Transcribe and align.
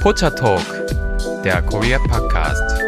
Pocha 0.00 0.30
Talk, 0.30 0.64
der 1.44 1.60
Korea 1.60 1.98
Podcast. 1.98 2.82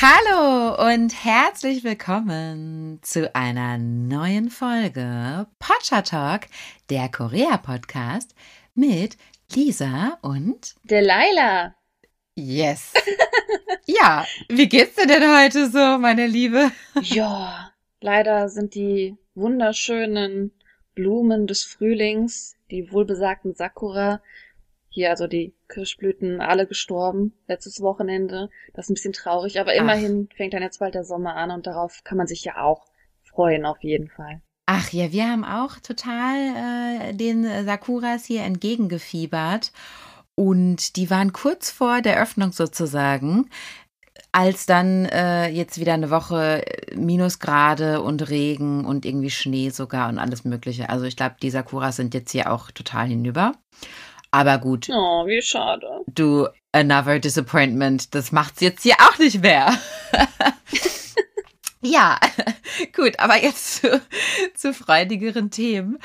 Hallo 0.00 0.90
und 0.90 1.12
herzlich 1.12 1.84
willkommen 1.84 3.00
zu 3.02 3.34
einer 3.34 3.76
neuen 3.76 4.48
Folge 4.48 5.46
Pocha 5.58 6.00
Talk, 6.00 6.46
der 6.88 7.10
Korea 7.10 7.58
Podcast 7.58 8.34
mit 8.74 9.18
Lisa 9.54 10.18
und 10.22 10.74
Delilah. 10.84 11.74
Yes. 12.34 12.94
ja, 13.86 14.24
wie 14.48 14.70
geht's 14.70 14.96
dir 14.96 15.06
denn 15.06 15.38
heute 15.38 15.68
so, 15.68 15.98
meine 15.98 16.26
Liebe? 16.26 16.72
ja, 17.02 17.70
leider 18.00 18.48
sind 18.48 18.74
die 18.74 19.18
wunderschönen 19.34 20.50
Blumen 20.94 21.46
des 21.46 21.64
Frühlings, 21.64 22.56
die 22.72 22.90
wohlbesagten 22.90 23.54
Sakura, 23.54 24.20
hier 24.88 25.10
also 25.10 25.26
die 25.26 25.54
Kirschblüten, 25.68 26.40
alle 26.40 26.66
gestorben 26.66 27.32
letztes 27.46 27.80
Wochenende. 27.80 28.50
Das 28.74 28.86
ist 28.86 28.90
ein 28.90 28.94
bisschen 28.94 29.12
traurig, 29.12 29.60
aber 29.60 29.74
immerhin 29.74 30.28
Ach. 30.30 30.36
fängt 30.36 30.54
dann 30.54 30.62
jetzt 30.62 30.80
bald 30.80 30.94
der 30.94 31.04
Sommer 31.04 31.36
an 31.36 31.50
und 31.50 31.66
darauf 31.66 32.02
kann 32.02 32.18
man 32.18 32.26
sich 32.26 32.44
ja 32.44 32.60
auch 32.62 32.84
freuen, 33.22 33.64
auf 33.64 33.82
jeden 33.82 34.08
Fall. 34.08 34.42
Ach 34.66 34.90
ja, 34.90 35.12
wir 35.12 35.28
haben 35.28 35.44
auch 35.44 35.78
total 35.80 37.10
äh, 37.10 37.14
den 37.14 37.44
Sakuras 37.64 38.24
hier 38.24 38.42
entgegengefiebert. 38.42 39.72
Und 40.34 40.96
die 40.96 41.10
waren 41.10 41.32
kurz 41.34 41.70
vor 41.70 42.00
der 42.00 42.20
Öffnung 42.20 42.52
sozusagen, 42.52 43.50
als 44.32 44.66
dann 44.66 45.04
äh, 45.06 45.48
jetzt 45.48 45.78
wieder 45.78 45.94
eine 45.94 46.10
Woche 46.10 46.66
äh, 46.66 46.96
Minusgrade 46.96 48.00
und 48.02 48.28
Regen 48.30 48.84
und 48.84 49.04
irgendwie 49.04 49.30
Schnee 49.30 49.70
sogar 49.70 50.08
und 50.08 50.18
alles 50.18 50.44
Mögliche. 50.44 50.88
Also 50.88 51.04
ich 51.04 51.16
glaube, 51.16 51.36
die 51.42 51.50
Sakuras 51.50 51.96
sind 51.96 52.14
jetzt 52.14 52.32
hier 52.32 52.50
auch 52.50 52.70
total 52.70 53.08
hinüber. 53.08 53.52
Aber 54.30 54.56
gut. 54.58 54.88
Oh, 54.90 55.26
wie 55.26 55.42
schade. 55.42 55.86
Du, 56.06 56.48
another 56.72 57.18
disappointment. 57.18 58.14
Das 58.14 58.32
macht's 58.32 58.62
jetzt 58.62 58.82
hier 58.82 58.94
auch 58.98 59.18
nicht 59.18 59.42
mehr. 59.42 59.74
Ja, 61.84 62.20
gut, 62.96 63.18
aber 63.18 63.42
jetzt 63.42 63.82
zu, 63.82 64.00
zu 64.54 64.72
freudigeren 64.72 65.50
Themen. 65.50 65.98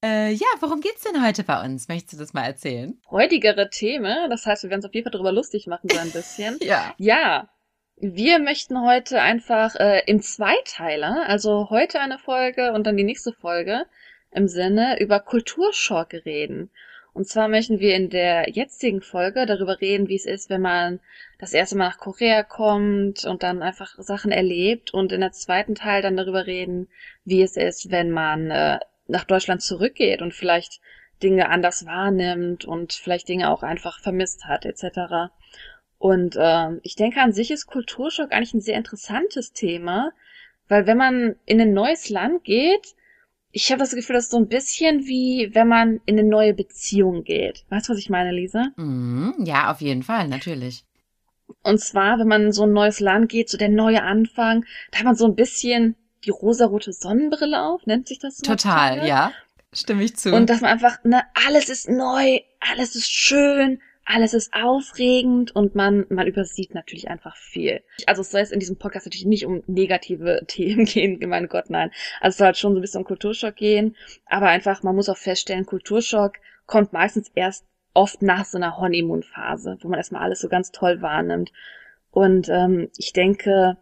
Äh, 0.00 0.32
ja, 0.32 0.46
worum 0.60 0.80
geht's 0.80 1.02
denn 1.02 1.26
heute 1.26 1.42
bei 1.42 1.64
uns? 1.64 1.88
Möchtest 1.88 2.12
du 2.12 2.16
das 2.18 2.34
mal 2.34 2.44
erzählen? 2.44 2.96
Freudigere 3.08 3.68
Themen, 3.68 4.30
das 4.30 4.46
heißt, 4.46 4.62
wir 4.62 4.70
werden 4.70 4.78
uns 4.78 4.86
auf 4.86 4.94
jeden 4.94 5.04
Fall 5.04 5.12
darüber 5.12 5.32
lustig 5.32 5.66
machen, 5.66 5.90
so 5.92 5.98
ein 5.98 6.12
bisschen. 6.12 6.56
ja. 6.62 6.94
Ja. 6.98 7.48
Wir 7.96 8.40
möchten 8.40 8.84
heute 8.84 9.22
einfach 9.22 9.76
äh, 9.76 10.02
im 10.06 10.20
Zweiteiler, 10.20 11.26
also 11.28 11.70
heute 11.70 12.00
eine 12.00 12.18
Folge 12.18 12.72
und 12.72 12.86
dann 12.86 12.96
die 12.96 13.04
nächste 13.04 13.32
Folge 13.32 13.86
im 14.32 14.48
Sinne 14.48 15.00
über 15.00 15.20
Kulturschock 15.20 16.12
reden. 16.12 16.70
Und 17.12 17.28
zwar 17.28 17.46
möchten 17.46 17.78
wir 17.78 17.94
in 17.94 18.10
der 18.10 18.50
jetzigen 18.50 19.00
Folge 19.00 19.46
darüber 19.46 19.80
reden, 19.80 20.08
wie 20.08 20.16
es 20.16 20.26
ist, 20.26 20.50
wenn 20.50 20.60
man 20.60 20.98
das 21.38 21.52
erste 21.52 21.76
Mal 21.76 21.86
nach 21.86 21.98
Korea 21.98 22.42
kommt 22.42 23.24
und 23.24 23.44
dann 23.44 23.62
einfach 23.62 23.94
Sachen 23.98 24.32
erlebt 24.32 24.92
und 24.92 25.12
in 25.12 25.20
der 25.20 25.30
zweiten 25.30 25.76
Teil 25.76 26.02
dann 26.02 26.16
darüber 26.16 26.46
reden, 26.46 26.88
wie 27.24 27.42
es 27.42 27.56
ist, 27.56 27.92
wenn 27.92 28.10
man 28.10 28.50
äh, 28.50 28.80
nach 29.06 29.24
Deutschland 29.24 29.62
zurückgeht 29.62 30.20
und 30.20 30.34
vielleicht 30.34 30.80
Dinge 31.22 31.48
anders 31.48 31.86
wahrnimmt 31.86 32.64
und 32.64 32.92
vielleicht 32.92 33.28
Dinge 33.28 33.50
auch 33.50 33.62
einfach 33.62 34.00
vermisst 34.00 34.46
hat, 34.46 34.66
etc. 34.66 35.30
Und 36.04 36.36
äh, 36.36 36.68
ich 36.82 36.96
denke, 36.96 37.22
an 37.22 37.32
sich 37.32 37.50
ist 37.50 37.64
Kulturschock 37.64 38.30
eigentlich 38.30 38.52
ein 38.52 38.60
sehr 38.60 38.76
interessantes 38.76 39.54
Thema, 39.54 40.12
weil 40.68 40.86
wenn 40.86 40.98
man 40.98 41.36
in 41.46 41.58
ein 41.62 41.72
neues 41.72 42.10
Land 42.10 42.44
geht, 42.44 42.94
ich 43.52 43.70
habe 43.72 43.78
das 43.78 43.94
Gefühl, 43.94 44.12
das 44.12 44.24
ist 44.24 44.32
so 44.32 44.36
ein 44.36 44.48
bisschen 44.48 45.06
wie, 45.06 45.54
wenn 45.54 45.66
man 45.66 46.02
in 46.04 46.18
eine 46.18 46.28
neue 46.28 46.52
Beziehung 46.52 47.24
geht. 47.24 47.64
Weißt 47.70 47.88
du, 47.88 47.92
was 47.92 47.98
ich 47.98 48.10
meine, 48.10 48.32
Lisa? 48.32 48.66
Mm, 48.76 49.46
ja, 49.46 49.72
auf 49.72 49.80
jeden 49.80 50.02
Fall, 50.02 50.28
natürlich. 50.28 50.84
Und 51.62 51.80
zwar, 51.80 52.18
wenn 52.18 52.28
man 52.28 52.42
in 52.42 52.52
so 52.52 52.64
ein 52.64 52.74
neues 52.74 53.00
Land 53.00 53.30
geht, 53.30 53.48
so 53.48 53.56
der 53.56 53.70
neue 53.70 54.02
Anfang, 54.02 54.66
da 54.90 54.98
hat 54.98 55.06
man 55.06 55.16
so 55.16 55.24
ein 55.24 55.34
bisschen 55.34 55.96
die 56.26 56.30
rosarote 56.30 56.92
Sonnenbrille 56.92 57.62
auf, 57.62 57.86
nennt 57.86 58.08
sich 58.08 58.18
das 58.18 58.36
so? 58.36 58.44
Total, 58.44 59.08
ja. 59.08 59.32
Stimme 59.72 60.04
ich 60.04 60.16
zu. 60.16 60.34
Und 60.34 60.50
dass 60.50 60.60
man 60.60 60.70
einfach, 60.70 61.02
ne, 61.02 61.22
alles 61.46 61.70
ist 61.70 61.88
neu, 61.88 62.40
alles 62.60 62.94
ist 62.94 63.10
schön, 63.10 63.80
alles 64.04 64.34
ist 64.34 64.52
aufregend 64.52 65.54
und 65.56 65.74
man, 65.74 66.06
man 66.10 66.26
übersieht 66.26 66.74
natürlich 66.74 67.08
einfach 67.08 67.36
viel. 67.36 67.82
Also 68.06 68.20
es 68.20 68.30
soll 68.30 68.40
jetzt 68.40 68.52
in 68.52 68.60
diesem 68.60 68.76
Podcast 68.76 69.06
natürlich 69.06 69.26
nicht 69.26 69.46
um 69.46 69.62
negative 69.66 70.42
Themen 70.46 70.84
gehen, 70.84 71.18
mein 71.28 71.48
Gott, 71.48 71.70
nein. 71.70 71.90
Also 72.20 72.34
es 72.34 72.36
soll 72.38 72.46
halt 72.46 72.58
schon 72.58 72.72
so 72.72 72.78
ein 72.78 72.82
bisschen 72.82 73.00
um 73.00 73.06
Kulturschock 73.06 73.56
gehen, 73.56 73.96
aber 74.26 74.48
einfach, 74.48 74.82
man 74.82 74.94
muss 74.94 75.08
auch 75.08 75.16
feststellen, 75.16 75.66
Kulturschock 75.66 76.34
kommt 76.66 76.92
meistens 76.92 77.30
erst 77.34 77.66
oft 77.94 78.22
nach 78.22 78.44
so 78.44 78.58
einer 78.58 78.76
Honeymoon-Phase, 78.76 79.78
wo 79.80 79.88
man 79.88 79.98
erstmal 79.98 80.22
alles 80.22 80.40
so 80.40 80.48
ganz 80.48 80.72
toll 80.72 81.00
wahrnimmt. 81.00 81.52
Und 82.10 82.48
ähm, 82.48 82.90
ich 82.98 83.12
denke, 83.12 83.76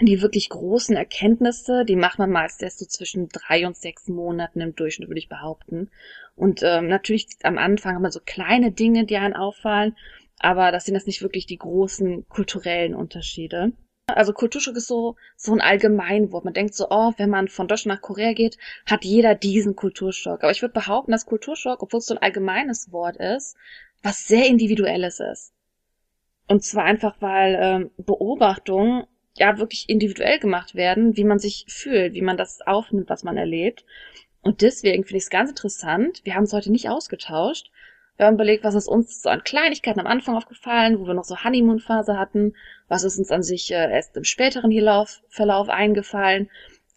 die 0.00 0.22
wirklich 0.22 0.48
großen 0.48 0.96
Erkenntnisse, 0.96 1.84
die 1.84 1.96
macht 1.96 2.18
man 2.18 2.30
meist 2.30 2.62
erst 2.62 2.80
so 2.80 2.86
zwischen 2.86 3.28
drei 3.28 3.66
und 3.66 3.76
sechs 3.76 4.08
Monaten 4.08 4.60
im 4.60 4.74
Durchschnitt, 4.74 5.08
würde 5.08 5.20
ich 5.20 5.28
behaupten. 5.28 5.90
Und 6.36 6.62
ähm, 6.62 6.88
natürlich 6.88 7.28
am 7.42 7.58
Anfang 7.58 7.96
immer 7.96 8.10
so 8.10 8.20
kleine 8.24 8.72
Dinge, 8.72 9.04
die 9.04 9.16
einen 9.16 9.34
auffallen, 9.34 9.96
aber 10.38 10.72
das 10.72 10.84
sind 10.84 10.94
jetzt 10.94 11.06
nicht 11.06 11.22
wirklich 11.22 11.46
die 11.46 11.58
großen 11.58 12.28
kulturellen 12.28 12.94
Unterschiede. 12.94 13.72
Also 14.06 14.32
Kulturschock 14.32 14.76
ist 14.76 14.88
so, 14.88 15.16
so 15.36 15.52
ein 15.52 15.62
Allgemeinwort. 15.62 16.44
Man 16.44 16.52
denkt 16.52 16.74
so, 16.74 16.88
oh, 16.90 17.12
wenn 17.16 17.30
man 17.30 17.48
von 17.48 17.68
Deutschland 17.68 17.96
nach 17.96 18.02
Korea 18.02 18.34
geht, 18.34 18.58
hat 18.84 19.04
jeder 19.04 19.34
diesen 19.34 19.76
Kulturschock. 19.76 20.42
Aber 20.42 20.50
ich 20.50 20.60
würde 20.60 20.74
behaupten, 20.74 21.12
dass 21.12 21.24
Kulturschock, 21.24 21.82
obwohl 21.82 21.98
es 21.98 22.06
so 22.06 22.14
ein 22.14 22.22
allgemeines 22.22 22.92
Wort 22.92 23.16
ist, 23.16 23.56
was 24.02 24.26
sehr 24.26 24.46
individuelles 24.46 25.20
ist. 25.20 25.54
Und 26.46 26.62
zwar 26.62 26.84
einfach, 26.84 27.16
weil 27.20 27.58
ähm, 27.58 27.90
Beobachtungen 27.96 29.06
ja 29.36 29.58
wirklich 29.58 29.88
individuell 29.88 30.38
gemacht 30.38 30.74
werden, 30.74 31.16
wie 31.16 31.24
man 31.24 31.38
sich 31.38 31.64
fühlt, 31.68 32.12
wie 32.12 32.22
man 32.22 32.36
das 32.36 32.60
aufnimmt, 32.60 33.08
was 33.08 33.24
man 33.24 33.38
erlebt. 33.38 33.84
Und 34.44 34.60
deswegen 34.60 35.04
finde 35.04 35.16
ich 35.16 35.24
es 35.24 35.30
ganz 35.30 35.50
interessant. 35.50 36.20
Wir 36.24 36.34
haben 36.34 36.44
es 36.44 36.52
heute 36.52 36.70
nicht 36.70 36.90
ausgetauscht. 36.90 37.70
Wir 38.16 38.26
haben 38.26 38.34
überlegt, 38.34 38.62
was 38.62 38.74
ist 38.74 38.86
uns 38.86 39.22
so 39.22 39.30
an 39.30 39.42
Kleinigkeiten 39.42 40.00
am 40.00 40.06
Anfang 40.06 40.36
aufgefallen, 40.36 41.00
wo 41.00 41.06
wir 41.06 41.14
noch 41.14 41.24
so 41.24 41.42
Honeymoon-Phase 41.42 42.18
hatten, 42.18 42.54
was 42.86 43.02
ist 43.04 43.18
uns 43.18 43.32
an 43.32 43.42
sich 43.42 43.72
äh, 43.72 43.90
erst 43.90 44.16
im 44.16 44.24
späteren 44.24 44.70
Verlauf, 44.70 45.22
Verlauf 45.28 45.68
eingefallen, 45.68 46.50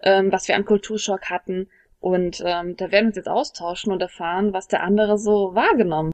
ähm, 0.04 0.32
was 0.32 0.48
wir 0.48 0.56
an 0.56 0.66
Kulturschock 0.66 1.30
hatten. 1.30 1.70
Und 2.00 2.44
ähm, 2.46 2.76
da 2.76 2.92
werden 2.92 3.06
wir 3.06 3.08
uns 3.08 3.16
jetzt 3.16 3.30
austauschen 3.30 3.92
und 3.92 4.02
erfahren, 4.02 4.54
was 4.54 4.68
der 4.68 4.84
andere 4.84 5.18
so 5.18 5.56
wahrgenommen 5.56 6.14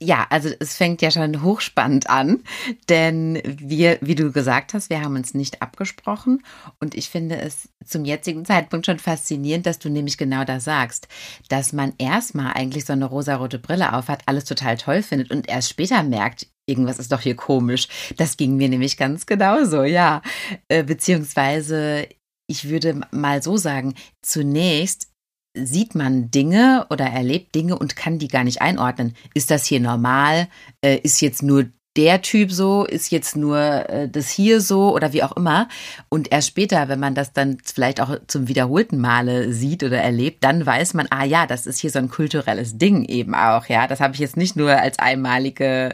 ja, 0.00 0.26
also 0.30 0.48
es 0.60 0.76
fängt 0.76 1.02
ja 1.02 1.10
schon 1.10 1.42
hochspannend 1.42 2.08
an, 2.08 2.44
denn 2.88 3.42
wir, 3.44 3.98
wie 4.00 4.14
du 4.14 4.30
gesagt 4.30 4.72
hast, 4.72 4.90
wir 4.90 5.00
haben 5.00 5.16
uns 5.16 5.34
nicht 5.34 5.60
abgesprochen 5.60 6.44
und 6.78 6.94
ich 6.94 7.10
finde 7.10 7.40
es 7.40 7.68
zum 7.84 8.04
jetzigen 8.04 8.44
Zeitpunkt 8.44 8.86
schon 8.86 9.00
faszinierend, 9.00 9.66
dass 9.66 9.80
du 9.80 9.90
nämlich 9.90 10.16
genau 10.16 10.44
das 10.44 10.64
sagst, 10.64 11.08
dass 11.48 11.72
man 11.72 11.94
erstmal 11.98 12.52
eigentlich 12.52 12.84
so 12.84 12.92
eine 12.92 13.06
rosarote 13.06 13.58
Brille 13.58 13.92
aufhat, 13.92 14.22
alles 14.26 14.44
total 14.44 14.76
toll 14.76 15.02
findet 15.02 15.32
und 15.32 15.48
erst 15.48 15.70
später 15.70 16.02
merkt, 16.04 16.46
irgendwas 16.66 16.98
ist 16.98 17.10
doch 17.10 17.20
hier 17.20 17.34
komisch. 17.34 17.88
Das 18.16 18.36
ging 18.36 18.56
mir 18.56 18.68
nämlich 18.68 18.96
ganz 18.96 19.26
genauso, 19.26 19.82
ja. 19.82 20.22
Äh, 20.68 20.84
beziehungsweise 20.84 22.06
ich 22.46 22.68
würde 22.68 23.00
mal 23.10 23.42
so 23.42 23.56
sagen, 23.56 23.94
zunächst 24.22 25.08
sieht 25.54 25.94
man 25.94 26.30
Dinge 26.30 26.86
oder 26.90 27.06
erlebt 27.06 27.54
Dinge 27.54 27.78
und 27.78 27.96
kann 27.96 28.18
die 28.18 28.28
gar 28.28 28.44
nicht 28.44 28.60
einordnen. 28.60 29.14
Ist 29.34 29.50
das 29.50 29.66
hier 29.66 29.80
normal? 29.80 30.48
Äh, 30.80 30.98
ist 30.98 31.20
jetzt 31.20 31.42
nur 31.42 31.66
der 31.96 32.22
Typ 32.22 32.52
so, 32.52 32.84
ist 32.84 33.10
jetzt 33.10 33.36
nur 33.36 33.58
äh, 33.58 34.08
das 34.08 34.30
hier 34.30 34.60
so 34.60 34.94
oder 34.94 35.12
wie 35.12 35.22
auch 35.22 35.36
immer. 35.36 35.68
Und 36.08 36.30
erst 36.30 36.48
später, 36.48 36.88
wenn 36.88 37.00
man 37.00 37.14
das 37.14 37.32
dann 37.32 37.58
vielleicht 37.64 38.00
auch 38.00 38.16
zum 38.28 38.46
wiederholten 38.46 38.98
Male 38.98 39.52
sieht 39.52 39.82
oder 39.82 39.98
erlebt, 39.98 40.44
dann 40.44 40.64
weiß 40.64 40.94
man, 40.94 41.08
ah 41.10 41.24
ja, 41.24 41.46
das 41.46 41.66
ist 41.66 41.80
hier 41.80 41.90
so 41.90 41.98
ein 41.98 42.08
kulturelles 42.08 42.78
Ding 42.78 43.04
eben 43.04 43.34
auch. 43.34 43.66
Ja, 43.66 43.88
das 43.88 44.00
habe 44.00 44.14
ich 44.14 44.20
jetzt 44.20 44.36
nicht 44.36 44.54
nur 44.54 44.70
als 44.70 44.98
einmalige, 44.98 45.92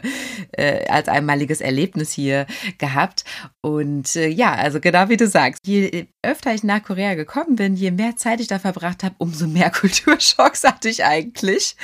äh, 0.51 0.87
als 0.87 1.07
einmaliges 1.07 1.61
Erlebnis 1.61 2.11
hier 2.11 2.45
gehabt. 2.77 3.23
Und 3.61 4.15
äh, 4.15 4.27
ja, 4.27 4.53
also 4.53 4.79
genau 4.79 5.09
wie 5.09 5.17
du 5.17 5.27
sagst, 5.27 5.65
je 5.65 6.05
öfter 6.21 6.53
ich 6.53 6.63
nach 6.63 6.83
Korea 6.83 7.15
gekommen 7.15 7.55
bin, 7.55 7.75
je 7.75 7.91
mehr 7.91 8.15
Zeit 8.15 8.39
ich 8.39 8.47
da 8.47 8.59
verbracht 8.59 9.03
habe, 9.03 9.15
umso 9.17 9.47
mehr 9.47 9.69
Kulturschocks 9.71 10.63
hatte 10.63 10.89
ich 10.89 11.03
eigentlich, 11.03 11.75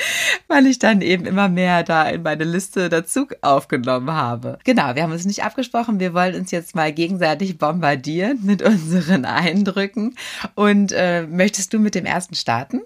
weil 0.48 0.68
ich 0.68 0.78
dann 0.78 1.02
eben 1.02 1.26
immer 1.26 1.50
mehr 1.50 1.84
da 1.84 2.08
in 2.08 2.22
meine 2.22 2.44
Liste 2.44 2.90
dazu 2.90 3.26
aufgenommen 3.42 4.01
habe. 4.10 4.58
Genau, 4.64 4.96
wir 4.96 5.04
haben 5.04 5.12
uns 5.12 5.26
nicht 5.26 5.44
abgesprochen. 5.44 6.00
Wir 6.00 6.14
wollen 6.14 6.36
uns 6.36 6.52
jetzt 6.52 6.76
mal 6.76 6.92
gegenseitig 6.94 7.58
bombardieren 7.58 8.40
mit 8.44 8.62
unseren 8.66 9.26
Eindrücken. 9.26 10.16
Und 10.56 10.94
äh, 10.94 11.24
möchtest 11.24 11.74
du 11.74 11.80
mit 11.80 11.96
dem 11.96 12.06
ersten 12.06 12.36
starten? 12.36 12.82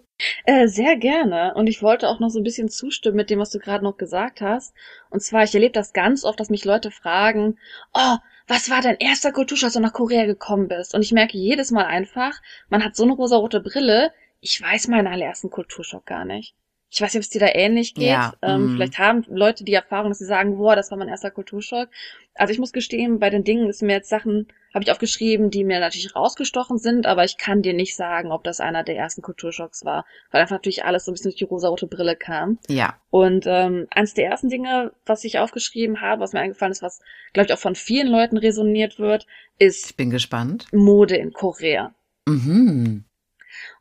Äh, 0.46 0.68
sehr 0.68 0.96
gerne. 0.96 1.54
Und 1.56 1.68
ich 1.68 1.82
wollte 1.82 2.08
auch 2.08 2.20
noch 2.20 2.30
so 2.30 2.40
ein 2.40 2.44
bisschen 2.44 2.70
zustimmen 2.70 3.18
mit 3.18 3.30
dem, 3.30 3.40
was 3.40 3.50
du 3.50 3.60
gerade 3.60 3.84
noch 3.84 3.98
gesagt 3.98 4.42
hast. 4.42 4.74
Und 5.10 5.22
zwar, 5.22 5.44
ich 5.44 5.54
erlebe 5.54 5.74
das 5.74 5.94
ganz 5.94 6.24
oft, 6.24 6.40
dass 6.40 6.50
mich 6.50 6.66
Leute 6.66 6.92
fragen, 6.92 7.58
oh, 7.94 8.18
was 8.48 8.70
war 8.70 8.82
dein 8.82 8.98
erster 8.98 9.32
Kulturschock, 9.32 9.68
als 9.68 9.74
du 9.74 9.80
nach 9.80 9.94
Korea 9.94 10.26
gekommen 10.26 10.68
bist? 10.68 10.94
Und 10.94 11.02
ich 11.02 11.12
merke 11.12 11.38
jedes 11.38 11.72
Mal 11.72 11.86
einfach, 11.86 12.34
man 12.70 12.84
hat 12.84 12.96
so 12.96 13.04
eine 13.04 13.14
rosarote 13.14 13.60
Brille, 13.60 14.12
ich 14.40 14.62
weiß 14.62 14.88
meinen 14.88 15.08
allerersten 15.08 15.50
Kulturschock 15.50 16.06
gar 16.06 16.26
nicht. 16.26 16.56
Ich 16.96 17.02
weiß 17.02 17.14
nicht, 17.14 17.20
ob 17.20 17.24
es 17.24 17.30
dir 17.30 17.42
da 17.42 17.50
ähnlich 17.54 17.94
geht. 17.94 18.08
Ja, 18.08 18.34
ähm, 18.42 18.68
mm. 18.68 18.76
Vielleicht 18.76 19.00
haben 19.00 19.26
Leute 19.28 19.66
die 19.66 19.74
Erfahrung, 19.74 20.10
dass 20.10 20.20
sie 20.20 20.26
sagen, 20.26 20.58
boah, 20.58 20.78
das 20.78 20.92
war 20.92 20.98
mein 20.98 21.10
erster 21.10 21.30
Kulturschock. 21.30 21.90
Also 22.36 22.54
ich 22.54 22.60
muss 22.60 22.72
gestehen, 22.72 23.20
bei 23.20 23.30
den 23.30 23.44
Dingen 23.44 23.68
ist 23.68 23.82
mir 23.82 23.92
jetzt 23.92 24.08
Sachen, 24.08 24.48
habe 24.74 24.84
ich 24.84 24.92
aufgeschrieben, 24.92 25.50
die 25.50 25.66
mir 25.66 25.82
natürlich 25.82 26.16
rausgestochen 26.16 26.78
sind, 26.78 27.06
aber 27.06 27.26
ich 27.26 27.38
kann 27.38 27.62
dir 27.62 27.74
nicht 27.74 27.98
sagen, 27.98 28.32
ob 28.32 28.46
das 28.46 28.62
einer 28.62 28.84
der 28.84 28.96
ersten 28.96 29.22
Kulturschocks 29.22 29.84
war, 29.84 30.06
weil 30.32 30.42
einfach 30.42 30.56
natürlich 30.56 30.86
alles 30.86 31.04
so 31.04 31.12
ein 31.12 31.16
bisschen 31.16 31.32
durch 31.32 31.40
die 31.40 31.44
rosarote 31.44 31.88
Brille 31.88 32.16
kam. 32.16 32.60
Ja. 32.70 32.96
Und 33.10 33.46
ähm, 33.46 33.88
eines 33.92 34.14
der 34.14 34.28
ersten 34.28 34.48
Dinge, 34.48 34.94
was 35.06 35.26
ich 35.26 35.38
aufgeschrieben 35.38 36.00
habe, 36.00 36.22
was 36.22 36.32
mir 36.32 36.40
eingefallen 36.40 36.72
ist, 36.72 36.82
was, 36.82 37.02
glaube 37.34 37.48
ich, 37.48 37.54
auch 37.54 37.60
von 37.60 37.76
vielen 37.76 38.08
Leuten 38.08 38.38
resoniert 38.38 39.00
wird, 39.00 39.28
ist 39.60 39.90
Ich 39.90 39.98
bin 39.98 40.12
gespannt. 40.12 40.68
Mode 40.72 41.18
in 41.18 41.34
Korea. 41.34 41.94
Mhm. 42.26 43.04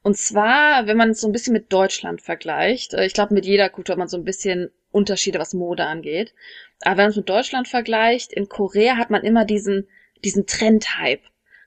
Und 0.03 0.17
zwar, 0.17 0.87
wenn 0.87 0.97
man 0.97 1.11
es 1.11 1.21
so 1.21 1.29
ein 1.29 1.33
bisschen 1.33 1.53
mit 1.53 1.73
Deutschland 1.73 2.23
vergleicht, 2.23 2.95
äh, 2.95 3.07
ich 3.07 3.15
glaube, 3.15 3.35
mit 3.35 3.47
jeder 3.47 3.69
Kultur 3.69 3.95
hat 3.95 3.99
man 3.99 4.09
so 4.09 4.17
ein 4.17 4.25
bisschen 4.25 4.71
Unterschiede, 4.91 5.39
was 5.39 5.55
Mode 5.55 5.87
angeht. 5.87 6.35
Aber 6.83 6.99
wenn 6.99 7.05
man 7.05 7.11
es 7.11 7.17
mit 7.17 7.29
Deutschland 7.29 7.69
vergleicht, 7.69 8.33
in 8.33 8.49
Korea 8.49 8.97
hat 8.97 9.11
man 9.11 9.23
immer 9.23 9.45
diesen, 9.45 9.89
diesen 10.25 10.47
Trend-Hype. 10.47 11.23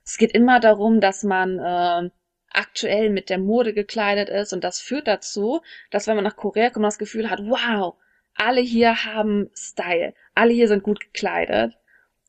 Es 0.06 0.18
geht 0.18 0.32
immer 0.32 0.60
darum, 0.60 1.02
dass 1.02 1.24
man 1.24 1.60
äh, 1.60 2.10
aktuell 2.50 3.10
mit 3.10 3.30
der 3.30 3.38
Mode 3.38 3.74
gekleidet 3.74 4.30
ist 4.30 4.54
und 4.54 4.64
das 4.64 4.80
führt 4.80 5.08
dazu, 5.08 5.62
dass 5.92 6.08
wenn 6.08 6.16
man 6.16 6.24
nach 6.24 6.38
Korea 6.38 6.70
kommt, 6.70 6.82
man 6.84 6.90
das 6.90 6.98
Gefühl 6.98 7.30
hat, 7.30 7.40
wow, 7.44 7.96
alle 8.36 8.62
hier 8.62 9.04
haben 9.04 9.50
Style, 9.54 10.14
alle 10.34 10.54
hier 10.54 10.68
sind 10.68 10.84
gut 10.84 11.00
gekleidet. 11.00 11.74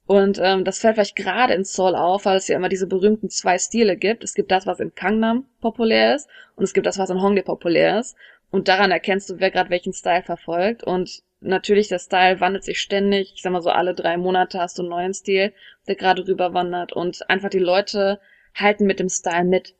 Und 0.08 0.40
ähm, 0.43 0.64
das 0.64 0.78
fällt 0.78 0.94
vielleicht 0.94 1.16
gerade 1.16 1.52
in 1.52 1.64
Seoul 1.64 1.94
auf, 1.94 2.25
weil 2.25 2.38
es 2.38 2.49
ja 2.49 2.56
immer 2.56 2.70
diese 2.70 2.87
berühmten 2.87 3.28
zwei 3.28 3.58
Stile 3.58 3.94
gibt. 3.94 4.25
Es 4.25 4.32
gibt 4.32 4.50
das, 4.50 4.66
was 4.66 4.81
in 4.81 4.93
Gangnam 4.94 5.44
populär 5.60 6.14
ist 6.16 6.31
und 6.56 6.64
es 6.64 6.72
gibt 6.72 6.87
das, 6.87 6.96
was 6.96 7.10
in 7.10 7.20
Hongdae 7.20 7.43
populär 7.43 8.00
ist. 8.00 8.16
Und 8.50 8.69
daran 8.69 8.90
erkennst 8.90 9.28
du, 9.28 9.38
wer 9.38 9.50
gerade 9.50 9.69
welchen 9.69 9.93
Style 9.93 10.22
verfolgt. 10.22 10.82
Und 10.82 11.22
natürlich, 11.40 11.88
der 11.88 11.99
Style 11.99 12.40
wandelt 12.40 12.64
sich 12.64 12.81
ständig. 12.81 13.34
Ich 13.34 13.43
sag 13.43 13.52
mal 13.52 13.60
so, 13.60 13.69
alle 13.69 13.94
drei 13.94 14.16
Monate 14.16 14.58
hast 14.58 14.78
du 14.78 14.82
einen 14.82 14.88
neuen 14.88 15.12
Stil, 15.12 15.52
der 15.87 15.96
gerade 15.96 16.26
rüberwandert. 16.26 16.94
Und 16.94 17.28
einfach 17.28 17.50
die 17.50 17.58
Leute 17.58 18.19
halten 18.55 18.87
mit 18.87 19.00
dem 19.00 19.10
Style 19.10 19.44
mit. 19.44 19.75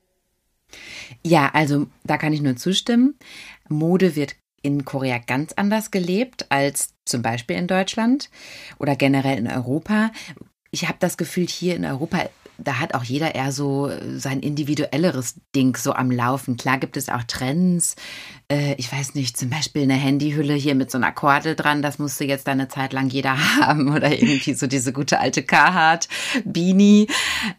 Ja, 1.25 1.49
also 1.55 1.87
da 2.05 2.19
kann 2.19 2.35
ich 2.35 2.43
nur 2.43 2.57
zustimmen. 2.57 3.19
Mode 3.71 4.15
wird 4.15 4.35
in 4.69 4.85
Korea 4.85 5.17
ganz 5.17 5.55
anders 5.55 5.91
gelebt 5.91 6.45
als 6.51 6.91
zum 7.07 7.23
Beispiel 7.23 7.57
in 7.57 7.67
Deutschland 7.67 8.29
oder 8.79 8.97
generell 8.97 9.39
in 9.39 9.47
Europa. 9.47 10.11
Ich 10.71 10.87
habe 10.87 10.99
das 11.01 11.17
Gefühl, 11.17 11.47
hier 11.47 11.75
in 11.75 11.87
Europa, 11.87 12.29
da 12.59 12.79
hat 12.79 12.93
auch 12.93 13.03
jeder 13.03 13.35
eher 13.35 13.51
so 13.51 13.91
sein 14.19 14.41
individuelleres 14.41 15.37
Ding 15.57 15.75
so 15.75 15.95
am 15.95 16.11
Laufen. 16.11 16.59
Klar 16.59 16.77
gibt 16.77 16.99
es 16.99 17.09
auch 17.09 17.23
Trends. 17.23 17.97
Äh, 18.53 18.75
ich 18.75 18.93
weiß 18.93 19.15
nicht, 19.15 19.39
zum 19.39 19.49
Beispiel 19.49 19.85
eine 19.85 19.95
Handyhülle 19.95 20.53
hier 20.53 20.75
mit 20.75 20.91
so 20.91 20.99
einer 20.99 21.13
Kordel 21.13 21.57
dran, 21.57 21.81
das 21.81 21.99
musste 21.99 22.27
jetzt 22.27 22.47
eine 22.47 22.69
Zeit 22.69 22.93
lang 22.93 23.09
jeder 23.09 23.39
haben. 23.61 23.95
Oder 23.95 24.13
irgendwie 24.13 24.53
so 24.53 24.67
diese 24.67 24.93
gute 24.93 25.19
alte 25.19 25.43
Carhartt 25.43 26.09
Beanie. 26.45 27.07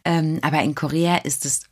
Ähm, 0.05 0.37
aber 0.43 0.61
in 0.61 0.75
Korea 0.75 1.17
ist 1.17 1.43
es 1.45 1.63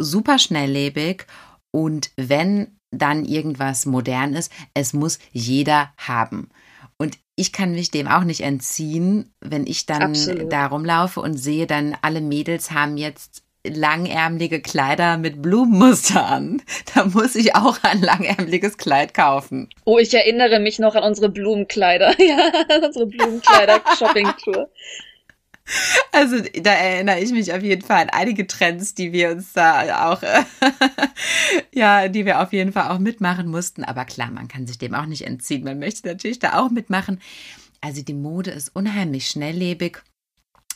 super 0.00 0.38
schnelllebig 0.38 1.26
und 1.72 2.10
wenn 2.16 2.77
dann 2.90 3.24
irgendwas 3.24 3.86
modern 3.86 4.34
ist, 4.34 4.52
es 4.74 4.92
muss 4.92 5.18
jeder 5.32 5.92
haben. 5.96 6.50
Und 6.96 7.18
ich 7.36 7.52
kann 7.52 7.72
mich 7.72 7.90
dem 7.90 8.08
auch 8.08 8.24
nicht 8.24 8.40
entziehen, 8.40 9.32
wenn 9.40 9.66
ich 9.66 9.86
dann 9.86 10.02
Absolut. 10.02 10.52
da 10.52 10.66
rumlaufe 10.66 11.20
und 11.20 11.36
sehe, 11.36 11.66
dann 11.66 11.96
alle 12.02 12.20
Mädels 12.20 12.72
haben 12.72 12.96
jetzt 12.96 13.44
langärmelige 13.64 14.60
Kleider 14.60 15.18
mit 15.18 15.42
Blumenmuster 15.42 16.26
an. 16.26 16.62
Da 16.94 17.04
muss 17.04 17.36
ich 17.36 17.54
auch 17.54 17.78
ein 17.82 18.00
langärmeliges 18.00 18.78
Kleid 18.78 19.14
kaufen. 19.14 19.68
Oh, 19.84 19.98
ich 19.98 20.12
erinnere 20.14 20.58
mich 20.58 20.78
noch 20.78 20.94
an 20.94 21.04
unsere 21.04 21.28
Blumenkleider. 21.28 22.14
Ja, 22.18 22.50
unsere 22.84 23.06
Blumenkleider-Shopping-Tour. 23.06 24.68
Also 26.12 26.40
da 26.40 26.72
erinnere 26.72 27.20
ich 27.20 27.30
mich 27.30 27.52
auf 27.52 27.62
jeden 27.62 27.82
Fall 27.82 28.02
an 28.02 28.10
einige 28.10 28.46
Trends, 28.46 28.94
die 28.94 29.12
wir 29.12 29.30
uns 29.30 29.52
da 29.52 30.10
auch, 30.10 30.22
ja, 31.72 32.08
die 32.08 32.24
wir 32.24 32.40
auf 32.40 32.52
jeden 32.52 32.72
Fall 32.72 32.88
auch 32.90 32.98
mitmachen 32.98 33.48
mussten. 33.48 33.84
Aber 33.84 34.04
klar, 34.04 34.30
man 34.30 34.48
kann 34.48 34.66
sich 34.66 34.78
dem 34.78 34.94
auch 34.94 35.06
nicht 35.06 35.26
entziehen. 35.26 35.64
Man 35.64 35.78
möchte 35.78 36.08
natürlich 36.08 36.38
da 36.38 36.58
auch 36.58 36.70
mitmachen. 36.70 37.20
Also 37.80 38.02
die 38.02 38.14
Mode 38.14 38.50
ist 38.50 38.74
unheimlich 38.74 39.28
schnelllebig. 39.28 39.98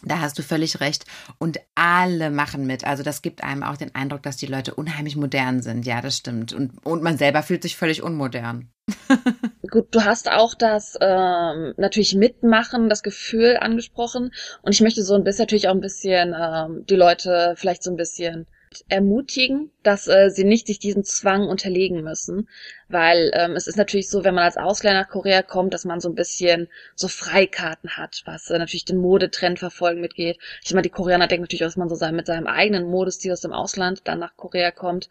Da 0.05 0.21
hast 0.21 0.39
du 0.39 0.43
völlig 0.43 0.81
recht. 0.81 1.05
Und 1.39 1.61
alle 1.75 2.31
machen 2.31 2.67
mit. 2.67 2.85
Also 2.85 3.03
das 3.03 3.23
gibt 3.23 3.45
einem 3.45 3.63
auch 3.63 3.77
den 3.77 3.95
Eindruck, 3.95 4.23
dass 4.23 4.37
die 4.37 4.47
Leute 4.47 4.75
unheimlich 4.75 5.17
modern 5.17 5.63
sind. 5.63 5.87
Ja, 5.87 6.01
das 6.01 6.17
stimmt. 6.17 6.53
Und, 6.53 6.85
und 6.85 7.03
man 7.03 7.19
selber 7.19 7.43
fühlt 7.43 7.63
sich 7.63 7.77
völlig 7.77 8.03
unmodern. 8.03 8.71
Gut, 9.71 9.95
du 9.95 10.05
hast 10.05 10.31
auch 10.31 10.55
das 10.55 10.99
ähm, 11.01 11.75
natürlich 11.77 12.15
Mitmachen, 12.15 12.89
das 12.89 13.03
Gefühl 13.03 13.57
angesprochen. 13.61 14.33
Und 14.63 14.75
ich 14.75 14.81
möchte 14.81 15.03
so 15.03 15.15
ein 15.15 15.25
bisschen 15.25 15.45
natürlich 15.45 15.69
auch 15.69 15.75
ein 15.75 15.81
bisschen 15.81 16.35
ähm, 16.39 16.85
die 16.87 16.97
Leute 16.97 17.55
vielleicht 17.57 17.83
so 17.83 17.91
ein 17.91 17.97
bisschen 17.97 18.47
ermutigen, 18.89 19.71
dass 19.83 20.09
äh, 20.09 20.31
sie 20.31 20.45
nicht 20.45 20.67
sich 20.67 20.79
diesem 20.79 21.05
Zwang 21.05 21.49
unterlegen 21.49 22.03
müssen, 22.03 22.49
weil 22.89 23.31
ähm, 23.35 23.53
es 23.53 23.67
ist 23.67 23.77
natürlich 23.77 24.09
so, 24.09 24.25
wenn 24.25 24.35
man 24.35 24.45
als 24.45 24.57
Ausländer 24.57 25.03
nach 25.03 25.09
Korea 25.09 25.43
kommt, 25.43 25.75
dass 25.75 25.85
man 25.85 26.01
so 26.01 26.09
ein 26.09 26.15
bisschen 26.15 26.69
so 26.95 27.09
Freikarten 27.09 27.97
hat, 27.97 28.23
was 28.25 28.51
äh, 28.51 28.59
natürlich 28.59 28.85
den 28.85 28.99
Modetrend 28.99 29.59
verfolgen 29.59 30.01
mitgeht. 30.01 30.39
Ich 30.65 30.73
mal, 30.75 30.83
die 30.83 30.91
Koreaner 30.91 31.29
denken 31.29 31.43
natürlich 31.43 31.65
auch, 31.65 31.69
dass 31.69 31.77
man 31.77 31.89
so 31.89 31.95
sein, 31.95 32.17
mit 32.17 32.27
seinem 32.27 32.47
eigenen 32.47 32.85
Modestil 32.85 33.33
aus 33.33 33.41
dem 33.41 33.53
Ausland 33.53 34.03
dann 34.05 34.19
nach 34.19 34.37
Korea 34.37 34.71
kommt. 34.71 35.09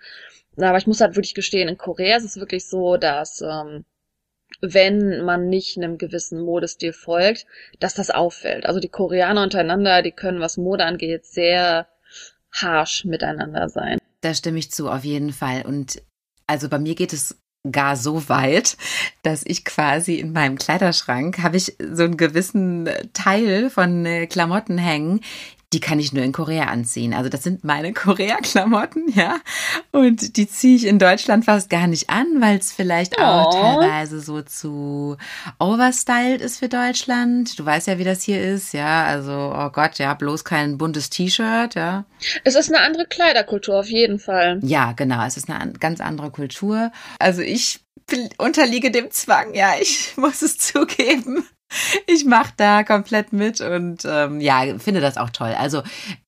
Aber 0.58 0.78
ich 0.78 0.88
muss 0.88 1.02
halt 1.02 1.16
wirklich 1.16 1.36
gestehen, 1.36 1.69
in 1.69 1.78
Korea 1.78 2.18
ist 2.18 2.25
es 2.25 2.38
wirklich 2.38 2.68
so, 2.68 2.98
dass 2.98 3.42
ähm, 3.42 3.86
wenn 4.62 5.24
man 5.24 5.48
nicht 5.48 5.78
einem 5.78 5.98
gewissen 5.98 6.42
Modestil 6.42 6.94
folgt, 6.94 7.46
dass 7.80 7.94
das 7.94 8.10
auffällt. 8.10 8.66
Also 8.66 8.80
die 8.80 8.90
Koreaner 8.90 9.44
untereinander, 9.44 10.02
die 10.02 10.12
können, 10.12 10.42
was 10.42 10.58
Mode 10.58 10.84
angeht, 10.84 11.25
sehr 11.25 11.88
harsh 12.53 13.06
miteinander 13.06 13.69
sein. 13.69 13.98
Da 14.21 14.33
stimme 14.33 14.59
ich 14.59 14.71
zu, 14.71 14.89
auf 14.89 15.03
jeden 15.03 15.33
Fall. 15.33 15.63
Und 15.65 16.01
also 16.48 16.69
bei 16.69 16.80
mir 16.80 16.95
geht 16.95 17.13
es 17.13 17.38
gar 17.69 17.95
so 17.95 18.27
weit, 18.27 18.77
dass 19.24 19.45
ich 19.45 19.65
quasi 19.65 20.15
in 20.15 20.33
meinem 20.33 20.57
Kleiderschrank 20.57 21.39
habe 21.39 21.57
ich 21.57 21.77
so 21.80 22.03
einen 22.03 22.18
gewissen 22.18 22.89
Teil 23.13 23.69
von 23.69 24.06
äh, 24.06 24.25
Klamotten 24.25 24.77
hängen, 24.77 25.21
die 25.74 25.80
kann 25.80 26.00
ich 26.00 26.12
nur 26.14 26.24
in 26.24 26.32
Korea 26.34 26.66
anziehen. 26.66 27.14
Also 27.14 27.30
das 27.30 27.44
sind 27.44 27.64
meine 27.64 27.94
Korea-Klamotten, 27.94 29.10
ja. 29.14 29.38
Und 29.92 30.36
die 30.38 30.48
ziehe 30.48 30.76
ich 30.76 30.86
in 30.86 31.00
Deutschland 31.00 31.46
fast 31.46 31.70
gar 31.70 31.88
nicht 31.88 32.10
an, 32.10 32.28
weil 32.40 32.58
es 32.58 32.72
vielleicht 32.74 33.18
auch 33.20 33.48
Oh. 33.56 33.80
teilweise 33.80 34.20
so 34.20 34.42
zu 34.42 35.16
overstyled 35.60 36.42
ist 36.42 36.60
für 36.60 36.70
Deutschland. 36.70 37.58
Du 37.58 37.66
weißt 37.66 37.88
ja, 37.88 37.98
wie 37.98 38.04
das 38.04 38.24
hier 38.24 38.42
ist, 38.44 38.74
ja. 38.74 39.06
Also, 39.06 39.32
oh 39.56 39.70
Gott, 39.70 39.98
ja, 40.00 40.13
bloß 40.13 40.44
kein 40.44 40.78
buntes 40.78 41.10
T-Shirt, 41.10 41.75
ja. 41.75 42.06
Es 42.44 42.56
ist 42.56 42.70
eine 42.74 42.84
andere 42.84 43.06
Kleiderkultur 43.06 43.80
auf 43.80 43.88
jeden 43.90 44.20
Fall. 44.20 44.60
Ja, 44.63 44.92
genau. 44.94 45.25
Es 45.25 45.38
ist 45.38 45.50
eine 45.50 45.60
an- 45.60 45.74
ganz 45.80 46.01
andere 46.01 46.32
Kultur. 46.32 46.92
Also 47.20 47.42
ich 47.42 47.80
unterliege 48.38 48.92
dem 48.92 49.10
Zwang, 49.12 49.54
ja, 49.54 49.74
ich 49.82 50.13
muss 50.18 50.42
es 50.42 50.58
zugeben. 50.58 51.48
Ich 52.08 52.25
mache 52.25 52.54
da 52.58 52.84
komplett 52.84 53.34
mit 53.34 53.62
und 53.62 54.04
ähm, 54.06 54.42
ja, 54.42 54.78
finde 54.78 55.01
das 55.01 55.18
auch 55.18 55.30
toll. 55.30 55.56
Also 55.58 55.84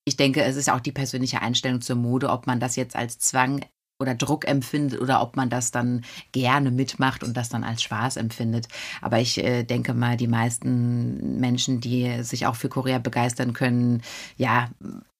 ich 0.05 0.15
denke, 0.15 0.41
es 0.43 0.55
ist 0.55 0.69
auch 0.69 0.79
die 0.79 0.91
persönliche 0.91 1.41
Einstellung 1.41 1.81
zur 1.81 1.95
Mode, 1.95 2.29
ob 2.29 2.47
man 2.47 2.59
das 2.59 2.75
jetzt 2.75 2.95
als 2.95 3.19
Zwang 3.19 3.65
oder 3.99 4.15
Druck 4.15 4.47
empfindet 4.47 4.99
oder 4.99 5.21
ob 5.21 5.35
man 5.35 5.49
das 5.49 5.71
dann 5.71 6.03
gerne 6.31 6.71
mitmacht 6.71 7.23
und 7.23 7.35
das 7.35 7.49
dann 7.49 7.63
als 7.63 7.83
Spaß 7.83 8.17
empfindet. 8.17 8.67
Aber 9.01 9.19
ich 9.19 9.43
äh, 9.43 9.63
denke 9.63 9.93
mal, 9.93 10.17
die 10.17 10.27
meisten 10.27 11.39
Menschen, 11.39 11.79
die 11.79 12.23
sich 12.23 12.45
auch 12.45 12.55
für 12.55 12.69
Korea 12.69 12.99
begeistern 12.99 13.53
können, 13.53 14.01
ja, 14.37 14.69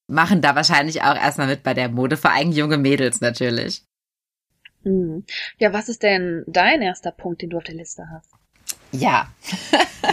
machen 0.07 0.41
da 0.41 0.55
wahrscheinlich 0.55 1.01
auch 1.01 1.15
erstmal 1.15 1.47
mit 1.47 1.63
bei 1.63 1.73
der 1.73 1.89
Mode, 1.89 2.17
vor 2.17 2.31
allem 2.31 2.51
junge 2.51 2.77
Mädels 2.77 3.21
natürlich. 3.21 3.83
Hm. 4.83 5.23
Ja, 5.59 5.71
was 5.71 5.87
ist 5.87 6.03
denn 6.03 6.43
dein 6.47 6.81
erster 6.81 7.11
Punkt, 7.11 7.41
den 7.41 7.51
du 7.51 7.57
auf 7.57 7.63
der 7.63 7.75
Liste 7.75 8.05
hast? 8.11 8.29
Ja. 8.91 9.27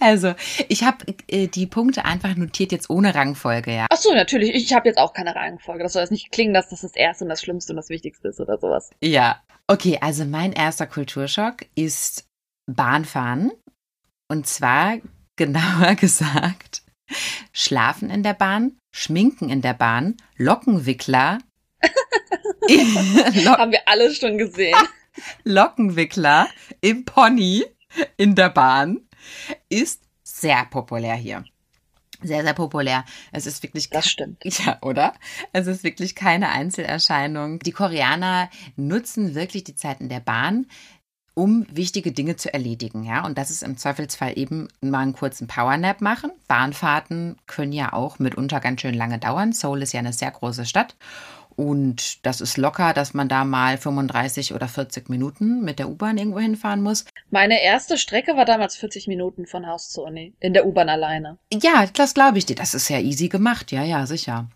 also, 0.00 0.34
ich 0.68 0.84
habe 0.84 1.04
äh, 1.28 1.48
die 1.48 1.66
Punkte 1.66 2.04
einfach 2.04 2.36
notiert 2.36 2.72
jetzt 2.72 2.90
ohne 2.90 3.14
Rangfolge, 3.14 3.74
ja. 3.74 3.86
Ach 3.90 3.96
so, 3.96 4.12
natürlich. 4.12 4.54
Ich 4.54 4.72
habe 4.72 4.88
jetzt 4.88 4.98
auch 4.98 5.12
keine 5.12 5.34
Reihenfolge. 5.34 5.82
Das 5.82 5.92
soll 5.92 6.02
jetzt 6.02 6.10
nicht 6.10 6.30
klingen, 6.30 6.54
dass 6.54 6.68
das 6.68 6.82
das 6.82 6.94
Erste 6.94 7.24
und 7.24 7.30
das 7.30 7.42
Schlimmste 7.42 7.72
und 7.72 7.76
das 7.76 7.88
Wichtigste 7.88 8.28
ist 8.28 8.40
oder 8.40 8.58
sowas. 8.58 8.90
Ja. 9.02 9.42
Okay, 9.68 9.98
also 10.00 10.24
mein 10.24 10.52
erster 10.52 10.86
Kulturschock 10.86 11.66
ist 11.74 12.28
Bahnfahren. 12.66 13.52
Und 14.28 14.46
zwar, 14.46 14.98
genauer 15.36 15.94
gesagt, 15.94 16.82
Schlafen 17.52 18.10
in 18.10 18.22
der 18.22 18.34
Bahn, 18.34 18.78
Schminken 18.94 19.50
in 19.50 19.62
der 19.62 19.74
Bahn, 19.74 20.16
Lockenwickler. 20.36 21.38
Lo 22.68 23.50
Haben 23.52 23.72
wir 23.72 23.86
alle 23.86 24.12
schon 24.12 24.38
gesehen. 24.38 24.76
Lockenwickler 25.44 26.48
im 26.80 27.04
Pony 27.04 27.64
in 28.16 28.34
der 28.34 28.50
Bahn 28.50 29.05
ist 29.68 30.02
sehr 30.22 30.64
populär 30.66 31.14
hier. 31.14 31.44
Sehr, 32.22 32.42
sehr 32.42 32.54
populär. 32.54 33.04
Es 33.30 33.46
ist 33.46 33.62
wirklich. 33.62 33.90
Das 33.90 34.08
stimmt. 34.08 34.42
Ja, 34.44 34.78
oder? 34.80 35.12
Es 35.52 35.66
ist 35.66 35.84
wirklich 35.84 36.14
keine 36.14 36.48
Einzelerscheinung. 36.48 37.58
Die 37.58 37.72
Koreaner 37.72 38.48
nutzen 38.76 39.34
wirklich 39.34 39.64
die 39.64 39.74
Zeiten 39.74 40.08
der 40.08 40.20
Bahn 40.20 40.66
um 41.38 41.66
wichtige 41.70 42.12
Dinge 42.12 42.36
zu 42.36 42.52
erledigen, 42.54 43.04
ja. 43.04 43.26
Und 43.26 43.36
das 43.36 43.50
ist 43.50 43.62
im 43.62 43.76
Zweifelsfall 43.76 44.38
eben 44.38 44.68
mal 44.80 45.00
einen 45.00 45.12
kurzen 45.12 45.46
Powernap 45.46 46.00
machen. 46.00 46.32
Bahnfahrten 46.48 47.36
können 47.46 47.72
ja 47.72 47.92
auch 47.92 48.18
mitunter 48.18 48.58
ganz 48.58 48.80
schön 48.80 48.94
lange 48.94 49.18
dauern. 49.18 49.52
Seoul 49.52 49.82
ist 49.82 49.92
ja 49.92 50.00
eine 50.00 50.14
sehr 50.14 50.30
große 50.30 50.64
Stadt. 50.64 50.96
Und 51.56 52.24
das 52.26 52.42
ist 52.42 52.58
locker, 52.58 52.92
dass 52.92 53.14
man 53.14 53.28
da 53.28 53.44
mal 53.44 53.78
35 53.78 54.54
oder 54.54 54.68
40 54.68 55.08
Minuten 55.08 55.62
mit 55.62 55.78
der 55.78 55.88
U-Bahn 55.88 56.18
irgendwo 56.18 56.38
hinfahren 56.38 56.82
muss. 56.82 57.06
Meine 57.30 57.62
erste 57.62 57.96
Strecke 57.96 58.36
war 58.36 58.44
damals 58.44 58.76
40 58.76 59.08
Minuten 59.08 59.46
von 59.46 59.66
Haus 59.66 59.88
zur 59.88 60.04
Uni. 60.04 60.34
In 60.38 60.52
der 60.52 60.66
U-Bahn 60.66 60.90
alleine. 60.90 61.38
Ja, 61.52 61.86
das 61.94 62.12
glaube 62.12 62.36
ich 62.36 62.44
dir. 62.44 62.56
Das 62.56 62.74
ist 62.74 62.90
ja 62.90 62.98
easy 62.98 63.28
gemacht. 63.28 63.72
Ja, 63.72 63.82
ja, 63.84 64.06
sicher. 64.06 64.48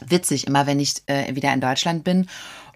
Witzig, 0.00 0.46
immer 0.46 0.66
wenn 0.66 0.80
ich 0.80 0.94
äh, 1.06 1.36
wieder 1.36 1.52
in 1.52 1.60
Deutschland 1.60 2.02
bin 2.02 2.26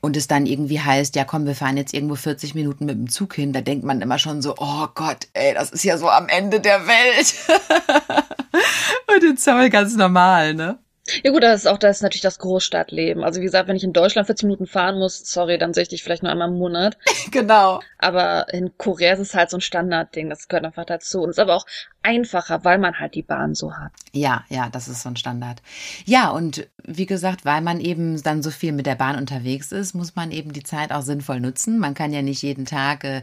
und 0.01 0.17
es 0.17 0.29
dann 0.29 0.47
irgendwie 0.47 0.81
heißt, 0.81 1.17
ja 1.17 1.25
komm, 1.25 1.47
wir 1.47 1.57
fahren 1.57 1.77
jetzt 1.77 1.95
irgendwo 1.95 2.15
40 2.15 2.55
Minuten 2.55 2.85
mit 2.85 2.97
dem 2.97 3.11
Zug 3.11 3.35
hin, 3.35 3.53
da 3.53 3.63
denkt 3.63 3.85
man 3.85 4.01
immer 4.01 4.19
schon 4.19 4.43
so, 4.43 4.55
oh 4.59 4.87
Gott, 4.95 5.27
ey, 5.33 5.55
das 5.55 5.71
ist 5.71 5.83
ja 5.83 5.99
so 5.99 6.09
am 6.09 6.29
Ende 6.29 6.61
der 6.61 6.87
Welt. 6.87 7.35
und 9.17 9.25
in 9.25 9.37
Zoll 9.37 9.71
ganz 9.71 9.97
normal, 9.97 10.55
ne? 10.55 10.79
Ja 11.23 11.31
gut, 11.31 11.43
das 11.43 11.61
ist 11.61 11.67
auch 11.67 11.79
das 11.79 11.99
ist 11.99 12.03
natürlich 12.03 12.23
das 12.23 12.39
Großstadtleben. 12.39 13.23
Also 13.23 13.41
wie 13.41 13.45
gesagt, 13.45 13.69
wenn 13.69 13.77
ich 13.77 13.85
in 13.85 13.93
Deutschland 13.93 14.27
40 14.27 14.45
Minuten 14.45 14.67
fahren 14.67 14.99
muss, 14.99 15.21
sorry, 15.25 15.59
dann 15.59 15.73
sehe 15.73 15.85
ich 15.85 15.89
dich 15.89 16.03
vielleicht 16.03 16.23
nur 16.23 16.33
einmal 16.33 16.49
im 16.49 16.59
Monat. 16.59 16.99
genau. 17.31 17.81
Aber 17.99 18.53
in 18.53 18.77
Korea 18.77 19.13
ist 19.15 19.21
es 19.21 19.35
halt 19.35 19.51
so 19.51 19.59
ein 19.59 19.61
Standardding, 19.61 20.29
das 20.29 20.49
gehört 20.49 20.65
einfach 20.65 20.85
dazu. 20.85 21.23
Und 21.23 21.31
es 21.31 21.37
ist 21.37 21.43
aber 21.43 21.55
auch 21.55 21.67
einfacher, 22.03 22.65
weil 22.65 22.79
man 22.79 22.99
halt 22.99 23.15
die 23.15 23.23
Bahn 23.23 23.55
so 23.55 23.73
hat. 23.75 23.93
Ja, 24.13 24.45
ja, 24.49 24.69
das 24.69 24.89
ist 24.89 25.03
so 25.03 25.09
ein 25.09 25.17
Standard. 25.17 25.61
Ja, 26.05 26.31
und 26.31 26.69
wie 26.85 27.07
gesagt, 27.07 27.45
weil 27.45 27.61
man 27.61 27.81
eben 27.81 28.23
dann 28.23 28.43
so 28.43 28.51
viel 28.51 28.73
mit 28.73 28.87
der 28.87 28.95
Bahn 28.95 29.17
unterwegs 29.17 29.73
ist, 29.73 29.95
muss 29.95 30.15
man 30.15 30.31
eben 30.31 30.53
die 30.53 30.63
Zeit 30.63 30.93
auch 30.93 31.03
sinnvoll 31.03 31.41
nutzen. 31.41 31.79
Man 31.79 31.95
kann 31.95 32.13
ja 32.13 32.23
nicht 32.23 32.43
jeden 32.43 32.65
Tag 32.65 33.05
äh, 33.05 33.23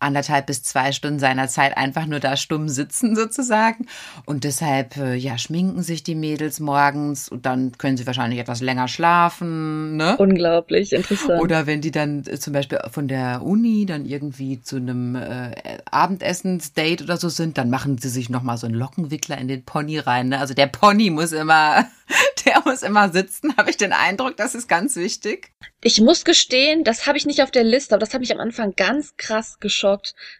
anderthalb 0.00 0.46
bis 0.46 0.62
zwei 0.62 0.92
Stunden 0.92 1.18
seiner 1.18 1.48
Zeit 1.48 1.76
einfach 1.76 2.06
nur 2.06 2.20
da 2.20 2.36
stumm 2.36 2.68
sitzen 2.68 3.16
sozusagen. 3.16 3.86
Und 4.24 4.44
deshalb, 4.44 4.96
äh, 4.96 5.14
ja, 5.14 5.38
schminken 5.38 5.82
sich 5.82 6.02
die 6.02 6.14
Mädels 6.14 6.60
morgens 6.60 7.28
und 7.28 7.46
dann 7.46 7.72
können 7.78 7.96
sie 7.96 8.06
wahrscheinlich 8.06 8.38
etwas 8.40 8.60
länger 8.60 8.88
schlafen. 8.88 9.96
Ne? 9.96 10.16
Unglaublich 10.18 10.92
interessant. 10.92 11.40
Oder 11.40 11.66
wenn 11.66 11.80
die 11.80 11.90
dann 11.90 12.24
äh, 12.26 12.38
zum 12.38 12.52
Beispiel 12.52 12.78
von 12.90 13.08
der 13.08 13.42
Uni 13.42 13.86
dann 13.86 14.04
irgendwie 14.04 14.60
zu 14.60 14.76
einem 14.76 15.16
äh, 15.16 15.78
Abendessensdate 15.90 17.04
oder 17.04 17.16
so 17.16 17.28
sind, 17.28 17.58
dann 17.58 17.70
machen 17.70 17.98
sie 17.98 18.08
sich 18.08 18.28
nochmal 18.28 18.58
so 18.58 18.66
einen 18.66 18.76
Lockenwickler 18.76 19.38
in 19.38 19.48
den 19.48 19.64
Pony 19.64 19.98
rein. 19.98 20.28
Ne? 20.28 20.38
Also 20.38 20.54
der 20.54 20.66
Pony 20.66 21.10
muss 21.10 21.32
immer, 21.32 21.86
der 22.44 22.62
muss 22.64 22.82
immer 22.82 23.10
sitzen, 23.10 23.56
habe 23.56 23.70
ich 23.70 23.76
den 23.76 23.92
Eindruck, 23.92 24.36
das 24.36 24.54
ist 24.54 24.68
ganz 24.68 24.96
wichtig. 24.96 25.52
Ich 25.82 26.00
muss 26.00 26.24
gestehen, 26.24 26.84
das 26.84 27.06
habe 27.06 27.18
ich 27.18 27.26
nicht 27.26 27.42
auf 27.42 27.50
der 27.50 27.64
Liste, 27.64 27.94
aber 27.94 28.00
das 28.04 28.12
hat 28.12 28.20
mich 28.20 28.32
am 28.32 28.40
Anfang 28.40 28.74
ganz 28.74 29.16
krass 29.16 29.58
geschockt, 29.60 29.85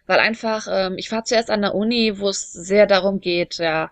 weil 0.05 0.19
einfach, 0.19 0.67
ähm, 0.69 0.97
ich 0.97 1.11
war 1.11 1.25
zuerst 1.25 1.49
an 1.49 1.61
der 1.61 1.75
Uni, 1.75 2.19
wo 2.19 2.29
es 2.29 2.51
sehr 2.51 2.87
darum 2.87 3.19
geht, 3.19 3.57
ja, 3.57 3.91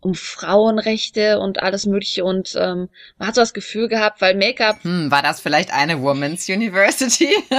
um 0.00 0.14
Frauenrechte 0.14 1.38
und 1.40 1.62
alles 1.62 1.86
Mögliche 1.86 2.24
und 2.24 2.54
ähm, 2.56 2.90
man 3.18 3.28
hat 3.28 3.34
so 3.34 3.40
das 3.40 3.54
Gefühl 3.54 3.88
gehabt, 3.88 4.20
weil 4.20 4.34
Make-up. 4.34 4.84
Hm, 4.84 5.10
war 5.10 5.22
das 5.22 5.40
vielleicht 5.40 5.72
eine 5.72 6.02
Women's 6.02 6.48
University? 6.48 7.34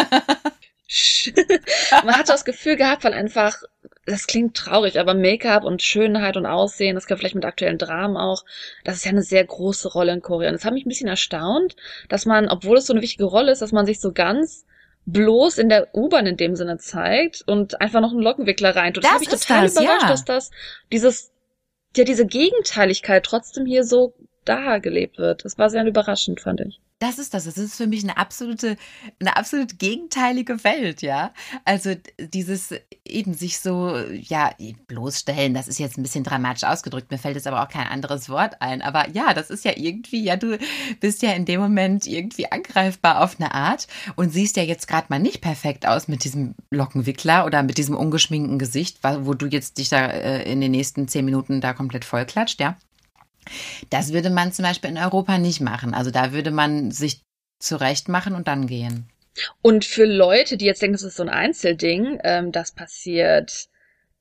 man 2.04 2.15
hat 2.15 2.27
so 2.27 2.34
das 2.34 2.46
Gefühl 2.46 2.75
gehabt, 2.75 3.04
weil 3.04 3.13
einfach 3.13 3.63
das 4.06 4.27
klingt 4.27 4.56
traurig, 4.56 5.00
aber 5.00 5.15
Make-up 5.15 5.63
und 5.63 5.82
Schönheit 5.82 6.38
und 6.38 6.46
Aussehen, 6.46 6.96
das 6.96 7.08
kann 7.08 7.18
vielleicht 7.18 7.36
mit 7.36 7.46
aktuellen 7.46 7.80
Dramen 7.80 8.18
auch, 8.18 8.46
das 8.84 8.98
ist 8.98 9.06
ja 9.06 9.12
eine 9.12 9.24
sehr 9.24 9.44
große 9.44 9.92
Rolle 9.92 10.13
in 10.13 10.22
Korea. 10.22 10.50
Und 10.50 10.54
das 10.54 10.65
hat 10.65 10.74
mich 10.74 10.86
ein 10.86 10.89
bisschen 10.89 11.10
erstaunt, 11.10 11.75
dass 12.08 12.25
man, 12.25 12.48
obwohl 12.48 12.77
es 12.77 12.86
so 12.86 12.94
eine 12.94 13.01
wichtige 13.01 13.25
Rolle 13.25 13.51
ist, 13.51 13.62
dass 13.62 13.72
man 13.72 13.86
sich 13.86 14.00
so 14.00 14.12
ganz 14.13 14.65
bloß 15.05 15.57
in 15.57 15.69
der 15.69 15.93
U-Bahn 15.93 16.25
in 16.25 16.38
dem 16.38 16.55
Sinne 16.55 16.77
zeigt 16.77 17.43
und 17.47 17.79
einfach 17.81 18.01
noch 18.01 18.12
einen 18.12 18.21
Lockenwickler 18.21 18.75
rein. 18.75 18.93
Das, 18.93 19.03
das 19.03 19.12
habe 19.12 19.24
ich 19.24 19.29
total 19.29 19.63
das, 19.63 19.75
überrascht, 19.75 20.01
ja. 20.01 20.07
dass 20.07 20.25
das 20.25 20.51
dieses 20.91 21.31
ja 21.95 22.03
diese 22.03 22.25
Gegenteiligkeit 22.25 23.24
trotzdem 23.24 23.65
hier 23.65 23.83
so 23.83 24.13
da 24.43 24.79
gelebt 24.79 25.17
wird. 25.17 25.45
Das 25.45 25.57
war 25.57 25.69
sehr 25.69 25.85
überraschend, 25.85 26.41
fand 26.41 26.62
ich. 26.62 26.79
Das 27.00 27.20
ist 27.20 27.34
das. 27.34 27.44
Das 27.44 27.58
ist 27.58 27.75
für 27.75 27.88
mich 27.88 28.04
eine 28.04 28.16
absolute, 28.16 28.78
eine 29.20 29.36
absolut 29.36 29.80
gegenteilige 29.80 30.64
Welt, 30.64 31.02
ja. 31.02 31.34
Also 31.66 31.94
dieses 32.18 32.74
eben 33.04 33.34
sich 33.34 33.60
so, 33.60 33.98
ja, 33.98 34.52
bloßstellen, 34.88 35.54
das 35.54 35.68
ist 35.68 35.78
jetzt 35.78 35.98
ein 35.98 36.04
bisschen 36.04 36.24
dramatisch 36.24 36.64
ausgedrückt. 36.64 37.12
Mir 37.12 37.18
fällt 37.18 37.36
jetzt 37.36 37.48
aber 37.48 37.62
auch 37.62 37.68
kein 37.68 37.88
anderes 37.88 38.30
Wort 38.30 38.62
ein. 38.62 38.82
Aber 38.82 39.10
ja, 39.10 39.34
das 39.34 39.50
ist 39.50 39.66
ja 39.66 39.74
irgendwie, 39.75 40.24
ja, 40.24 40.38
du 40.38 40.58
bist 41.02 41.22
ja 41.22 41.34
in 41.34 41.44
dem 41.44 41.60
Moment 41.60 42.08
irgendwie 42.08 42.50
angreifbar 42.50 43.22
auf 43.22 43.42
eine 43.42 43.54
Art 43.54 43.88
und 44.16 44.32
siehst 44.32 44.56
ja 44.56 44.64
jetzt 44.64 44.88
gerade 44.88 45.08
mal 45.10 45.20
nicht 45.20 45.42
perfekt 45.42 45.86
aus 45.86 46.08
mit 46.08 46.24
diesem 46.24 46.56
Lockenwickler 46.72 47.46
oder 47.46 47.62
mit 47.62 47.78
diesem 47.78 47.98
ungeschminkten 47.98 48.58
Gesicht, 48.58 49.00
wo 49.04 49.34
du 49.34 49.48
jetzt 49.48 49.80
dich 49.80 49.90
da 49.90 50.08
äh, 50.08 50.50
in 50.50 50.62
den 50.62 50.72
nächsten 50.72 51.10
zehn 51.10 51.25
Minuten 51.25 51.60
da 51.60 51.74
komplett 51.74 52.06
vollklatscht, 52.06 52.62
ja. 52.62 52.78
Das 53.90 54.14
würde 54.14 54.30
man 54.30 54.52
zum 54.52 54.64
Beispiel 54.64 54.90
in 54.90 54.98
Europa 54.98 55.38
nicht 55.38 55.62
machen. 55.62 55.94
Also 55.94 56.12
da 56.12 56.34
würde 56.34 56.52
man 56.52 56.92
sich 56.92 57.22
zurecht 57.60 58.10
machen 58.10 58.36
und 58.36 58.48
dann 58.48 58.68
gehen. 58.68 59.10
Und 59.62 59.86
für 59.86 60.06
Leute, 60.06 60.58
die 60.58 60.66
jetzt 60.66 60.82
denken, 60.82 60.94
das 60.94 61.04
ist 61.04 61.18
so 61.18 61.24
ein 61.24 61.30
Einzelding, 61.30 62.20
ähm, 62.24 62.52
das 62.52 62.72
passiert 62.72 63.68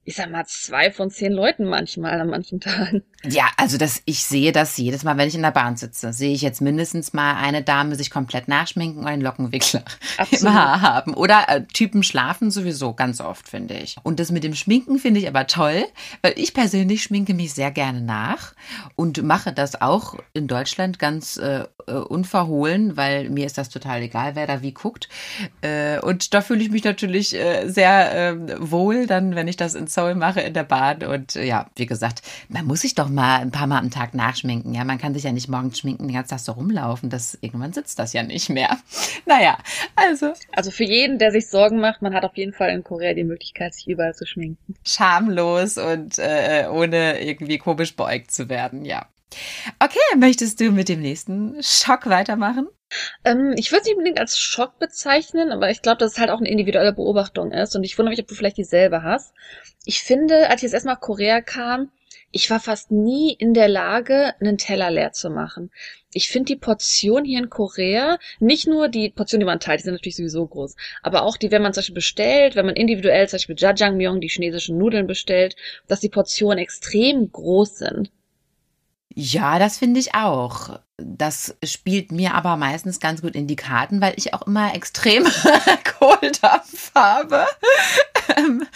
ich 0.04 0.16
sag 0.16 0.30
mal, 0.30 0.44
zwei 0.46 0.90
von 0.90 1.11
zehn 1.11 1.32
Leuten 1.32 1.64
manchmal 1.64 2.20
an 2.20 2.28
manchen 2.28 2.61
Tagen. 2.61 3.02
Ja, 3.26 3.44
also 3.56 3.78
das, 3.78 4.02
ich 4.04 4.23
sehe 4.25 4.52
das 4.52 4.76
jedes 4.76 5.02
Mal, 5.02 5.16
wenn 5.16 5.28
ich 5.28 5.34
in 5.34 5.40
der 5.40 5.50
Bahn 5.50 5.76
sitze, 5.76 6.12
sehe 6.12 6.34
ich 6.34 6.42
jetzt 6.42 6.61
mindestens 6.61 7.14
mal 7.14 7.37
eine 7.37 7.62
Dame 7.62 7.94
sich 7.96 8.11
komplett 8.11 8.49
nachschminken 8.49 9.00
und 9.00 9.06
einen 9.06 9.23
Lockenwickler 9.23 9.82
Absolut. 10.18 10.42
im 10.42 10.52
Haar 10.52 10.82
haben. 10.82 11.14
Oder 11.14 11.49
äh, 11.49 11.62
Typen 11.64 12.02
schlafen 12.02 12.50
sowieso 12.50 12.92
ganz 12.92 13.23
oft, 13.23 13.49
finde 13.49 13.75
ich. 13.75 13.96
Und 14.02 14.20
das 14.20 14.30
mit 14.30 14.44
dem 14.44 14.54
Schminken 14.54 14.99
finde 14.99 15.20
ich 15.20 15.28
aber 15.28 15.46
toll, 15.46 15.84
weil 16.20 16.34
ich 16.37 16.52
persönlich 16.52 17.02
schminke 17.02 17.32
mich 17.32 17.54
sehr 17.54 17.70
gerne 17.70 18.02
nach 18.02 18.54
und 18.94 19.23
mache 19.23 19.54
das 19.54 19.80
auch 19.80 20.16
in 20.34 20.46
Deutschland 20.46 20.99
ganz 20.99 21.38
äh, 21.38 21.64
äh 21.87 21.92
unverhohlen, 21.92 22.99
weil 22.99 23.30
mir 23.30 23.46
ist 23.46 23.56
das 23.56 23.70
total 23.70 24.02
egal, 24.02 24.34
wer 24.34 24.46
da 24.46 24.61
wie 24.61 24.73
guckt. 24.73 25.08
Äh, 25.62 25.99
und 26.00 26.34
da 26.34 26.42
fühle 26.42 26.62
ich 26.62 26.70
mich 26.70 26.84
natürlich 26.84 27.34
äh, 27.34 27.68
sehr 27.68 28.11
ähm, 28.12 28.52
wohl, 28.58 29.06
dann, 29.06 29.34
wenn 29.34 29.49
ich 29.49 29.56
das 29.56 29.75
ins 29.75 29.93
Soul 29.94 30.14
mache 30.14 30.40
in 30.40 30.54
der 30.54 30.64
Bahn. 30.64 31.04
Und 31.04 31.36
äh, 31.36 31.44
ja, 31.44 31.66
wie 31.76 31.86
gesagt, 31.86 32.22
man 32.48 32.66
muss 32.66 32.80
sich 32.80 32.94
doch 32.94 33.08
mal 33.08 33.40
ein 33.40 33.50
paar 33.50 33.66
Mal 33.66 33.78
am 33.78 33.90
Tag 33.90 34.14
nachschminken. 34.14 34.74
Ja, 34.74 34.84
man 34.84 34.98
kann 34.98 35.14
sich 35.14 35.22
ja 35.22 35.32
nicht 35.32 35.48
morgens 35.48 35.78
schminken, 35.78 36.08
den 36.08 36.14
ganzen 36.14 36.30
Tag 36.30 36.40
so 36.40 36.52
rumlaufen. 36.52 37.10
Das, 37.10 37.38
irgendwann 37.40 37.72
sitzt 37.72 37.98
das 37.98 38.12
ja 38.12 38.22
nicht 38.22 38.48
mehr. 38.50 38.78
Naja, 39.26 39.56
also. 39.96 40.34
Also 40.52 40.70
für 40.70 40.84
jeden, 40.84 41.18
der 41.18 41.30
sich 41.30 41.48
Sorgen 41.48 41.80
macht, 41.80 42.02
man 42.02 42.14
hat 42.14 42.24
auf 42.24 42.36
jeden 42.36 42.52
Fall 42.52 42.70
in 42.70 42.84
Korea 42.84 43.14
die 43.14 43.24
Möglichkeit, 43.24 43.74
sich 43.74 43.88
überall 43.88 44.14
zu 44.14 44.26
schminken. 44.26 44.74
Schamlos 44.84 45.78
und 45.78 46.18
äh, 46.18 46.66
ohne 46.70 47.20
irgendwie 47.22 47.58
komisch 47.58 47.96
beäugt 47.96 48.30
zu 48.30 48.48
werden, 48.48 48.84
ja. 48.84 49.06
Okay, 49.78 50.16
möchtest 50.16 50.60
du 50.60 50.70
mit 50.70 50.88
dem 50.88 51.00
nächsten 51.00 51.62
Schock 51.62 52.06
weitermachen? 52.06 52.68
Ähm, 53.24 53.54
ich 53.56 53.70
würde 53.70 53.82
es 53.82 53.86
nicht 53.86 53.96
unbedingt 53.96 54.20
als 54.20 54.38
Schock 54.38 54.78
bezeichnen, 54.78 55.52
aber 55.52 55.70
ich 55.70 55.82
glaube, 55.82 55.98
dass 55.98 56.12
es 56.12 56.18
halt 56.18 56.30
auch 56.30 56.38
eine 56.38 56.48
individuelle 56.48 56.92
Beobachtung 56.92 57.52
ist. 57.52 57.74
Und 57.74 57.84
ich 57.84 57.98
wundere 57.98 58.10
mich, 58.10 58.20
ob 58.20 58.28
du 58.28 58.34
vielleicht 58.34 58.58
dieselbe 58.58 59.02
hast. 59.02 59.34
Ich 59.84 60.02
finde, 60.02 60.48
als 60.48 60.56
ich 60.56 60.62
jetzt 60.64 60.74
erstmal 60.74 60.96
Korea 60.96 61.40
kam, 61.40 61.90
ich 62.36 62.50
war 62.50 62.58
fast 62.58 62.90
nie 62.90 63.32
in 63.32 63.54
der 63.54 63.68
Lage, 63.68 64.34
einen 64.40 64.58
Teller 64.58 64.90
leer 64.90 65.12
zu 65.12 65.30
machen. 65.30 65.70
Ich 66.12 66.28
finde 66.28 66.54
die 66.54 66.58
Portion 66.58 67.24
hier 67.24 67.38
in 67.38 67.48
Korea, 67.48 68.18
nicht 68.40 68.66
nur 68.66 68.88
die 68.88 69.10
Portion, 69.10 69.38
die 69.38 69.46
man 69.46 69.60
teilt, 69.60 69.78
die 69.78 69.84
sind 69.84 69.94
natürlich 69.94 70.16
sowieso 70.16 70.44
groß, 70.44 70.74
aber 71.04 71.22
auch 71.22 71.36
die, 71.36 71.52
wenn 71.52 71.62
man 71.62 71.72
zum 71.72 71.82
Beispiel 71.82 71.94
bestellt, 71.94 72.56
wenn 72.56 72.66
man 72.66 72.74
individuell 72.74 73.28
zum 73.28 73.36
Beispiel 73.36 73.54
Jajangmyeon, 73.56 74.20
die 74.20 74.28
chinesischen 74.28 74.78
Nudeln 74.78 75.06
bestellt, 75.06 75.54
dass 75.86 76.00
die 76.00 76.08
Portionen 76.08 76.58
extrem 76.58 77.30
groß 77.30 77.78
sind. 77.78 78.10
Ja, 79.14 79.59
das 79.59 79.78
finde 79.78 80.00
ich 80.00 80.14
auch. 80.14 80.80
Das 80.97 81.56
spielt 81.64 82.12
mir 82.12 82.35
aber 82.35 82.56
meistens 82.56 83.00
ganz 83.00 83.23
gut 83.23 83.35
in 83.35 83.47
die 83.47 83.56
Karten, 83.56 84.00
weil 84.00 84.14
ich 84.16 84.35
auch 84.35 84.42
immer 84.42 84.75
extrem 84.75 85.25
Kohldampf 85.99 86.92
habe. 86.94 87.47
Ähm, 88.37 88.66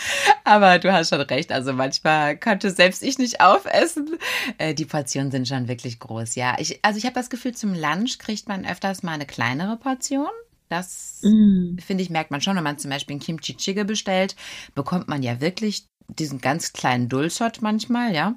aber 0.45 0.78
du 0.78 0.92
hast 0.92 1.11
schon 1.11 1.21
recht. 1.21 1.52
Also 1.52 1.73
manchmal 1.73 2.37
könnte 2.37 2.71
selbst 2.71 3.02
ich 3.02 3.18
nicht 3.18 3.40
aufessen. 3.40 4.18
Äh, 4.59 4.75
die 4.75 4.85
Portionen 4.85 5.30
sind 5.30 5.49
schon 5.49 5.68
wirklich 5.68 5.99
groß, 5.99 6.37
ja. 6.37 6.57
Ich, 6.59 6.78
also 6.83 6.99
ich 6.99 7.04
habe 7.04 7.14
das 7.14 7.30
Gefühl, 7.30 7.54
zum 7.54 7.75
Lunch 7.75 8.18
kriegt 8.18 8.49
man 8.49 8.66
öfters 8.66 9.02
mal 9.02 9.12
eine 9.12 9.26
kleinere 9.26 9.76
Portion. 9.76 10.28
Das 10.68 11.21
mm. 11.23 11.78
finde 11.78 12.02
ich, 12.02 12.11
merkt 12.11 12.30
man 12.30 12.40
schon, 12.40 12.57
wenn 12.57 12.64
man 12.64 12.78
zum 12.78 12.90
Beispiel 12.90 13.16
ein 13.16 13.21
Kimchi 13.21 13.57
Jjigae 13.59 13.85
bestellt, 13.85 14.37
bekommt 14.75 15.09
man 15.09 15.23
ja 15.23 15.40
wirklich 15.40 15.87
diesen 16.09 16.40
ganz 16.40 16.73
kleinen 16.73 17.09
Dulsot 17.09 17.62
manchmal, 17.62 18.14
ja. 18.14 18.35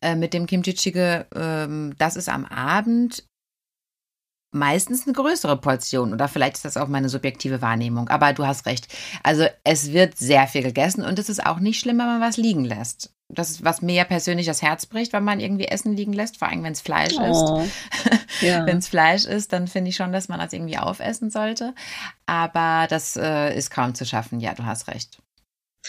Äh, 0.00 0.14
mit 0.14 0.34
dem 0.34 0.46
Kimchi 0.46 0.72
Jjigae, 0.72 1.24
ähm, 1.34 1.94
das 1.98 2.16
ist 2.16 2.28
am 2.28 2.44
Abend 2.44 3.24
meistens 4.52 5.04
eine 5.06 5.12
größere 5.12 5.58
Portion 5.60 6.12
oder 6.14 6.28
vielleicht 6.28 6.56
ist 6.56 6.64
das 6.64 6.76
auch 6.78 6.88
meine 6.88 7.08
subjektive 7.10 7.60
Wahrnehmung, 7.60 8.08
aber 8.08 8.32
du 8.32 8.46
hast 8.46 8.64
recht. 8.66 8.88
Also 9.22 9.46
es 9.64 9.92
wird 9.92 10.16
sehr 10.16 10.46
viel 10.46 10.62
gegessen 10.62 11.04
und 11.04 11.18
es 11.18 11.28
ist 11.28 11.44
auch 11.44 11.58
nicht 11.58 11.78
schlimm, 11.78 11.98
wenn 11.98 12.06
man 12.06 12.20
was 12.22 12.36
liegen 12.38 12.64
lässt. 12.64 13.10
das, 13.28 13.64
was 13.64 13.82
mir 13.82 14.04
persönlich 14.04 14.46
das 14.46 14.62
Herz 14.62 14.86
bricht, 14.86 15.12
wenn 15.12 15.24
man 15.24 15.40
irgendwie 15.40 15.66
Essen 15.66 15.94
liegen 15.94 16.12
lässt, 16.12 16.38
vor 16.38 16.48
allem 16.48 16.62
wenn 16.62 16.72
es 16.72 16.80
Fleisch 16.80 17.14
Oh. 17.18 17.60
ist. 17.60 17.72
Ja. 18.42 18.66
wenn 18.66 18.78
es 18.78 18.88
Fleisch 18.88 19.24
ist, 19.24 19.52
dann 19.54 19.66
finde 19.66 19.88
ich 19.88 19.96
schon, 19.96 20.12
dass 20.12 20.28
man 20.28 20.38
das 20.38 20.52
irgendwie 20.52 20.76
aufessen 20.78 21.30
sollte. 21.30 21.74
Aber 22.26 22.86
das 22.88 23.16
äh, 23.16 23.56
ist 23.56 23.70
kaum 23.70 23.94
zu 23.94 24.04
schaffen. 24.04 24.40
Ja, 24.40 24.52
du 24.54 24.64
hast 24.66 24.88
recht. 24.88 25.18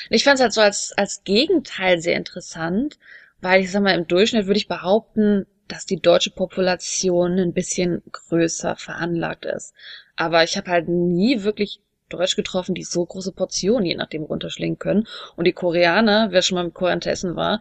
Ich 0.10 0.24
fand 0.24 0.36
es 0.36 0.42
halt 0.42 0.54
so 0.54 0.62
als, 0.62 0.94
als 0.98 1.24
Gegenteil 1.26 2.00
sehr 2.02 2.16
interessant, 2.16 2.98
weil 3.42 3.62
ich 3.62 3.72
sag 3.72 3.84
mal, 3.84 3.96
im 3.96 4.08
Durchschnitt 4.08 4.48
würde 4.48 4.58
ich 4.60 4.68
behaupten, 4.68 5.46
dass 5.68 5.86
die 5.86 6.00
deutsche 6.00 6.32
Population 6.32 7.38
ein 7.38 7.54
bisschen 7.54 8.02
größer 8.12 8.76
veranlagt 8.76 9.46
ist. 9.46 9.74
Aber 10.16 10.44
ich 10.44 10.58
habe 10.58 10.72
halt 10.72 10.88
nie 10.88 11.44
wirklich 11.44 11.82
Deutsch 12.10 12.36
getroffen, 12.36 12.74
die 12.74 12.84
so 12.84 13.06
große 13.06 13.34
Portionen 13.34 13.86
je 13.86 13.96
nachdem 13.96 14.24
runterschlingen 14.24 14.80
können. 14.80 15.08
Und 15.36 15.46
die 15.46 15.54
Koreaner, 15.54 16.30
wer 16.32 16.42
schon 16.42 16.56
mal 16.56 16.64
mit 16.64 16.74
Koreanern 16.74 17.02
essen 17.02 17.36
war, 17.36 17.60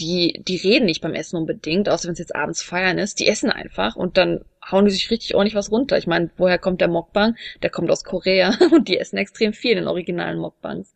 die, 0.00 0.42
die 0.46 0.56
reden 0.56 0.86
nicht 0.86 1.00
beim 1.00 1.14
Essen 1.14 1.36
unbedingt, 1.36 1.88
außer 1.88 2.08
wenn 2.08 2.14
es 2.14 2.18
jetzt 2.18 2.34
abends 2.34 2.62
feiern 2.62 2.98
ist. 2.98 3.20
Die 3.20 3.28
essen 3.28 3.50
einfach 3.50 3.94
und 3.94 4.16
dann 4.16 4.44
hauen 4.68 4.86
die 4.86 4.90
sich 4.90 5.10
richtig 5.10 5.34
ordentlich 5.34 5.54
was 5.54 5.70
runter. 5.70 5.96
Ich 5.96 6.08
meine, 6.08 6.30
woher 6.36 6.58
kommt 6.58 6.80
der 6.80 6.88
Mokbang? 6.88 7.36
Der 7.62 7.70
kommt 7.70 7.90
aus 7.90 8.02
Korea 8.02 8.56
und 8.72 8.88
die 8.88 8.98
essen 8.98 9.18
extrem 9.18 9.52
viel 9.52 9.72
in 9.72 9.78
den 9.78 9.88
originalen 9.88 10.38
Mokbangs. 10.38 10.94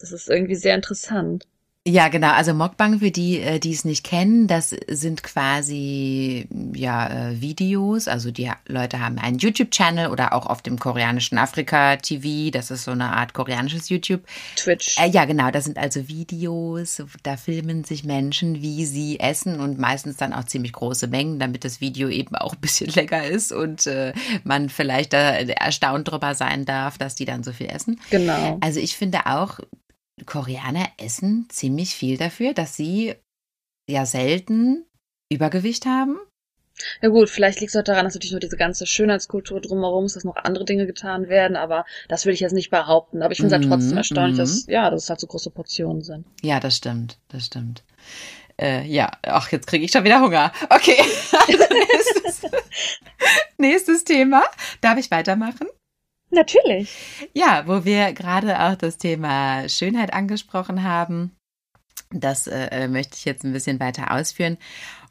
Das 0.00 0.10
ist 0.10 0.28
irgendwie 0.28 0.56
sehr 0.56 0.74
interessant. 0.74 1.46
Ja, 1.86 2.08
genau. 2.08 2.32
Also 2.32 2.52
Mokbang, 2.52 2.98
für 2.98 3.10
die, 3.10 3.40
äh, 3.40 3.58
die 3.58 3.72
es 3.72 3.86
nicht 3.86 4.04
kennen, 4.04 4.46
das 4.46 4.76
sind 4.88 5.22
quasi 5.22 6.46
ja 6.74 7.30
äh, 7.30 7.40
Videos. 7.40 8.06
Also 8.06 8.30
die 8.30 8.50
Leute 8.66 9.00
haben 9.00 9.18
einen 9.18 9.38
YouTube-Channel 9.38 10.08
oder 10.10 10.34
auch 10.34 10.44
auf 10.44 10.60
dem 10.60 10.78
koreanischen 10.78 11.38
Afrika 11.38 11.96
TV. 11.96 12.50
Das 12.50 12.70
ist 12.70 12.84
so 12.84 12.90
eine 12.90 13.16
Art 13.16 13.32
koreanisches 13.32 13.88
YouTube. 13.88 14.20
Twitch. 14.56 14.98
Äh, 14.98 15.08
ja, 15.08 15.24
genau. 15.24 15.50
Das 15.50 15.64
sind 15.64 15.78
also 15.78 16.06
Videos. 16.06 17.02
Da 17.22 17.38
filmen 17.38 17.84
sich 17.84 18.04
Menschen, 18.04 18.60
wie 18.60 18.84
sie 18.84 19.18
essen 19.18 19.58
und 19.58 19.78
meistens 19.78 20.18
dann 20.18 20.34
auch 20.34 20.44
ziemlich 20.44 20.74
große 20.74 21.06
Mengen, 21.06 21.38
damit 21.38 21.64
das 21.64 21.80
Video 21.80 22.10
eben 22.10 22.36
auch 22.36 22.52
ein 22.52 22.60
bisschen 22.60 22.90
lecker 22.94 23.24
ist 23.24 23.52
und 23.52 23.86
äh, 23.86 24.12
man 24.44 24.68
vielleicht 24.68 25.14
da 25.14 25.30
erstaunt 25.30 26.10
drüber 26.10 26.34
sein 26.34 26.66
darf, 26.66 26.98
dass 26.98 27.14
die 27.14 27.24
dann 27.24 27.42
so 27.42 27.52
viel 27.52 27.70
essen. 27.70 27.98
Genau. 28.10 28.58
Also 28.60 28.80
ich 28.80 28.96
finde 28.96 29.24
auch, 29.24 29.60
Koreaner 30.26 30.88
essen 30.98 31.46
ziemlich 31.50 31.94
viel 31.94 32.16
dafür, 32.16 32.54
dass 32.54 32.76
sie 32.76 33.14
ja 33.88 34.06
selten 34.06 34.86
Übergewicht 35.32 35.86
haben. 35.86 36.18
Ja 37.02 37.10
gut, 37.10 37.28
vielleicht 37.28 37.60
liegt 37.60 37.74
es 37.74 37.76
auch 37.78 37.84
daran, 37.84 38.04
dass 38.04 38.14
natürlich 38.14 38.30
nur 38.32 38.40
diese 38.40 38.56
ganze 38.56 38.86
Schönheitskultur 38.86 39.60
drumherum 39.60 40.06
ist, 40.06 40.16
dass 40.16 40.24
noch 40.24 40.36
andere 40.36 40.64
Dinge 40.64 40.86
getan 40.86 41.28
werden, 41.28 41.56
aber 41.56 41.84
das 42.08 42.24
will 42.24 42.32
ich 42.32 42.40
jetzt 42.40 42.52
nicht 42.52 42.70
behaupten. 42.70 43.22
Aber 43.22 43.32
ich 43.32 43.40
finde 43.40 43.54
es 43.54 43.60
Mhm, 43.60 43.70
halt 43.70 43.80
trotzdem 43.80 43.98
erstaunlich, 43.98 44.36
mhm. 44.36 44.38
dass, 44.38 44.66
ja, 44.66 44.88
dass 44.90 45.02
es 45.04 45.10
halt 45.10 45.20
so 45.20 45.26
große 45.26 45.50
Portionen 45.50 46.02
sind. 46.02 46.26
Ja, 46.42 46.58
das 46.58 46.76
stimmt, 46.76 47.18
das 47.28 47.44
stimmt. 47.46 47.84
Äh, 48.58 48.86
ja, 48.86 49.10
ach, 49.22 49.52
jetzt 49.52 49.66
kriege 49.66 49.84
ich 49.84 49.90
schon 49.90 50.04
wieder 50.04 50.20
Hunger. 50.20 50.52
Okay, 50.70 50.96
also 51.46 51.64
nächstes, 51.74 52.50
nächstes 53.58 54.04
Thema. 54.04 54.42
Darf 54.80 54.98
ich 54.98 55.10
weitermachen? 55.10 55.66
Natürlich. 56.30 57.28
Ja, 57.34 57.64
wo 57.66 57.84
wir 57.84 58.12
gerade 58.12 58.60
auch 58.60 58.76
das 58.76 58.98
Thema 58.98 59.68
Schönheit 59.68 60.12
angesprochen 60.12 60.84
haben, 60.84 61.32
das 62.10 62.46
äh, 62.46 62.88
möchte 62.88 63.16
ich 63.16 63.24
jetzt 63.24 63.44
ein 63.44 63.52
bisschen 63.52 63.80
weiter 63.80 64.12
ausführen. 64.12 64.58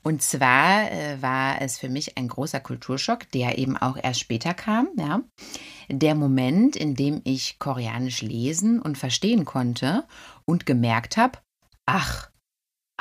Und 0.02 0.22
zwar 0.22 0.92
äh, 0.92 1.22
war 1.22 1.62
es 1.62 1.78
für 1.78 1.90
mich 1.90 2.18
ein 2.18 2.28
großer 2.28 2.60
Kulturschock, 2.60 3.30
der 3.32 3.58
eben 3.58 3.76
auch 3.76 3.98
erst 4.02 4.22
später 4.22 4.54
kam. 4.54 4.90
Ja. 4.98 5.22
Der 5.90 6.16
Moment, 6.16 6.76
in 6.76 6.96
dem 6.96 7.22
ich 7.26 7.60
Koreanisch 7.60 8.22
lesen 8.22 8.82
und 8.82 8.98
verstehen 8.98 9.44
konnte 9.44 10.06
und 10.46 10.66
gemerkt 10.66 11.18
habe, 11.18 11.40
ach, 11.86 12.30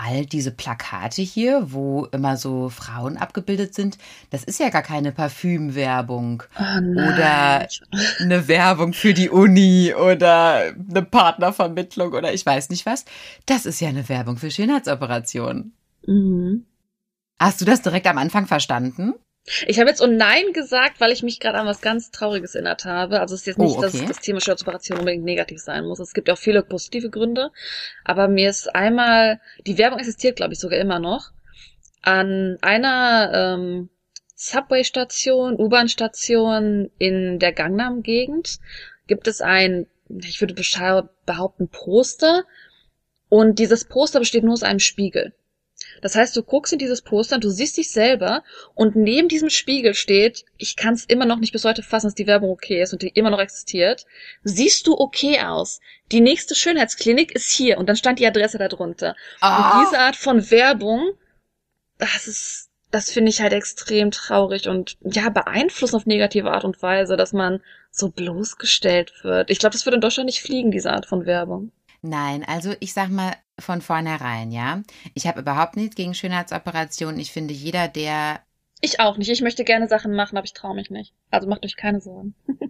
all 0.01 0.25
diese 0.27 0.53
Plakate 0.53 1.23
hier, 1.23 1.73
wo 1.73 2.07
immer 2.13 2.37
so 2.37 2.69
Frauen 2.69 3.17
abgebildet 3.17 3.75
sind, 3.75 3.99
das 4.31 4.45
ist 4.45 4.61
ja 4.61 4.69
gar 4.69 4.83
keine 4.83 5.11
Parfümwerbung 5.13 6.45
Oh. 6.59 6.63
Oder- 6.93 7.67
eine 8.21 8.47
Werbung 8.49 8.93
für 8.93 9.13
die 9.13 9.29
Uni 9.29 9.93
oder 9.95 10.73
eine 10.91 11.03
Partnervermittlung 11.03 12.13
oder 12.13 12.33
ich 12.33 12.47
weiß 12.47 12.71
nicht 12.71 12.87
was. 12.87 13.05
Das 13.47 13.67
ist 13.67 13.81
ja 13.81 13.89
eine 13.89 14.09
Werbung 14.09 14.37
für 14.37 14.51
Schönheitsoperationen. 14.51 15.73
Mhm. 16.07 16.65
Hast 17.41 17.61
du 17.61 17.65
das 17.65 17.83
direkt 17.83 18.07
am 18.07 18.19
Anfang 18.19 18.47
verstanden? 18.47 19.15
Ich 19.67 19.79
habe 19.79 19.89
jetzt 19.89 20.03
oh 20.03 20.07
nein 20.07 20.53
gesagt, 20.53 21.01
weil 21.01 21.13
ich 21.13 21.23
mich 21.23 21.41
gerade 21.41 21.59
an 21.59 21.67
was 21.67 21.81
ganz 21.81 22.11
Trauriges 22.11 22.55
erinnert 22.55 22.85
habe. 22.85 23.21
Also 23.21 23.35
es 23.35 23.43
ist 23.43 23.47
jetzt 23.47 23.59
nicht, 23.59 23.77
Oh, 23.77 23.81
dass 23.81 23.95
okay. 23.95 24.07
das 24.07 24.21
Thema 24.21 24.41
Schönheitsoperation 24.41 24.99
unbedingt 24.99 25.25
negativ 25.25 25.61
sein 25.61 25.85
muss. 25.85 26.01
Es 26.01 26.15
gibt 26.15 26.29
ja 26.29 26.35
auch 26.35 26.39
viele 26.39 26.63
positive 26.63 27.11
Gründe. 27.11 27.51
Aber 28.05 28.29
mir 28.29 28.51
ist 28.51 28.75
einmal, 28.75 29.41
die 29.67 29.79
Werbung 29.79 29.99
existiert, 29.99 30.37
glaube 30.37 30.53
ich, 30.55 30.59
sogar 30.59 30.79
immer 30.79 30.99
noch, 30.99 31.31
an 32.03 32.59
einer 32.61 33.31
ähm, 33.35 33.91
Subway-Station, 34.37 35.57
U-Bahn-Station 35.59 36.91
in 36.99 37.39
der 37.39 37.53
Gangnam-Gegend 37.53 38.59
gibt 39.09 39.27
es 39.27 39.41
ein, 39.41 39.87
ich 40.09 40.41
würde 40.41 40.55
behaupten, 41.27 41.69
Poster. 41.69 42.45
Und 43.29 43.59
dieses 43.59 43.85
Poster 43.85 44.21
besteht 44.21 44.45
nur 44.45 44.53
aus 44.53 44.63
einem 44.63 44.79
Spiegel. 44.79 45.35
Das 46.03 46.15
heißt, 46.15 46.37
du 46.37 46.43
guckst 46.43 46.73
in 46.73 46.79
dieses 46.79 47.03
Poster 47.03 47.37
und 47.37 47.45
du 47.45 47.51
siehst 47.51 47.77
dich 47.77 47.91
selber 47.91 48.43
und 48.75 48.97
neben 48.97 49.29
diesem 49.29 49.51
Spiegel 49.51 49.95
steht, 49.95 50.45
ich 50.57 50.77
kann 50.77 50.95
es 50.95 51.05
immer 51.05 51.25
noch 51.25 51.39
nicht 51.39 51.53
bis 51.53 51.65
heute 51.65 51.83
fassen, 51.83 52.07
dass 52.07 52.15
die 52.15 52.27
Werbung 52.27 52.51
okay 52.51 52.83
ist 52.83 52.93
und 52.93 53.03
die 53.03 53.09
immer 53.09 53.31
noch 53.31 53.41
existiert. 53.41 54.07
Siehst 54.43 54.87
du 54.87 54.99
okay 54.99 55.41
aus? 55.41 55.81
Die 56.13 56.21
nächste 56.21 56.55
Schönheitsklinik 56.55 57.33
ist 57.33 57.51
hier 57.51 57.79
und 57.79 57.89
dann 57.89 57.97
stand 57.97 58.19
die 58.19 58.27
Adresse 58.27 58.59
darunter. 58.59 59.15
Und 59.41 59.87
diese 59.87 59.99
Art 59.99 60.17
von 60.17 60.51
Werbung, 60.51 61.13
das 61.99 62.27
ist, 62.27 62.71
das 62.91 63.11
finde 63.11 63.31
ich 63.31 63.41
halt 63.41 63.53
extrem 63.53 64.11
traurig 64.11 64.69
und 64.69 64.97
ja, 65.03 65.29
beeinflusst 65.29 65.95
auf 65.95 66.07
negative 66.07 66.51
Art 66.51 66.65
und 66.65 66.81
Weise, 66.81 67.17
dass 67.17 67.33
man 67.33 67.61
so 67.91 68.09
bloßgestellt 68.11 69.13
wird. 69.23 69.51
Ich 69.51 69.59
glaube, 69.59 69.75
das 69.75 69.85
würde 69.85 69.97
in 69.97 70.01
Deutschland 70.01 70.27
nicht 70.27 70.41
fliegen, 70.41 70.71
diese 70.71 70.93
Art 70.93 71.07
von 71.07 71.27
Werbung. 71.27 71.73
Nein, 72.03 72.45
also 72.45 72.75
ich 72.81 72.93
sag 72.93 73.09
mal 73.11 73.35
von 73.59 73.81
vornherein, 73.81 74.53
ja. 74.53 74.83
Ich 75.15 75.27
habe 75.27 75.41
überhaupt 75.41 75.77
nichts 75.77 75.97
gegen 75.97 76.15
Schönheitsoperationen. 76.15 77.19
Ich 77.21 77.33
finde, 77.33 77.55
jeder, 77.55 77.89
der 77.89 78.41
Ich 78.81 79.01
auch 79.01 79.17
nicht. 79.17 79.31
Ich 79.31 79.41
möchte 79.41 79.65
gerne 79.65 79.89
Sachen 79.89 80.15
machen, 80.15 80.37
aber 80.37 80.45
ich 80.45 80.53
traue 80.55 80.75
mich 80.75 80.91
nicht. 80.91 81.13
Also 81.31 81.49
macht 81.49 81.65
euch 81.65 81.77
keine 81.77 82.01
Sorgen. 82.01 82.35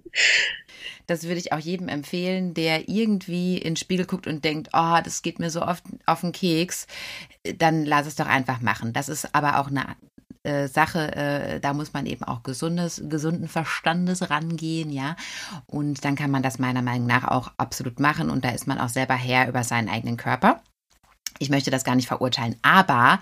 Das 1.07 1.25
würde 1.25 1.39
ich 1.39 1.53
auch 1.53 1.59
jedem 1.59 1.89
empfehlen, 1.89 2.53
der 2.53 2.89
irgendwie 2.89 3.57
in 3.57 3.71
den 3.71 3.77
Spiegel 3.77 4.05
guckt 4.05 4.27
und 4.27 4.45
denkt, 4.45 4.69
oh, 4.75 4.99
das 5.03 5.23
geht 5.23 5.39
mir 5.39 5.51
so 5.51 5.63
oft 5.63 5.85
auf 6.05 6.21
den 6.21 6.33
Keks. 6.33 6.87
Dann 7.57 7.87
lass 7.87 8.07
es 8.07 8.17
doch 8.17 8.27
einfach 8.27 8.61
machen. 8.61 8.93
Das 8.93 9.09
ist 9.09 9.35
aber 9.35 9.59
auch 9.59 9.69
eine 9.69 9.97
äh, 10.49 10.67
Sache, 10.69 11.15
äh, 11.15 11.61
da 11.61 11.75
muss 11.75 11.93
man 11.93 12.07
eben 12.07 12.25
auch 12.25 12.43
gesundes, 12.43 13.03
gesunden 13.05 13.49
Verstandes 13.49 14.31
rangehen, 14.31 14.91
ja. 14.91 15.17
Und 15.67 16.05
dann 16.05 16.17
kann 16.17 16.31
man 16.31 16.43
das 16.43 16.59
meiner 16.59 16.83
Meinung 16.83 17.07
nach 17.07 17.29
auch 17.29 17.53
absolut 17.59 18.01
machen 18.01 18.31
und 18.31 18.45
da 18.45 18.51
ist 18.51 18.67
man 18.67 18.79
auch 18.79 18.89
selber 18.89 19.15
Herr 19.15 19.49
über 19.49 19.63
seinen 19.63 19.89
eigenen 19.89 20.17
Körper. 20.17 20.63
Ich 21.39 21.51
möchte 21.51 21.71
das 21.71 21.85
gar 21.85 21.95
nicht 21.95 22.09
verurteilen, 22.09 22.57
aber 22.63 23.21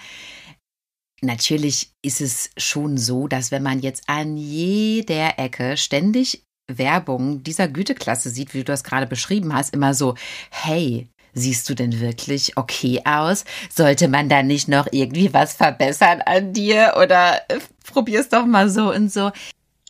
natürlich 1.20 1.90
ist 2.02 2.20
es 2.20 2.50
schon 2.56 2.96
so, 2.96 3.26
dass 3.26 3.50
wenn 3.50 3.62
man 3.62 3.80
jetzt 3.80 4.08
an 4.08 4.36
jeder 4.36 5.38
Ecke 5.38 5.76
ständig 5.76 6.44
Werbung 6.68 7.42
dieser 7.42 7.68
Güteklasse 7.68 8.30
sieht, 8.30 8.54
wie 8.54 8.58
du 8.58 8.64
das 8.64 8.84
gerade 8.84 9.06
beschrieben 9.06 9.52
hast, 9.52 9.74
immer 9.74 9.94
so, 9.94 10.14
hey, 10.50 11.08
siehst 11.36 11.68
du 11.68 11.74
denn 11.74 12.00
wirklich 12.00 12.56
okay 12.56 13.02
aus? 13.04 13.44
Sollte 13.72 14.08
man 14.08 14.28
da 14.28 14.42
nicht 14.42 14.68
noch 14.68 14.88
irgendwie 14.90 15.32
was 15.32 15.52
verbessern 15.52 16.22
an 16.22 16.52
dir 16.52 16.94
oder 17.00 17.42
äh, 17.48 17.58
probier's 17.84 18.28
doch 18.28 18.46
mal 18.46 18.68
so 18.68 18.92
und 18.92 19.12
so. 19.12 19.30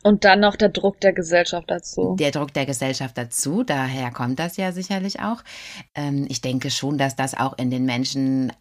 Und 0.02 0.24
dann 0.24 0.40
noch 0.40 0.54
der 0.54 0.68
Druck 0.68 1.00
der 1.00 1.12
Gesellschaft 1.12 1.68
dazu. 1.68 2.14
Der 2.18 2.30
Druck 2.30 2.52
der 2.52 2.66
Gesellschaft 2.66 3.18
dazu, 3.18 3.64
daher 3.64 4.12
kommt 4.12 4.38
das 4.38 4.56
ja 4.56 4.70
sicherlich 4.70 5.20
auch. 5.20 5.42
Ähm, 5.94 6.26
ich 6.28 6.40
denke 6.40 6.70
schon, 6.70 6.98
dass 6.98 7.16
das 7.16 7.34
auch 7.34 7.58
in 7.58 7.70
den 7.70 7.84
Menschen 7.86 8.52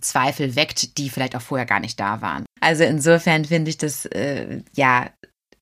Zweifel 0.00 0.56
weckt, 0.56 0.98
die 0.98 1.10
vielleicht 1.10 1.36
auch 1.36 1.42
vorher 1.42 1.66
gar 1.66 1.80
nicht 1.80 2.00
da 2.00 2.20
waren. 2.20 2.44
Also 2.60 2.84
insofern 2.84 3.44
finde 3.44 3.70
ich 3.70 3.78
das 3.78 4.06
äh, 4.06 4.62
ja 4.74 5.10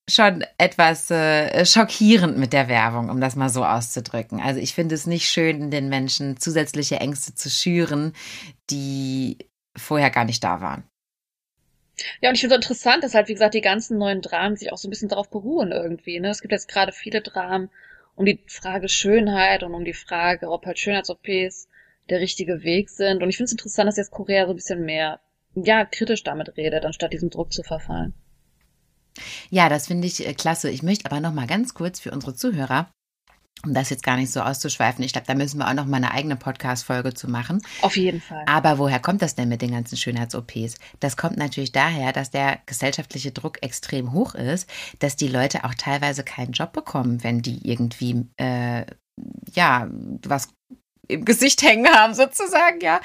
schon 0.08 0.44
etwas 0.58 1.10
äh, 1.10 1.64
schockierend 1.64 2.36
mit 2.36 2.52
der 2.52 2.68
Werbung, 2.68 3.08
um 3.08 3.20
das 3.20 3.36
mal 3.36 3.48
so 3.48 3.64
auszudrücken. 3.64 4.40
Also 4.40 4.60
ich 4.60 4.74
finde 4.74 4.94
es 4.94 5.06
nicht 5.06 5.28
schön, 5.28 5.70
den 5.70 5.88
Menschen 5.88 6.38
zusätzliche 6.38 6.96
Ängste 6.96 7.34
zu 7.34 7.48
schüren, 7.48 8.12
die 8.70 9.38
vorher 9.76 10.10
gar 10.10 10.24
nicht 10.24 10.44
da 10.44 10.60
waren. 10.60 10.84
Ja, 12.20 12.28
und 12.28 12.34
ich 12.34 12.40
finde 12.40 12.56
es 12.56 12.62
interessant, 12.62 13.04
dass 13.04 13.14
halt, 13.14 13.28
wie 13.28 13.34
gesagt, 13.34 13.54
die 13.54 13.60
ganzen 13.60 13.98
neuen 13.98 14.20
Dramen 14.20 14.56
sich 14.56 14.72
auch 14.72 14.76
so 14.78 14.88
ein 14.88 14.90
bisschen 14.90 15.08
darauf 15.08 15.30
beruhen 15.30 15.72
irgendwie. 15.72 16.20
Ne? 16.20 16.28
Es 16.28 16.42
gibt 16.42 16.52
jetzt 16.52 16.68
gerade 16.68 16.92
viele 16.92 17.22
Dramen 17.22 17.70
um 18.16 18.26
die 18.26 18.42
Frage 18.46 18.88
Schönheit 18.88 19.62
und 19.62 19.74
um 19.74 19.84
die 19.84 19.92
Frage, 19.92 20.50
ob 20.50 20.66
halt 20.66 20.78
Schönheits-OPs 20.78 21.68
der 22.10 22.20
richtige 22.20 22.62
Weg 22.62 22.90
sind. 22.90 23.22
Und 23.22 23.28
ich 23.28 23.36
finde 23.36 23.46
es 23.46 23.52
interessant, 23.52 23.88
dass 23.88 23.96
jetzt 23.96 24.10
Korea 24.10 24.46
so 24.46 24.52
ein 24.52 24.56
bisschen 24.56 24.84
mehr, 24.84 25.20
ja, 25.54 25.84
kritisch 25.84 26.22
damit 26.22 26.56
redet, 26.56 26.84
anstatt 26.84 27.12
diesem 27.12 27.30
Druck 27.30 27.52
zu 27.52 27.62
verfallen. 27.62 28.14
Ja, 29.50 29.68
das 29.68 29.86
finde 29.86 30.06
ich 30.06 30.26
äh, 30.26 30.34
klasse. 30.34 30.70
Ich 30.70 30.82
möchte 30.82 31.06
aber 31.10 31.20
noch 31.20 31.32
mal 31.32 31.46
ganz 31.46 31.74
kurz 31.74 32.00
für 32.00 32.10
unsere 32.10 32.34
Zuhörer 32.34 32.88
um 33.64 33.74
das 33.74 33.90
jetzt 33.90 34.02
gar 34.02 34.16
nicht 34.16 34.32
so 34.32 34.40
auszuschweifen, 34.40 35.04
ich 35.04 35.12
glaube, 35.12 35.26
da 35.26 35.34
müssen 35.34 35.58
wir 35.58 35.68
auch 35.68 35.74
noch 35.74 35.86
mal 35.86 35.96
eine 35.96 36.12
eigene 36.12 36.36
Podcast-Folge 36.36 37.14
zu 37.14 37.28
machen. 37.28 37.62
Auf 37.82 37.96
jeden 37.96 38.20
Fall. 38.20 38.44
Aber 38.46 38.78
woher 38.78 39.00
kommt 39.00 39.22
das 39.22 39.34
denn 39.34 39.48
mit 39.48 39.62
den 39.62 39.72
ganzen 39.72 39.96
Schönheits-OPs? 39.96 40.76
Das 41.00 41.16
kommt 41.16 41.36
natürlich 41.36 41.72
daher, 41.72 42.12
dass 42.12 42.30
der 42.30 42.58
gesellschaftliche 42.66 43.32
Druck 43.32 43.62
extrem 43.62 44.12
hoch 44.12 44.34
ist, 44.34 44.68
dass 44.98 45.16
die 45.16 45.28
Leute 45.28 45.64
auch 45.64 45.74
teilweise 45.74 46.24
keinen 46.24 46.52
Job 46.52 46.72
bekommen, 46.72 47.24
wenn 47.24 47.42
die 47.42 47.66
irgendwie, 47.68 48.26
äh, 48.36 48.84
ja, 49.54 49.88
was 50.26 50.50
im 51.08 51.24
Gesicht 51.24 51.62
hängen 51.62 51.88
haben, 51.88 52.14
sozusagen, 52.14 52.80
ja. 52.80 53.00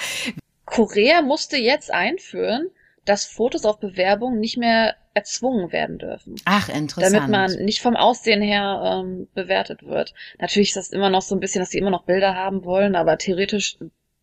Korea 0.65 1.21
musste 1.21 1.57
jetzt 1.57 1.91
einführen, 1.91 2.69
dass 3.05 3.25
Fotos 3.25 3.65
auf 3.65 3.79
Bewerbung 3.79 4.39
nicht 4.39 4.57
mehr 4.57 4.95
erzwungen 5.13 5.71
werden 5.71 5.97
dürfen. 5.97 6.35
Ach, 6.45 6.69
interessant. 6.69 7.15
Damit 7.15 7.29
man 7.29 7.65
nicht 7.65 7.81
vom 7.81 7.95
Aussehen 7.95 8.41
her 8.41 9.03
ähm, 9.03 9.27
bewertet 9.33 9.83
wird. 9.83 10.13
Natürlich 10.39 10.69
ist 10.69 10.77
das 10.77 10.89
immer 10.89 11.09
noch 11.09 11.21
so 11.21 11.35
ein 11.35 11.39
bisschen, 11.39 11.61
dass 11.61 11.69
sie 11.69 11.77
immer 11.77 11.89
noch 11.89 12.03
Bilder 12.03 12.35
haben 12.35 12.63
wollen, 12.63 12.95
aber 12.95 13.17
theoretisch 13.17 13.77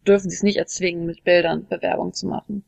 dürfen 0.07 0.31
sie 0.31 0.37
es 0.37 0.43
nicht 0.43 0.57
erzwingen, 0.57 1.07
mit 1.07 1.25
Bildern 1.25 1.67
Bewerbung 1.67 2.13
zu 2.13 2.27
machen. 2.27 2.65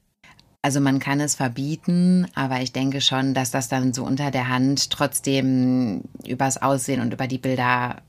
Also 0.60 0.80
man 0.80 0.98
kann 0.98 1.20
es 1.20 1.36
verbieten, 1.36 2.26
aber 2.34 2.60
ich 2.60 2.72
denke 2.72 3.00
schon, 3.00 3.32
dass 3.32 3.52
das 3.52 3.68
dann 3.68 3.92
so 3.92 4.04
unter 4.04 4.32
der 4.32 4.48
Hand 4.48 4.90
trotzdem 4.90 6.02
übers 6.26 6.60
Aussehen 6.60 7.00
und 7.00 7.12
über 7.14 7.28
die 7.28 7.38
Bilder 7.38 8.02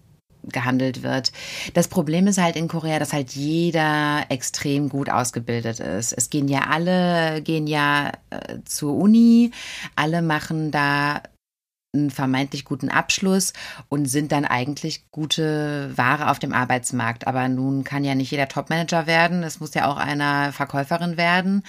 gehandelt 0.54 1.04
wird. 1.04 1.32
Das 1.74 1.88
Problem 1.88 2.28
ist 2.28 2.38
halt 2.38 2.56
in 2.56 2.68
Korea, 2.68 3.00
dass 3.00 3.14
halt 3.14 3.32
jeder 3.32 4.26
extrem 4.30 4.90
gut 4.90 5.10
ausgebildet 5.10 5.80
ist. 5.80 6.14
Es 6.14 6.30
gehen 6.30 6.48
ja 6.48 6.68
alle, 6.70 7.42
gehen 7.42 7.68
ja 7.68 8.12
äh, 8.30 8.58
zur 8.66 8.96
Uni, 8.96 9.52
alle 9.96 10.22
machen 10.22 10.72
da 10.72 11.22
einen 11.94 12.12
vermeintlich 12.12 12.66
guten 12.66 12.90
Abschluss 12.90 13.54
und 13.90 14.06
sind 14.06 14.32
dann 14.32 14.46
eigentlich 14.46 15.10
gute 15.12 15.92
Ware 15.98 16.30
auf 16.30 16.40
dem 16.40 16.54
Arbeitsmarkt. 16.54 17.26
Aber 17.28 17.48
nun 17.48 17.84
kann 17.84 18.04
ja 18.04 18.16
nicht 18.16 18.32
jeder 18.32 18.48
Topmanager 18.48 19.08
werden. 19.08 19.44
Es 19.44 19.60
muss 19.60 19.74
ja 19.74 19.88
auch 19.88 19.98
einer 19.98 20.54
Verkäuferin 20.54 21.18
werden. 21.18 21.64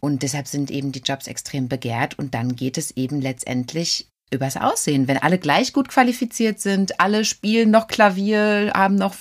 Und 0.00 0.22
deshalb 0.22 0.46
sind 0.46 0.70
eben 0.70 0.92
die 0.92 1.00
Jobs 1.00 1.26
extrem 1.26 1.68
begehrt. 1.68 2.18
Und 2.18 2.34
dann 2.34 2.56
geht 2.56 2.78
es 2.78 2.96
eben 2.96 3.20
letztendlich 3.20 4.08
übers 4.30 4.56
Aussehen. 4.56 5.06
Wenn 5.06 5.18
alle 5.18 5.38
gleich 5.38 5.72
gut 5.72 5.88
qualifiziert 5.88 6.58
sind, 6.58 7.00
alle 7.00 7.24
spielen 7.24 7.70
noch 7.70 7.86
Klavier, 7.86 8.72
haben 8.74 8.96
noch 8.96 9.14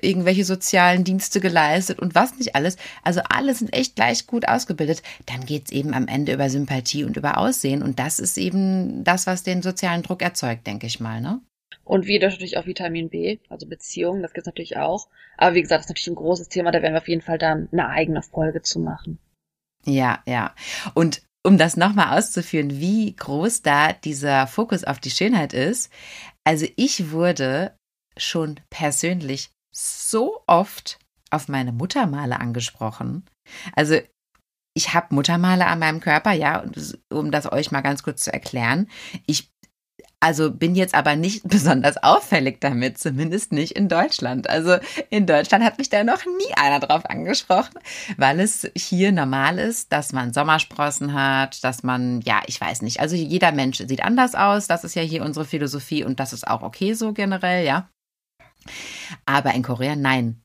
irgendwelche 0.00 0.44
sozialen 0.44 1.04
Dienste 1.04 1.40
geleistet 1.40 1.98
und 2.00 2.14
was 2.14 2.36
nicht 2.36 2.54
alles, 2.54 2.76
also 3.02 3.20
alle 3.28 3.54
sind 3.54 3.72
echt 3.72 3.96
gleich 3.96 4.26
gut 4.26 4.46
ausgebildet, 4.46 5.02
dann 5.26 5.46
geht's 5.46 5.72
eben 5.72 5.94
am 5.94 6.06
Ende 6.06 6.34
über 6.34 6.50
Sympathie 6.50 7.04
und 7.04 7.16
über 7.16 7.38
Aussehen. 7.38 7.82
Und 7.82 7.98
das 7.98 8.18
ist 8.18 8.36
eben 8.36 9.04
das, 9.04 9.26
was 9.26 9.42
den 9.42 9.62
sozialen 9.62 10.02
Druck 10.02 10.22
erzeugt, 10.22 10.66
denke 10.66 10.86
ich 10.86 11.00
mal, 11.00 11.20
ne? 11.20 11.40
Und 11.84 12.06
wie 12.06 12.18
natürlich 12.18 12.58
auch 12.58 12.66
Vitamin 12.66 13.08
B, 13.08 13.38
also 13.48 13.66
Beziehungen, 13.66 14.22
das 14.22 14.34
gibt's 14.34 14.46
natürlich 14.46 14.76
auch. 14.76 15.08
Aber 15.36 15.54
wie 15.54 15.62
gesagt, 15.62 15.80
das 15.80 15.86
ist 15.86 15.90
natürlich 15.90 16.12
ein 16.12 16.22
großes 16.22 16.48
Thema, 16.48 16.70
da 16.70 16.82
werden 16.82 16.92
wir 16.92 17.00
auf 17.00 17.08
jeden 17.08 17.22
Fall 17.22 17.38
dann 17.38 17.68
eine 17.72 17.88
eigene 17.88 18.22
Folge 18.22 18.62
zu 18.62 18.78
machen. 18.78 19.18
Ja, 19.84 20.22
ja. 20.26 20.54
Und 20.94 21.22
um 21.44 21.58
das 21.58 21.76
nochmal 21.76 22.18
auszuführen, 22.18 22.70
wie 22.80 23.14
groß 23.14 23.62
da 23.62 23.92
dieser 23.92 24.46
Fokus 24.46 24.84
auf 24.84 25.00
die 25.00 25.10
Schönheit 25.10 25.52
ist. 25.52 25.90
Also 26.44 26.66
ich 26.76 27.10
wurde 27.10 27.76
schon 28.16 28.60
persönlich 28.70 29.50
so 29.74 30.42
oft 30.46 30.98
auf 31.30 31.48
meine 31.48 31.72
Muttermale 31.72 32.38
angesprochen. 32.38 33.24
Also 33.74 33.98
ich 34.74 34.94
habe 34.94 35.14
Muttermale 35.14 35.66
an 35.66 35.78
meinem 35.78 36.00
Körper, 36.00 36.32
ja, 36.32 36.64
um 37.10 37.30
das 37.30 37.50
euch 37.50 37.70
mal 37.72 37.80
ganz 37.82 38.02
kurz 38.02 38.24
zu 38.24 38.32
erklären. 38.32 38.88
Ich 39.26 39.51
also 40.22 40.52
bin 40.52 40.76
jetzt 40.76 40.94
aber 40.94 41.16
nicht 41.16 41.42
besonders 41.48 42.02
auffällig 42.02 42.60
damit, 42.60 42.96
zumindest 42.96 43.52
nicht 43.52 43.72
in 43.72 43.88
Deutschland. 43.88 44.48
Also 44.48 44.76
in 45.10 45.26
Deutschland 45.26 45.64
hat 45.64 45.78
mich 45.78 45.90
da 45.90 46.04
noch 46.04 46.24
nie 46.24 46.54
einer 46.54 46.78
drauf 46.78 47.04
angesprochen, 47.06 47.74
weil 48.16 48.38
es 48.38 48.70
hier 48.76 49.10
normal 49.10 49.58
ist, 49.58 49.92
dass 49.92 50.12
man 50.12 50.32
Sommersprossen 50.32 51.12
hat, 51.12 51.64
dass 51.64 51.82
man, 51.82 52.20
ja, 52.20 52.40
ich 52.46 52.60
weiß 52.60 52.82
nicht, 52.82 53.00
also 53.00 53.16
jeder 53.16 53.50
Mensch 53.50 53.78
sieht 53.78 54.04
anders 54.04 54.36
aus. 54.36 54.68
Das 54.68 54.84
ist 54.84 54.94
ja 54.94 55.02
hier 55.02 55.24
unsere 55.24 55.44
Philosophie 55.44 56.04
und 56.04 56.20
das 56.20 56.32
ist 56.32 56.46
auch 56.46 56.62
okay 56.62 56.94
so 56.94 57.12
generell, 57.12 57.66
ja. 57.66 57.88
Aber 59.26 59.54
in 59.54 59.64
Korea 59.64 59.96
nein. 59.96 60.40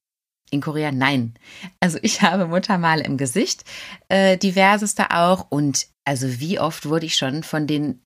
In 0.50 0.62
Korea 0.62 0.92
nein. 0.92 1.36
Also 1.80 2.00
ich 2.02 2.24
habe 2.24 2.48
Muttermale 2.48 3.04
im 3.04 3.18
Gesicht, 3.18 3.64
äh, 4.10 4.38
diverseste 4.38 5.12
auch. 5.12 5.46
Und 5.50 5.88
also 6.04 6.40
wie 6.40 6.60
oft 6.60 6.88
wurde 6.88 7.06
ich 7.06 7.16
schon 7.16 7.44
von 7.44 7.68
den 7.68 8.02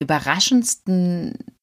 überraschendsten 0.00 1.56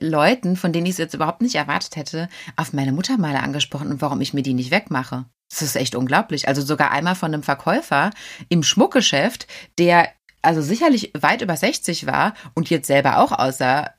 Leuten, 0.00 0.56
von 0.56 0.72
denen 0.72 0.86
ich 0.86 0.92
es 0.92 0.98
jetzt 0.98 1.14
überhaupt 1.14 1.40
nicht 1.40 1.54
erwartet 1.54 1.96
hätte, 1.96 2.28
auf 2.56 2.72
meine 2.72 2.92
Muttermale 2.92 3.40
angesprochen 3.40 3.90
und 3.90 4.02
warum 4.02 4.20
ich 4.20 4.34
mir 4.34 4.42
die 4.42 4.54
nicht 4.54 4.70
wegmache. 4.70 5.26
Das 5.50 5.62
ist 5.62 5.76
echt 5.76 5.94
unglaublich. 5.94 6.48
Also 6.48 6.62
sogar 6.62 6.90
einmal 6.90 7.14
von 7.14 7.32
einem 7.32 7.42
Verkäufer 7.42 8.10
im 8.48 8.62
Schmuckgeschäft, 8.62 9.46
der 9.78 10.08
also 10.42 10.62
sicherlich 10.62 11.12
weit 11.18 11.42
über 11.42 11.56
60 11.56 12.06
war 12.06 12.34
und 12.54 12.70
jetzt 12.70 12.86
selber 12.86 13.18
auch 13.18 13.32
aussah, 13.32 13.94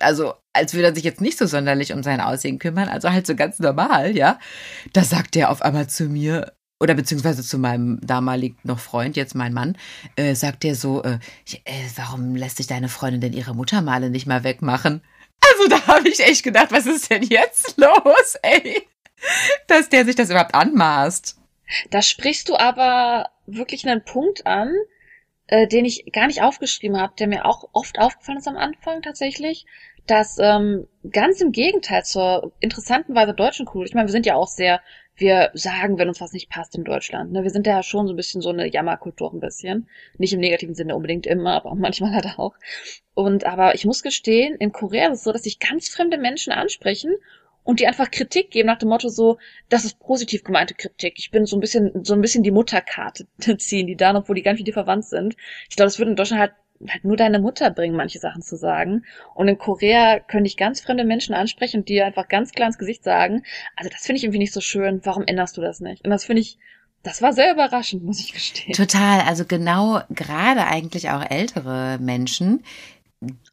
also 0.00 0.34
als 0.52 0.74
würde 0.74 0.88
er 0.88 0.94
sich 0.94 1.04
jetzt 1.04 1.20
nicht 1.20 1.38
so 1.38 1.46
sonderlich 1.46 1.92
um 1.92 2.02
sein 2.02 2.20
Aussehen 2.20 2.58
kümmern, 2.58 2.88
also 2.88 3.10
halt 3.10 3.26
so 3.26 3.34
ganz 3.34 3.58
normal, 3.58 4.16
ja. 4.16 4.38
Da 4.92 5.02
sagt 5.02 5.34
der 5.34 5.50
auf 5.50 5.62
einmal 5.62 5.88
zu 5.88 6.04
mir, 6.04 6.52
oder 6.82 6.94
beziehungsweise 6.94 7.44
zu 7.44 7.58
meinem 7.58 8.00
damaligen 8.02 8.58
noch 8.64 8.80
Freund, 8.80 9.16
jetzt 9.16 9.36
mein 9.36 9.52
Mann, 9.52 9.78
äh, 10.16 10.34
sagt 10.34 10.64
er 10.64 10.74
so, 10.74 11.02
äh, 11.04 11.18
äh, 11.64 11.84
warum 11.94 12.34
lässt 12.34 12.56
sich 12.56 12.66
deine 12.66 12.88
Freundin 12.88 13.20
denn 13.20 13.32
ihre 13.32 13.54
Muttermale 13.54 14.10
nicht 14.10 14.26
mal 14.26 14.42
wegmachen? 14.42 15.00
Also 15.40 15.68
da 15.68 15.86
habe 15.86 16.08
ich 16.08 16.18
echt 16.18 16.42
gedacht, 16.42 16.72
was 16.72 16.86
ist 16.86 17.08
denn 17.08 17.22
jetzt 17.22 17.76
los, 17.78 18.36
ey? 18.42 18.82
Dass 19.68 19.90
der 19.90 20.04
sich 20.04 20.16
das 20.16 20.30
überhaupt 20.30 20.56
anmaßt. 20.56 21.38
Da 21.90 22.02
sprichst 22.02 22.48
du 22.48 22.56
aber 22.56 23.30
wirklich 23.46 23.86
einen 23.86 24.04
Punkt 24.04 24.44
an, 24.46 24.74
äh, 25.46 25.68
den 25.68 25.84
ich 25.84 26.10
gar 26.12 26.26
nicht 26.26 26.42
aufgeschrieben 26.42 27.00
habe, 27.00 27.14
der 27.16 27.28
mir 27.28 27.46
auch 27.46 27.68
oft 27.72 28.00
aufgefallen 28.00 28.38
ist 28.38 28.48
am 28.48 28.56
Anfang 28.56 29.02
tatsächlich, 29.02 29.66
dass 30.08 30.36
ähm, 30.40 30.88
ganz 31.08 31.40
im 31.40 31.52
Gegenteil 31.52 32.04
zur 32.04 32.52
interessanten 32.58 33.14
Weise 33.14 33.34
deutschen 33.34 33.66
Kultur, 33.66 33.86
ich 33.86 33.94
meine, 33.94 34.08
wir 34.08 34.12
sind 34.12 34.26
ja 34.26 34.34
auch 34.34 34.48
sehr 34.48 34.80
wir 35.16 35.50
sagen, 35.54 35.98
wenn 35.98 36.08
uns 36.08 36.20
was 36.20 36.32
nicht 36.32 36.48
passt 36.48 36.74
in 36.74 36.84
Deutschland. 36.84 37.32
Ne? 37.32 37.42
Wir 37.42 37.50
sind 37.50 37.66
ja 37.66 37.82
schon 37.82 38.06
so 38.06 38.12
ein 38.12 38.16
bisschen 38.16 38.40
so 38.40 38.48
eine 38.48 38.70
Jammerkultur 38.70 39.32
ein 39.32 39.40
bisschen. 39.40 39.88
Nicht 40.18 40.32
im 40.32 40.40
negativen 40.40 40.74
Sinne 40.74 40.96
unbedingt 40.96 41.26
immer, 41.26 41.54
aber 41.54 41.74
manchmal 41.74 42.14
halt 42.14 42.38
auch. 42.38 42.54
Und 43.14 43.44
aber 43.44 43.74
ich 43.74 43.84
muss 43.84 44.02
gestehen, 44.02 44.56
in 44.56 44.72
Korea 44.72 45.08
ist 45.08 45.18
es 45.18 45.24
so, 45.24 45.32
dass 45.32 45.42
sich 45.42 45.58
ganz 45.58 45.88
fremde 45.88 46.18
Menschen 46.18 46.52
ansprechen 46.52 47.14
und 47.64 47.80
die 47.80 47.86
einfach 47.86 48.10
Kritik 48.10 48.50
geben 48.50 48.66
nach 48.66 48.78
dem 48.78 48.88
Motto 48.88 49.08
so, 49.08 49.38
das 49.68 49.84
ist 49.84 50.00
positiv 50.00 50.42
gemeinte 50.42 50.74
Kritik. 50.74 51.14
Ich 51.18 51.30
bin 51.30 51.46
so 51.46 51.56
ein 51.56 51.60
bisschen, 51.60 52.04
so 52.04 52.14
ein 52.14 52.20
bisschen 52.20 52.42
die 52.42 52.50
Mutterkarte 52.50 53.26
ziehen, 53.58 53.86
die 53.86 53.96
da, 53.96 54.14
obwohl 54.16 54.34
die 54.34 54.42
mit 54.42 54.66
dir 54.66 54.72
verwandt 54.72 55.04
sind. 55.04 55.36
Ich 55.68 55.76
glaube, 55.76 55.86
das 55.86 55.98
würde 55.98 56.10
in 56.10 56.16
Deutschland 56.16 56.40
halt 56.40 56.52
halt 56.88 57.04
nur 57.04 57.16
deine 57.16 57.38
Mutter 57.38 57.70
bringen, 57.70 57.96
manche 57.96 58.18
Sachen 58.18 58.42
zu 58.42 58.56
sagen. 58.56 59.04
Und 59.34 59.48
in 59.48 59.58
Korea 59.58 60.20
können 60.20 60.44
dich 60.44 60.56
ganz 60.56 60.80
fremde 60.80 61.04
Menschen 61.04 61.34
ansprechen 61.34 61.80
und 61.80 61.88
dir 61.88 62.06
einfach 62.06 62.28
ganz 62.28 62.52
klar 62.52 62.68
ins 62.68 62.78
Gesicht 62.78 63.04
sagen, 63.04 63.44
also 63.76 63.90
das 63.90 64.04
finde 64.04 64.18
ich 64.18 64.24
irgendwie 64.24 64.38
nicht 64.38 64.52
so 64.52 64.60
schön, 64.60 65.00
warum 65.04 65.24
änderst 65.26 65.56
du 65.56 65.60
das 65.60 65.80
nicht? 65.80 66.04
Und 66.04 66.10
das 66.10 66.24
finde 66.24 66.42
ich, 66.42 66.58
das 67.02 67.20
war 67.22 67.32
sehr 67.32 67.52
überraschend, 67.52 68.04
muss 68.04 68.20
ich 68.20 68.32
gestehen. 68.32 68.74
Total, 68.74 69.20
also 69.22 69.44
genau 69.44 70.00
gerade 70.10 70.66
eigentlich 70.66 71.10
auch 71.10 71.28
ältere 71.28 71.98
Menschen, 72.00 72.64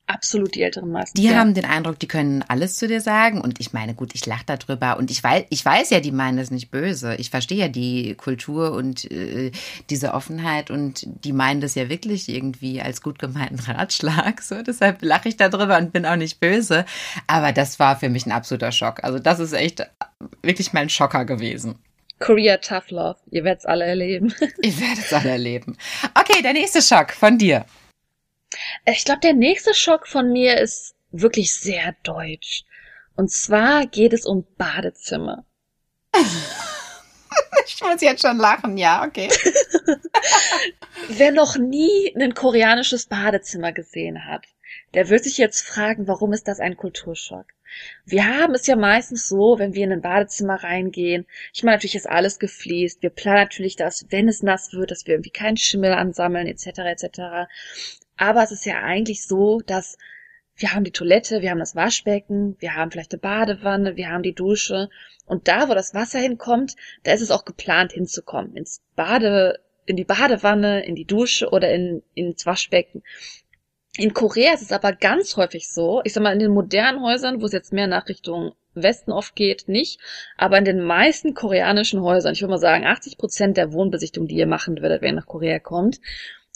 Absolut 0.08 0.56
die 0.56 0.64
älteren 0.64 0.92
meistens. 0.92 1.20
Die 1.20 1.28
ja. 1.28 1.36
haben 1.36 1.54
den 1.54 1.66
Eindruck, 1.66 2.00
die 2.00 2.08
können 2.08 2.44
alles 2.48 2.76
zu 2.76 2.88
dir 2.88 3.02
sagen. 3.02 3.42
Und 3.42 3.60
ich 3.60 3.74
meine, 3.74 3.94
gut, 3.94 4.16
ich 4.16 4.26
lache 4.26 4.44
darüber. 4.46 4.98
Und 4.98 5.12
ich 5.12 5.24
weiß, 5.24 5.46
ich 5.50 5.64
weiß 5.64 5.92
ja, 5.92 6.00
die 6.00 6.12
meinen 6.12 6.38
das 6.38 6.52
nicht 6.52 6.72
böse. 6.72 7.16
Ich 7.16 7.30
verstehe 7.30 7.58
ja 7.58 7.68
die 7.68 8.16
Kultur 8.16 8.72
und 8.72 9.10
äh, 9.12 9.52
diese 9.90 10.14
Offenheit 10.14 10.72
und 10.72 11.06
die 11.06 11.34
meinen 11.34 11.62
das 11.62 11.76
ja 11.76 11.90
wirklich 11.90 12.30
irgendwie 12.30 12.82
als 12.82 13.02
gut 13.02 13.20
gemeinten 13.20 13.60
Ratschlag. 13.72 14.42
So, 14.42 14.62
deshalb 14.62 15.02
lache 15.02 15.30
ich 15.30 15.38
darüber 15.38 15.78
und 15.78 15.94
bin 15.94 16.06
auch 16.06 16.16
nicht 16.16 16.40
böse. 16.40 16.86
Aber 17.28 17.52
das 17.52 17.80
war 17.80 18.00
für 18.00 18.10
mich 18.10 18.26
ein 18.26 18.32
absoluter 18.32 18.72
Schock. 18.72 19.04
Also 19.04 19.20
das 19.20 19.40
ist 19.40 19.54
echt 19.54 19.88
wirklich 20.42 20.74
mein 20.74 20.90
Schocker 20.90 21.26
gewesen. 21.26 21.76
Korea 22.20 22.58
Tough 22.58 22.92
Love. 22.92 23.18
Ihr 23.32 23.44
werdet 23.44 23.60
es 23.60 23.66
alle 23.66 23.86
erleben. 23.86 24.34
Ihr 24.62 24.80
werdet 24.80 25.06
es 25.06 25.14
alle 25.14 25.30
erleben. 25.30 25.78
Okay, 26.14 26.42
der 26.42 26.54
nächste 26.54 26.82
Schock 26.82 27.12
von 27.12 27.38
dir. 27.38 27.66
Ich 28.86 29.06
glaube, 29.06 29.22
der 29.22 29.34
nächste 29.34 29.74
Schock 29.74 30.08
von 30.08 30.32
mir 30.32 30.60
ist 30.60 30.96
wirklich 31.12 31.54
sehr 31.56 31.96
deutsch. 32.04 32.64
Und 33.16 33.32
zwar 33.32 33.86
geht 33.86 34.14
es 34.14 34.26
um 34.26 34.46
Badezimmer. 34.58 35.46
ich 37.68 37.82
muss 37.82 38.02
jetzt 38.02 38.22
schon 38.22 38.38
lachen, 38.38 38.78
ja, 38.78 39.06
okay. 39.06 39.30
Wer 41.10 41.32
noch 41.32 41.58
nie 41.58 42.14
ein 42.16 42.34
koreanisches 42.34 43.08
Badezimmer 43.08 43.72
gesehen 43.72 44.26
hat, 44.26 44.46
der 44.94 45.10
wird 45.10 45.24
sich 45.24 45.38
jetzt 45.38 45.62
fragen, 45.62 46.08
warum 46.08 46.34
ist 46.34 46.48
das 46.48 46.60
ein 46.60 46.78
Kulturschock? 46.78 47.46
Wir 48.06 48.26
haben 48.26 48.56
es 48.56 48.66
ja 48.68 48.76
meistens 48.76 49.28
so, 49.28 49.60
wenn 49.60 49.74
wir 49.74 49.84
in 49.84 49.92
ein 49.92 50.02
Badezimmer 50.02 50.64
reingehen. 50.64 51.28
Ich 51.54 51.64
meine, 51.64 51.78
natürlich 51.78 51.96
ist 51.96 52.10
alles 52.10 52.40
gefliest. 52.40 53.04
Wir 53.04 53.12
planen 53.12 53.42
natürlich, 53.42 53.76
dass, 53.76 54.06
wenn 54.10 54.28
es 54.28 54.42
nass 54.42 54.74
wird, 54.74 54.92
dass 54.92 55.06
wir 55.06 55.14
irgendwie 55.14 55.30
keinen 55.30 55.58
Schimmel 55.58 55.94
ansammeln, 55.94 56.48
etc., 56.48 56.80
etc. 56.80 57.50
Aber 58.20 58.44
es 58.44 58.52
ist 58.52 58.66
ja 58.66 58.82
eigentlich 58.82 59.26
so, 59.26 59.62
dass 59.62 59.98
wir 60.58 60.74
haben 60.74 60.84
die 60.84 60.92
Toilette, 60.92 61.42
wir 61.42 61.52
haben 61.52 61.60
das 61.60 61.78
Waschbecken, 61.78 62.58
wir 62.60 62.76
haben 62.76 62.92
vielleicht 62.92 63.14
eine 63.14 63.22
Badewanne, 63.22 63.96
wir 63.96 64.10
haben 64.10 64.24
die 64.24 64.36
Dusche. 64.36 64.90
Und 65.26 65.48
da, 65.48 65.70
wo 65.70 65.74
das 65.74 65.94
Wasser 65.94 66.20
hinkommt, 66.20 66.76
da 67.04 67.14
ist 67.14 67.22
es 67.22 67.32
auch 67.32 67.46
geplant 67.46 67.94
hinzukommen. 67.94 68.58
Ins 68.58 68.82
Bade, 68.98 69.62
in 69.86 69.96
die 69.96 70.04
Badewanne, 70.04 70.86
in 70.86 70.96
die 70.96 71.06
Dusche 71.06 71.50
oder 71.50 71.74
in, 71.74 72.04
ins 72.14 72.46
Waschbecken. 72.46 73.04
In 73.96 74.14
Korea 74.14 74.54
ist 74.54 74.64
es 74.64 74.74
aber 74.74 74.92
ganz 74.92 75.38
häufig 75.38 75.70
so, 75.70 76.02
ich 76.04 76.12
sag 76.12 76.22
mal, 76.22 76.34
in 76.34 76.40
den 76.40 76.52
modernen 76.52 77.02
Häusern, 77.02 77.42
wo 77.42 77.46
es 77.46 77.54
jetzt 77.54 77.72
mehr 77.72 77.88
nach 77.88 78.10
Richtung 78.10 78.52
Westen 78.74 79.14
oft 79.14 79.36
geht, 79.36 79.68
nicht, 79.68 80.00
aber 80.38 80.58
in 80.58 80.66
den 80.66 80.82
meisten 80.82 81.34
koreanischen 81.34 82.02
Häusern, 82.02 82.34
ich 82.34 82.42
würde 82.42 82.52
mal 82.52 82.60
sagen, 82.60 82.86
80 82.86 83.18
Prozent 83.18 83.58
der 83.58 83.74
Wohnbesichtigung, 83.74 84.28
die 84.28 84.36
ihr 84.36 84.48
machen 84.48 84.82
würdet, 84.82 85.02
wenn 85.02 85.16
ihr 85.16 85.22
nach 85.22 85.26
Korea 85.26 85.60
kommt, 85.60 86.00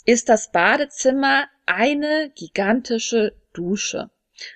ist 0.04 0.28
das 0.28 0.50
Badezimmer 0.50 1.48
eine 1.66 2.30
gigantische 2.34 3.34
Dusche. 3.52 4.10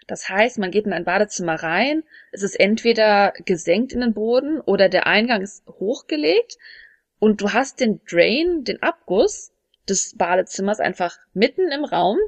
Das 0.07 0.29
heißt, 0.29 0.59
man 0.59 0.71
geht 0.71 0.87
in 0.87 0.93
ein 0.93 1.05
Badezimmer 1.05 1.55
rein, 1.55 2.03
es 2.33 2.43
ist 2.43 2.59
entweder 2.59 3.33
gesenkt 3.45 3.93
in 3.93 4.01
den 4.01 4.13
Boden 4.13 4.61
oder 4.61 4.89
der 4.89 5.07
Eingang 5.07 5.41
ist 5.41 5.65
hochgelegt 5.67 6.59
und 7.19 7.41
du 7.41 7.53
hast 7.53 7.81
den 7.81 8.01
Drain, 8.05 8.65
den 8.65 8.83
Abguss 8.83 9.53
des 9.89 10.17
Badezimmers 10.17 10.81
einfach 10.81 11.17
mitten 11.33 11.71
im 11.71 11.85
Raum, 11.85 12.19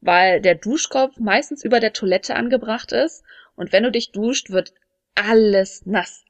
weil 0.00 0.40
der 0.40 0.54
Duschkopf 0.54 1.16
meistens 1.18 1.64
über 1.64 1.80
der 1.80 1.92
Toilette 1.92 2.36
angebracht 2.36 2.92
ist 2.92 3.24
und 3.56 3.72
wenn 3.72 3.82
du 3.82 3.90
dich 3.90 4.12
duscht, 4.12 4.50
wird 4.50 4.74
alles 5.14 5.86
nass. 5.86 6.24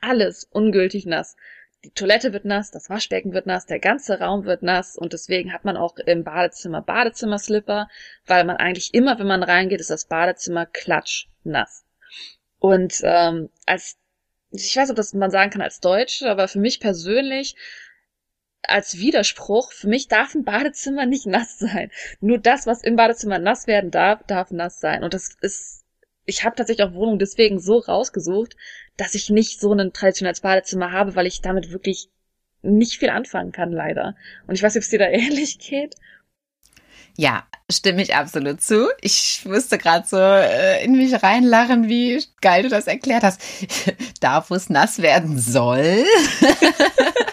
Alles 0.00 0.44
ungültig 0.44 1.06
nass 1.06 1.36
die 1.84 1.90
Toilette 1.90 2.32
wird 2.32 2.44
nass, 2.44 2.70
das 2.70 2.90
Waschbecken 2.90 3.32
wird 3.32 3.46
nass, 3.46 3.66
der 3.66 3.78
ganze 3.78 4.18
Raum 4.18 4.44
wird 4.44 4.62
nass 4.62 4.96
und 4.96 5.12
deswegen 5.12 5.52
hat 5.52 5.64
man 5.64 5.76
auch 5.76 5.96
im 5.98 6.24
Badezimmer 6.24 6.82
Badezimmerslipper, 6.82 7.88
weil 8.26 8.44
man 8.44 8.56
eigentlich 8.56 8.94
immer, 8.94 9.18
wenn 9.18 9.28
man 9.28 9.42
reingeht, 9.42 9.80
ist 9.80 9.90
das 9.90 10.06
Badezimmer 10.06 10.66
klatschnass. 10.66 11.84
Und 12.58 13.00
ähm, 13.04 13.50
als 13.66 13.96
ich 14.50 14.76
weiß, 14.76 14.90
ob 14.90 14.96
das 14.96 15.14
man 15.14 15.30
sagen 15.30 15.50
kann 15.50 15.62
als 15.62 15.80
Deutsche, 15.80 16.28
aber 16.28 16.48
für 16.48 16.58
mich 16.58 16.80
persönlich 16.80 17.54
als 18.62 18.98
Widerspruch, 18.98 19.72
für 19.72 19.88
mich 19.88 20.08
darf 20.08 20.34
ein 20.34 20.44
Badezimmer 20.44 21.06
nicht 21.06 21.26
nass 21.26 21.58
sein. 21.58 21.90
Nur 22.20 22.38
das, 22.38 22.66
was 22.66 22.82
im 22.82 22.96
Badezimmer 22.96 23.38
nass 23.38 23.66
werden 23.66 23.90
darf, 23.90 24.22
darf 24.26 24.50
nass 24.50 24.80
sein. 24.80 25.04
Und 25.04 25.14
das 25.14 25.36
ist 25.40 25.77
ich 26.28 26.44
habe 26.44 26.54
tatsächlich 26.54 26.86
auch 26.86 26.92
Wohnungen 26.92 27.18
deswegen 27.18 27.58
so 27.58 27.78
rausgesucht, 27.78 28.54
dass 28.96 29.14
ich 29.14 29.30
nicht 29.30 29.60
so 29.60 29.72
ein 29.72 29.92
traditionelles 29.92 30.40
Badezimmer 30.40 30.92
habe, 30.92 31.16
weil 31.16 31.26
ich 31.26 31.40
damit 31.40 31.72
wirklich 31.72 32.10
nicht 32.60 32.98
viel 32.98 33.08
anfangen 33.08 33.50
kann, 33.50 33.72
leider. 33.72 34.14
Und 34.46 34.54
ich 34.54 34.62
weiß 34.62 34.74
nicht, 34.74 34.82
ob 34.82 34.84
es 34.84 34.90
dir 34.90 34.98
da 34.98 35.08
ähnlich 35.10 35.58
geht. 35.58 35.94
Ja, 37.16 37.46
stimme 37.70 38.02
ich 38.02 38.14
absolut 38.14 38.60
zu. 38.60 38.88
Ich 39.00 39.44
musste 39.44 39.78
gerade 39.78 40.06
so 40.06 40.18
äh, 40.18 40.84
in 40.84 40.92
mich 40.92 41.22
reinlachen, 41.22 41.88
wie 41.88 42.22
geil 42.40 42.62
du 42.62 42.68
das 42.68 42.86
erklärt 42.86 43.24
hast. 43.24 43.40
Darf, 44.20 44.50
wo 44.50 44.54
es 44.54 44.70
nass 44.70 45.00
werden 45.00 45.38
soll. 45.38 46.04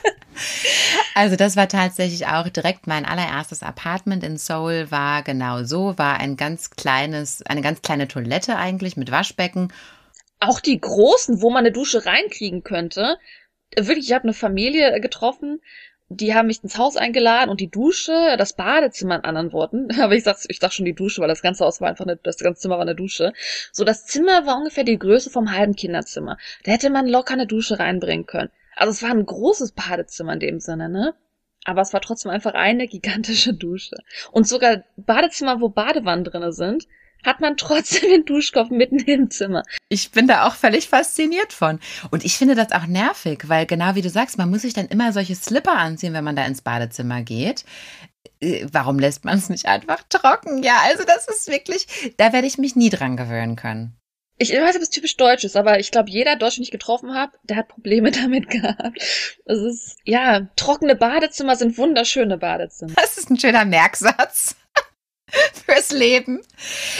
Also 1.13 1.35
das 1.35 1.55
war 1.55 1.67
tatsächlich 1.67 2.27
auch 2.27 2.49
direkt 2.49 2.87
mein 2.87 3.05
allererstes 3.05 3.63
Apartment 3.63 4.23
in 4.23 4.37
Seoul 4.37 4.91
war 4.91 5.23
genau 5.23 5.63
so, 5.63 5.97
war 5.97 6.19
ein 6.19 6.35
ganz 6.37 6.71
kleines, 6.71 7.41
eine 7.43 7.61
ganz 7.61 7.81
kleine 7.81 8.07
Toilette 8.07 8.57
eigentlich 8.57 8.97
mit 8.97 9.11
Waschbecken. 9.11 9.71
Auch 10.39 10.59
die 10.59 10.79
großen, 10.79 11.41
wo 11.41 11.49
man 11.49 11.59
eine 11.59 11.71
Dusche 11.71 12.05
reinkriegen 12.05 12.63
könnte. 12.63 13.17
Wirklich, 13.77 14.07
ich 14.07 14.13
habe 14.13 14.23
eine 14.23 14.33
Familie 14.33 14.99
getroffen, 14.99 15.61
die 16.09 16.35
haben 16.35 16.47
mich 16.47 16.63
ins 16.63 16.77
Haus 16.77 16.97
eingeladen 16.97 17.49
und 17.49 17.59
die 17.59 17.69
Dusche, 17.69 18.35
das 18.37 18.53
Badezimmer 18.53 19.15
in 19.15 19.23
anderen 19.23 19.53
Worten, 19.53 19.87
aber 19.99 20.15
ich 20.15 20.23
sag, 20.23 20.37
ich 20.47 20.59
sag 20.59 20.71
schon 20.73 20.85
die 20.85 20.93
Dusche, 20.93 21.21
weil 21.21 21.27
das 21.27 21.41
ganze 21.41 21.65
Haus 21.65 21.81
war 21.81 21.89
einfach 21.89 22.05
eine, 22.05 22.17
das 22.17 22.37
ganze 22.37 22.61
Zimmer 22.61 22.75
war 22.75 22.81
eine 22.81 22.95
Dusche. 22.95 23.33
So, 23.71 23.83
das 23.83 24.05
Zimmer 24.05 24.45
war 24.45 24.57
ungefähr 24.57 24.83
die 24.83 24.99
Größe 24.99 25.29
vom 25.29 25.51
halben 25.51 25.75
Kinderzimmer. 25.75 26.37
Da 26.63 26.71
hätte 26.71 26.89
man 26.89 27.07
locker 27.07 27.33
eine 27.33 27.47
Dusche 27.47 27.79
reinbringen 27.79 28.25
können. 28.25 28.51
Also 28.75 28.91
es 28.91 29.03
war 29.03 29.11
ein 29.11 29.25
großes 29.25 29.71
Badezimmer 29.71 30.33
in 30.33 30.39
dem 30.39 30.59
Sinne, 30.59 30.89
ne? 30.89 31.15
Aber 31.65 31.81
es 31.81 31.93
war 31.93 32.01
trotzdem 32.01 32.31
einfach 32.31 32.53
eine 32.53 32.87
gigantische 32.87 33.53
Dusche. 33.53 33.97
Und 34.31 34.47
sogar 34.47 34.83
Badezimmer, 34.97 35.61
wo 35.61 35.69
Badewannen 35.69 36.23
drinne 36.23 36.53
sind, 36.53 36.85
hat 37.25 37.41
man 37.41 37.57
trotzdem 37.57 38.09
den 38.09 38.25
Duschkopf 38.25 38.69
mitten 38.69 38.99
im 38.99 39.31
Zimmer. 39.31 39.63
Ich 39.89 40.11
bin 40.11 40.27
da 40.27 40.47
auch 40.47 40.53
völlig 40.53 40.87
fasziniert 40.87 41.53
von. 41.53 41.79
Und 42.11 42.23
ich 42.23 42.37
finde 42.37 42.55
das 42.55 42.71
auch 42.71 42.85
nervig, 42.85 43.49
weil 43.49 43.65
genau 43.65 43.95
wie 43.95 44.03
du 44.03 44.09
sagst, 44.09 44.37
man 44.37 44.49
muss 44.49 44.61
sich 44.61 44.73
dann 44.73 44.87
immer 44.87 45.11
solche 45.11 45.35
Slipper 45.35 45.75
anziehen, 45.75 46.13
wenn 46.13 46.23
man 46.23 46.35
da 46.35 46.45
ins 46.45 46.61
Badezimmer 46.61 47.23
geht. 47.23 47.65
Äh, 48.39 48.67
warum 48.71 48.99
lässt 48.99 49.25
man 49.25 49.37
es 49.37 49.49
nicht 49.49 49.65
einfach 49.65 50.03
trocken? 50.09 50.61
Ja, 50.63 50.81
also 50.85 51.03
das 51.03 51.27
ist 51.27 51.47
wirklich, 51.47 52.13
da 52.17 52.31
werde 52.31 52.47
ich 52.47 52.57
mich 52.57 52.75
nie 52.75 52.89
dran 52.89 53.17
gewöhnen 53.17 53.55
können. 53.55 53.97
Ich 54.37 54.51
weiß 54.51 54.75
ob 54.75 54.81
es 54.81 54.89
typisch 54.89 55.15
deutsch 55.15 55.45
ist, 55.45 55.55
aber 55.55 55.79
ich 55.79 55.91
glaube, 55.91 56.09
jeder 56.09 56.35
Deutsche, 56.35 56.57
den 56.57 56.63
ich 56.63 56.71
getroffen 56.71 57.13
habe, 57.13 57.31
der 57.43 57.57
hat 57.57 57.69
Probleme 57.69 58.11
damit 58.23 58.49
gehabt. 58.49 58.97
Es 59.45 59.59
ist, 59.59 59.97
ja, 60.03 60.47
trockene 60.55 60.95
Badezimmer 60.95 61.55
sind 61.55 61.77
wunderschöne 61.77 62.37
Badezimmer. 62.37 62.93
Das 62.95 63.17
ist 63.17 63.29
ein 63.29 63.39
schöner 63.39 63.65
Merksatz. 63.65 64.55
fürs 65.65 65.91
Leben. 65.91 66.41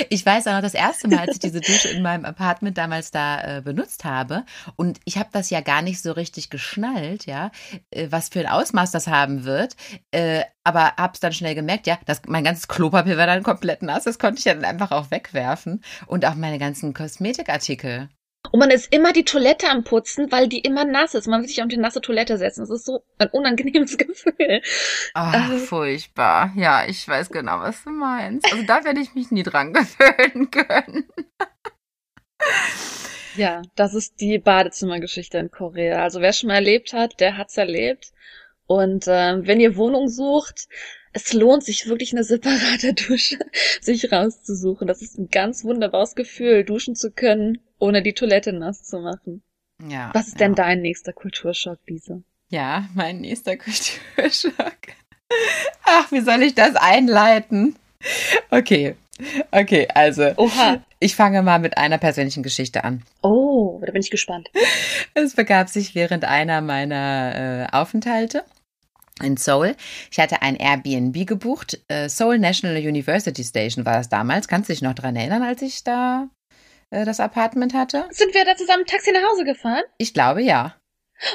Ich 0.09 0.25
weiß 0.25 0.47
auch 0.47 0.53
noch 0.53 0.61
das 0.61 0.73
erste 0.73 1.07
Mal, 1.07 1.19
als 1.19 1.33
ich 1.33 1.39
diese 1.39 1.61
Dusche 1.61 1.89
in 1.89 2.01
meinem 2.01 2.25
Apartment 2.25 2.77
damals 2.77 3.11
da 3.11 3.57
äh, 3.57 3.61
benutzt 3.61 4.05
habe 4.05 4.43
und 4.75 4.99
ich 5.05 5.17
habe 5.17 5.29
das 5.31 5.49
ja 5.49 5.61
gar 5.61 5.81
nicht 5.81 6.01
so 6.01 6.11
richtig 6.11 6.49
geschnallt, 6.49 7.25
ja, 7.25 7.51
äh, 7.91 8.07
was 8.09 8.29
für 8.29 8.39
ein 8.39 8.47
Ausmaß 8.47 8.91
das 8.91 9.07
haben 9.07 9.45
wird, 9.45 9.75
äh, 10.11 10.43
aber 10.63 10.95
habe 10.97 11.13
es 11.13 11.19
dann 11.19 11.33
schnell 11.33 11.55
gemerkt, 11.55 11.87
ja, 11.87 11.97
dass 12.05 12.21
mein 12.27 12.43
ganzes 12.43 12.67
Klopapier 12.67 13.17
war 13.17 13.27
dann 13.27 13.43
komplett 13.43 13.81
nass, 13.81 14.03
das 14.03 14.19
konnte 14.19 14.39
ich 14.39 14.45
dann 14.45 14.65
einfach 14.65 14.91
auch 14.91 15.11
wegwerfen 15.11 15.81
und 16.07 16.25
auch 16.25 16.35
meine 16.35 16.59
ganzen 16.59 16.93
Kosmetikartikel. 16.93 18.09
Und 18.51 18.59
man 18.59 18.71
ist 18.71 18.93
immer 18.93 19.13
die 19.13 19.25
Toilette 19.25 19.69
am 19.69 19.83
Putzen, 19.83 20.31
weil 20.31 20.47
die 20.47 20.59
immer 20.59 20.85
nass 20.85 21.13
ist. 21.13 21.27
Man 21.27 21.41
will 21.41 21.47
sich 21.47 21.61
auf 21.61 21.67
die 21.67 21.77
nasse 21.77 22.01
Toilette 22.01 22.37
setzen. 22.37 22.61
Das 22.61 22.69
ist 22.69 22.85
so 22.85 23.03
ein 23.17 23.29
unangenehmes 23.29 23.97
Gefühl. 23.97 24.61
Ach, 25.13 25.49
also, 25.49 25.65
furchtbar. 25.65 26.51
Ja, 26.55 26.85
ich 26.87 27.07
weiß 27.07 27.29
genau, 27.29 27.59
was 27.59 27.83
du 27.83 27.89
meinst. 27.89 28.51
Also 28.51 28.65
da 28.65 28.83
werde 28.83 29.01
ich 29.01 29.13
mich 29.15 29.31
nie 29.31 29.43
dran 29.43 29.73
gewöhnen 29.73 30.51
können. 30.51 31.05
ja, 33.35 33.61
das 33.75 33.93
ist 33.93 34.19
die 34.19 34.37
Badezimmergeschichte 34.37 35.37
in 35.37 35.51
Korea. 35.51 36.03
Also 36.03 36.21
wer 36.21 36.33
schon 36.33 36.47
mal 36.47 36.55
erlebt 36.55 36.93
hat, 36.93 37.19
der 37.19 37.37
hat's 37.37 37.57
erlebt. 37.57 38.11
Und 38.67 39.07
äh, 39.07 39.45
wenn 39.45 39.59
ihr 39.59 39.75
Wohnung 39.75 40.07
sucht, 40.07 40.67
es 41.15 41.31
lohnt 41.31 41.63
sich 41.63 41.87
wirklich 41.87 42.11
eine 42.11 42.25
separate 42.25 42.93
Dusche 43.07 43.39
sich 43.81 44.11
rauszusuchen. 44.11 44.85
Das 44.85 45.01
ist 45.01 45.17
ein 45.17 45.29
ganz 45.29 45.63
wunderbares 45.63 46.13
Gefühl, 46.13 46.65
duschen 46.65 46.95
zu 46.95 47.09
können, 47.09 47.59
ohne 47.79 48.03
die 48.03 48.13
Toilette 48.13 48.51
nass 48.51 48.83
zu 48.83 48.99
machen. 48.99 49.41
Ja. 49.87 50.11
Was 50.13 50.27
ist 50.27 50.39
ja. 50.39 50.39
denn 50.39 50.55
dein 50.55 50.81
nächster 50.81 51.13
Kulturschock, 51.13 51.79
Lisa? 51.87 52.21
Ja, 52.49 52.89
mein 52.93 53.21
nächster 53.21 53.55
Kulturschock. 53.57 54.77
Ach, 55.85 56.11
wie 56.11 56.19
soll 56.19 56.43
ich 56.43 56.53
das 56.53 56.75
einleiten? 56.75 57.75
Okay. 58.51 58.95
Okay, 59.51 59.87
also. 59.93 60.33
Oha. 60.35 60.83
Ich 60.99 61.15
fange 61.15 61.41
mal 61.41 61.59
mit 61.59 61.77
einer 61.77 61.97
persönlichen 61.97 62.43
Geschichte 62.43 62.83
an. 62.83 63.03
Oh, 63.21 63.81
da 63.85 63.91
bin 63.93 64.01
ich 64.01 64.11
gespannt. 64.11 64.49
Es 65.13 65.33
begab 65.33 65.69
sich 65.69 65.95
während 65.95 66.25
einer 66.25 66.59
meiner 66.59 67.69
äh, 67.71 67.75
Aufenthalte 67.75 68.43
in 69.21 69.37
Seoul. 69.37 69.75
Ich 70.11 70.19
hatte 70.19 70.41
ein 70.41 70.55
Airbnb 70.55 71.25
gebucht. 71.25 71.79
Äh, 71.87 72.09
Seoul 72.09 72.39
National 72.39 72.77
University 72.77 73.43
Station 73.43 73.85
war 73.85 73.97
das 73.97 74.09
damals. 74.09 74.47
Kannst 74.47 74.69
du 74.69 74.73
dich 74.73 74.81
noch 74.81 74.93
dran 74.93 75.15
erinnern, 75.15 75.43
als 75.43 75.61
ich 75.61 75.83
da 75.83 76.29
äh, 76.89 77.05
das 77.05 77.19
Apartment 77.19 77.73
hatte? 77.73 78.05
Sind 78.11 78.33
wir 78.33 78.45
da 78.45 78.55
zusammen 78.55 78.85
Taxi 78.85 79.11
nach 79.11 79.23
Hause 79.31 79.45
gefahren? 79.45 79.83
Ich 79.97 80.13
glaube 80.13 80.41
ja. 80.41 80.75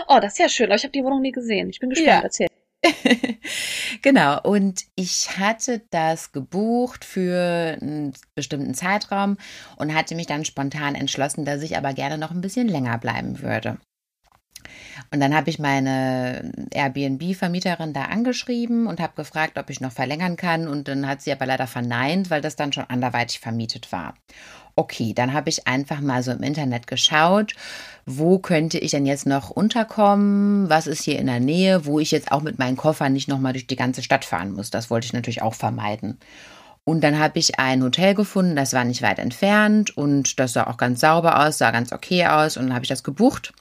Oh, 0.08 0.18
das 0.20 0.32
ist 0.32 0.38
ja 0.38 0.48
schön, 0.48 0.70
ich 0.72 0.82
habe 0.82 0.92
die 0.92 1.02
Wohnung 1.02 1.22
nie 1.22 1.32
gesehen. 1.32 1.70
Ich 1.70 1.80
bin 1.80 1.90
gespannt, 1.90 2.08
ja. 2.08 2.20
erzähl. 2.20 2.48
genau, 4.02 4.40
und 4.42 4.84
ich 4.94 5.38
hatte 5.38 5.82
das 5.90 6.32
gebucht 6.32 7.04
für 7.04 7.78
einen 7.80 8.14
bestimmten 8.34 8.74
Zeitraum 8.74 9.36
und 9.76 9.94
hatte 9.94 10.14
mich 10.14 10.26
dann 10.26 10.44
spontan 10.44 10.94
entschlossen, 10.94 11.44
dass 11.44 11.62
ich 11.62 11.76
aber 11.76 11.92
gerne 11.92 12.16
noch 12.16 12.30
ein 12.30 12.40
bisschen 12.40 12.68
länger 12.68 12.96
bleiben 12.98 13.42
würde. 13.42 13.78
Und 15.10 15.20
dann 15.20 15.34
habe 15.34 15.50
ich 15.50 15.58
meine 15.58 16.52
Airbnb-Vermieterin 16.72 17.92
da 17.92 18.04
angeschrieben 18.04 18.86
und 18.86 19.00
habe 19.00 19.14
gefragt, 19.16 19.58
ob 19.58 19.70
ich 19.70 19.80
noch 19.80 19.92
verlängern 19.92 20.36
kann. 20.36 20.68
Und 20.68 20.88
dann 20.88 21.06
hat 21.06 21.22
sie 21.22 21.32
aber 21.32 21.46
leider 21.46 21.66
verneint, 21.66 22.30
weil 22.30 22.40
das 22.40 22.56
dann 22.56 22.72
schon 22.72 22.84
anderweitig 22.88 23.40
vermietet 23.40 23.92
war. 23.92 24.14
Okay, 24.76 25.12
dann 25.14 25.32
habe 25.32 25.48
ich 25.48 25.66
einfach 25.66 26.00
mal 26.00 26.22
so 26.22 26.30
im 26.30 26.42
Internet 26.42 26.86
geschaut, 26.86 27.54
wo 28.06 28.38
könnte 28.38 28.78
ich 28.78 28.92
denn 28.92 29.04
jetzt 29.04 29.26
noch 29.26 29.50
unterkommen? 29.50 30.70
Was 30.70 30.86
ist 30.86 31.02
hier 31.02 31.18
in 31.18 31.26
der 31.26 31.40
Nähe, 31.40 31.84
wo 31.86 31.98
ich 31.98 32.12
jetzt 32.12 32.32
auch 32.32 32.42
mit 32.42 32.58
meinen 32.58 32.76
Koffern 32.76 33.12
nicht 33.12 33.28
nochmal 33.28 33.52
durch 33.52 33.66
die 33.66 33.76
ganze 33.76 34.02
Stadt 34.02 34.24
fahren 34.24 34.52
muss? 34.52 34.70
Das 34.70 34.88
wollte 34.88 35.06
ich 35.06 35.12
natürlich 35.12 35.42
auch 35.42 35.54
vermeiden. 35.54 36.18
Und 36.84 37.02
dann 37.02 37.18
habe 37.18 37.38
ich 37.38 37.58
ein 37.58 37.82
Hotel 37.82 38.14
gefunden, 38.14 38.56
das 38.56 38.72
war 38.72 38.84
nicht 38.84 39.02
weit 39.02 39.18
entfernt 39.18 39.96
und 39.96 40.40
das 40.40 40.54
sah 40.54 40.66
auch 40.66 40.76
ganz 40.76 41.00
sauber 41.00 41.44
aus, 41.44 41.58
sah 41.58 41.70
ganz 41.72 41.92
okay 41.92 42.26
aus 42.26 42.56
und 42.56 42.64
dann 42.64 42.74
habe 42.74 42.84
ich 42.84 42.88
das 42.88 43.04
gebucht 43.04 43.52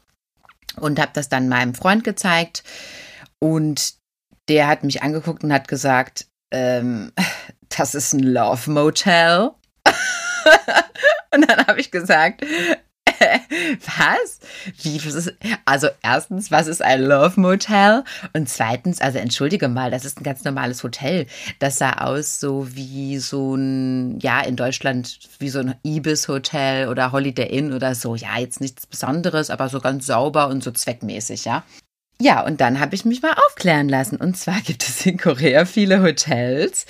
und 0.78 1.00
habe 1.00 1.12
das 1.14 1.30
dann 1.30 1.50
meinem 1.50 1.74
Freund 1.74 2.04
gezeigt 2.04 2.64
und 3.40 3.94
der 4.48 4.68
hat 4.68 4.84
mich 4.84 5.04
angeguckt 5.04 5.44
und 5.44 5.54
hat 5.54 5.68
gesagt, 5.68 6.28
ähm, 6.52 7.12
das 7.78 7.96
ist 7.96 8.14
ein 8.14 8.24
Love 8.24 8.70
Motel. 8.72 9.52
und 11.34 11.50
dann 11.50 11.68
habe 11.68 11.80
ich 11.80 11.92
gesagt, 11.92 12.46
was? 13.86 14.40
Wie, 14.82 15.04
was 15.06 15.14
ist, 15.14 15.34
also 15.66 15.88
erstens, 16.02 16.52
was 16.52 16.68
ist 16.68 16.82
ein 16.82 17.02
Love 17.04 17.40
Motel? 17.40 18.04
Und 18.34 18.50
zweitens, 18.50 19.02
also 19.02 19.18
entschuldige 19.18 19.68
mal, 19.68 19.92
das 19.92 20.06
ist 20.06 20.20
ein 20.20 20.24
ganz 20.24 20.44
normales 20.44 20.84
Hotel. 20.84 21.28
Das 21.60 21.78
sah 21.78 21.94
aus 21.94 22.40
so 22.40 22.76
wie 22.76 23.18
so 23.20 23.56
ein, 23.56 24.20
ja, 24.20 24.42
in 24.42 24.56
Deutschland 24.56 25.20
wie 25.40 25.50
so 25.50 25.60
ein 25.60 25.76
Ibis 25.84 26.28
Hotel 26.28 26.88
oder 26.88 27.12
Holiday 27.12 27.48
Inn 27.48 27.74
oder 27.74 27.96
so. 27.96 28.16
Ja, 28.16 28.38
jetzt 28.40 28.62
nichts 28.62 28.88
Besonderes, 28.88 29.50
aber 29.50 29.70
so 29.70 29.80
ganz 29.80 30.06
sauber 30.06 30.48
und 30.48 30.64
so 30.64 30.72
zweckmäßig, 30.72 31.46
ja. 31.46 31.64
Ja, 32.22 32.46
und 32.46 32.60
dann 32.60 32.82
habe 32.82 32.96
ich 32.96 33.06
mich 33.06 33.22
mal 33.22 33.34
aufklären 33.48 33.88
lassen. 33.88 34.18
Und 34.18 34.36
zwar 34.36 34.60
gibt 34.62 34.84
es 34.84 35.06
in 35.06 35.18
Korea 35.18 35.64
viele 35.64 36.02
Hotels. 36.02 36.86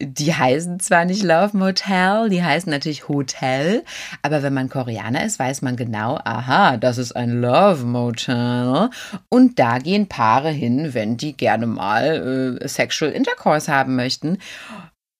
Die 0.00 0.34
heißen 0.34 0.80
zwar 0.80 1.04
nicht 1.04 1.22
Love 1.22 1.54
Motel, 1.54 2.30
die 2.30 2.42
heißen 2.42 2.70
natürlich 2.70 3.06
Hotel. 3.06 3.84
Aber 4.22 4.42
wenn 4.42 4.54
man 4.54 4.70
Koreaner 4.70 5.26
ist, 5.26 5.38
weiß 5.38 5.60
man 5.60 5.76
genau, 5.76 6.18
aha, 6.24 6.78
das 6.78 6.96
ist 6.96 7.12
ein 7.12 7.42
Love 7.42 7.84
Motel. 7.84 8.88
Und 9.28 9.58
da 9.58 9.78
gehen 9.78 10.08
Paare 10.08 10.50
hin, 10.50 10.94
wenn 10.94 11.18
die 11.18 11.36
gerne 11.36 11.66
mal 11.66 12.58
äh, 12.62 12.66
Sexual 12.66 13.12
Intercourse 13.12 13.70
haben 13.70 13.94
möchten 13.94 14.38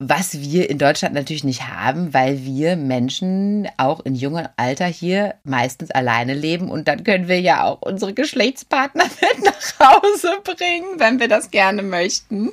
was 0.08 0.40
wir 0.40 0.68
in 0.68 0.78
Deutschland 0.78 1.14
natürlich 1.14 1.44
nicht 1.44 1.68
haben, 1.68 2.12
weil 2.12 2.44
wir 2.44 2.76
Menschen 2.76 3.68
auch 3.76 4.00
in 4.00 4.14
jungem 4.14 4.48
Alter 4.56 4.86
hier 4.86 5.34
meistens 5.44 5.90
alleine 5.90 6.34
leben 6.34 6.70
und 6.70 6.88
dann 6.88 7.04
können 7.04 7.28
wir 7.28 7.40
ja 7.40 7.64
auch 7.64 7.82
unsere 7.82 8.12
Geschlechtspartner 8.12 9.04
mit 9.20 9.44
nach 9.44 10.02
Hause 10.02 10.30
bringen, 10.44 10.98
wenn 10.98 11.20
wir 11.20 11.28
das 11.28 11.50
gerne 11.50 11.82
möchten. 11.82 12.50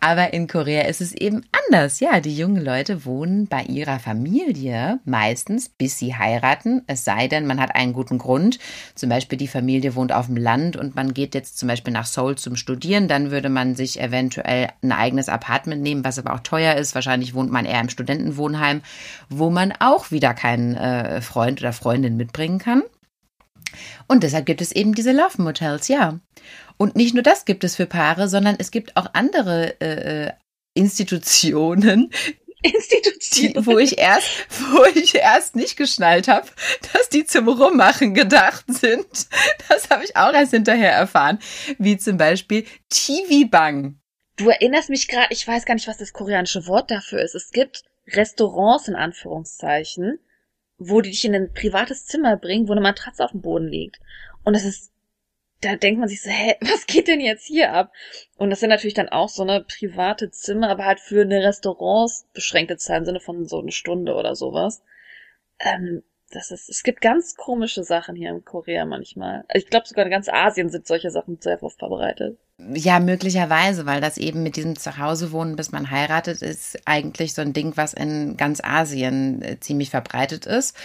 Aber 0.00 0.32
in 0.32 0.46
Korea 0.46 0.82
ist 0.82 1.00
es 1.00 1.12
eben 1.12 1.44
anders. 1.66 2.00
Ja, 2.00 2.20
die 2.20 2.36
jungen 2.36 2.64
Leute 2.64 3.04
wohnen 3.04 3.46
bei 3.46 3.62
ihrer 3.62 3.98
Familie 3.98 5.00
meistens, 5.04 5.68
bis 5.68 5.98
sie 5.98 6.14
heiraten. 6.14 6.82
Es 6.86 7.04
sei 7.04 7.28
denn, 7.28 7.46
man 7.46 7.60
hat 7.60 7.74
einen 7.74 7.92
guten 7.92 8.18
Grund. 8.18 8.58
Zum 8.94 9.08
Beispiel 9.08 9.38
die 9.38 9.48
Familie 9.48 9.94
wohnt 9.94 10.12
auf 10.12 10.26
dem 10.26 10.36
Land 10.36 10.76
und 10.76 10.94
man 10.94 11.14
geht 11.14 11.34
jetzt 11.34 11.58
zum 11.58 11.68
Beispiel 11.68 11.92
nach 11.92 12.06
Seoul 12.06 12.36
zum 12.36 12.56
Studieren. 12.56 13.08
Dann 13.08 13.30
würde 13.30 13.48
man 13.48 13.74
sich 13.74 14.00
eventuell 14.00 14.68
ein 14.82 14.92
eigenes 14.92 15.28
Apartment 15.28 15.82
nehmen, 15.82 16.04
was 16.04 16.18
aber 16.18 16.34
auch 16.34 16.40
teuer 16.40 16.67
teuer 16.68 16.80
ist. 16.80 16.94
Wahrscheinlich 16.94 17.34
wohnt 17.34 17.50
man 17.50 17.64
eher 17.64 17.80
im 17.80 17.88
Studentenwohnheim, 17.88 18.82
wo 19.28 19.50
man 19.50 19.72
auch 19.78 20.10
wieder 20.10 20.34
keinen 20.34 20.76
äh, 20.76 21.20
Freund 21.20 21.60
oder 21.60 21.72
Freundin 21.72 22.16
mitbringen 22.16 22.58
kann. 22.58 22.82
Und 24.06 24.22
deshalb 24.22 24.46
gibt 24.46 24.60
es 24.60 24.72
eben 24.72 24.94
diese 24.94 25.12
Love 25.12 25.42
Motels, 25.42 25.88
ja. 25.88 26.18
Und 26.76 26.96
nicht 26.96 27.14
nur 27.14 27.22
das 27.22 27.44
gibt 27.44 27.64
es 27.64 27.76
für 27.76 27.86
Paare, 27.86 28.28
sondern 28.28 28.56
es 28.58 28.70
gibt 28.70 28.96
auch 28.96 29.08
andere 29.12 29.80
äh, 29.80 30.32
Institutionen, 30.74 32.10
Institution. 32.62 33.52
Die, 33.52 33.66
wo 33.66 33.78
ich 33.78 33.98
erst, 33.98 34.28
wo 34.72 34.84
ich 34.94 35.14
erst 35.14 35.54
nicht 35.54 35.76
geschnallt 35.76 36.28
habe, 36.28 36.48
dass 36.92 37.08
die 37.08 37.24
zum 37.24 37.48
Rummachen 37.48 38.14
gedacht 38.14 38.64
sind. 38.68 39.06
Das 39.68 39.90
habe 39.90 40.04
ich 40.04 40.16
auch 40.16 40.32
erst 40.32 40.52
hinterher 40.52 40.92
erfahren. 40.92 41.38
Wie 41.78 41.98
zum 41.98 42.16
Beispiel 42.16 42.64
TV 42.88 43.48
Bang. 43.48 43.98
Du 44.38 44.48
erinnerst 44.48 44.88
mich 44.88 45.08
gerade, 45.08 45.32
ich 45.32 45.46
weiß 45.46 45.64
gar 45.64 45.74
nicht, 45.74 45.88
was 45.88 45.98
das 45.98 46.12
koreanische 46.12 46.68
Wort 46.68 46.92
dafür 46.92 47.20
ist. 47.20 47.34
Es 47.34 47.50
gibt 47.50 47.82
Restaurants 48.06 48.86
in 48.86 48.94
Anführungszeichen, 48.94 50.20
wo 50.78 51.00
die 51.00 51.10
dich 51.10 51.24
in 51.24 51.34
ein 51.34 51.52
privates 51.52 52.06
Zimmer 52.06 52.36
bringen, 52.36 52.68
wo 52.68 52.72
eine 52.72 52.80
Matratze 52.80 53.24
auf 53.24 53.32
dem 53.32 53.40
Boden 53.40 53.66
liegt. 53.66 53.98
Und 54.44 54.54
das 54.54 54.64
ist, 54.64 54.92
da 55.60 55.74
denkt 55.74 55.98
man 55.98 56.08
sich 56.08 56.22
so, 56.22 56.30
hä, 56.30 56.54
was 56.60 56.86
geht 56.86 57.08
denn 57.08 57.20
jetzt 57.20 57.46
hier 57.46 57.72
ab? 57.72 57.92
Und 58.36 58.50
das 58.50 58.60
sind 58.60 58.70
natürlich 58.70 58.94
dann 58.94 59.08
auch 59.08 59.28
so 59.28 59.42
eine 59.42 59.64
private 59.64 60.30
Zimmer, 60.30 60.70
aber 60.70 60.84
halt 60.84 61.00
für 61.00 61.22
eine 61.22 61.42
Restaurants 61.42 62.28
beschränkte 62.32 62.76
Zeit 62.76 62.98
im 62.98 63.04
Sinne 63.06 63.20
von 63.20 63.44
so 63.44 63.60
eine 63.60 63.72
Stunde 63.72 64.14
oder 64.14 64.36
sowas. 64.36 64.84
Ähm, 65.58 66.04
das 66.30 66.50
ist, 66.50 66.68
es 66.68 66.82
gibt 66.82 67.00
ganz 67.00 67.34
komische 67.34 67.84
Sachen 67.84 68.14
hier 68.14 68.30
in 68.30 68.44
Korea 68.44 68.84
manchmal. 68.84 69.44
Ich 69.54 69.66
glaube 69.68 69.86
sogar 69.86 70.04
in 70.04 70.10
ganz 70.10 70.28
Asien 70.28 70.68
sind 70.68 70.86
solche 70.86 71.10
Sachen 71.10 71.38
sehr 71.40 71.62
oft 71.62 71.78
verbreitet. 71.78 72.38
Ja, 72.74 72.98
möglicherweise, 72.98 73.86
weil 73.86 74.00
das 74.00 74.18
eben 74.18 74.42
mit 74.42 74.56
diesem 74.56 74.76
Zuhausewohnen, 74.76 75.54
bis 75.54 75.70
man 75.70 75.90
heiratet, 75.90 76.42
ist 76.42 76.78
eigentlich 76.86 77.32
so 77.32 77.40
ein 77.40 77.52
Ding, 77.52 77.76
was 77.76 77.94
in 77.94 78.36
ganz 78.36 78.60
Asien 78.62 79.42
äh, 79.42 79.60
ziemlich 79.60 79.90
verbreitet 79.90 80.44
ist. 80.44 80.76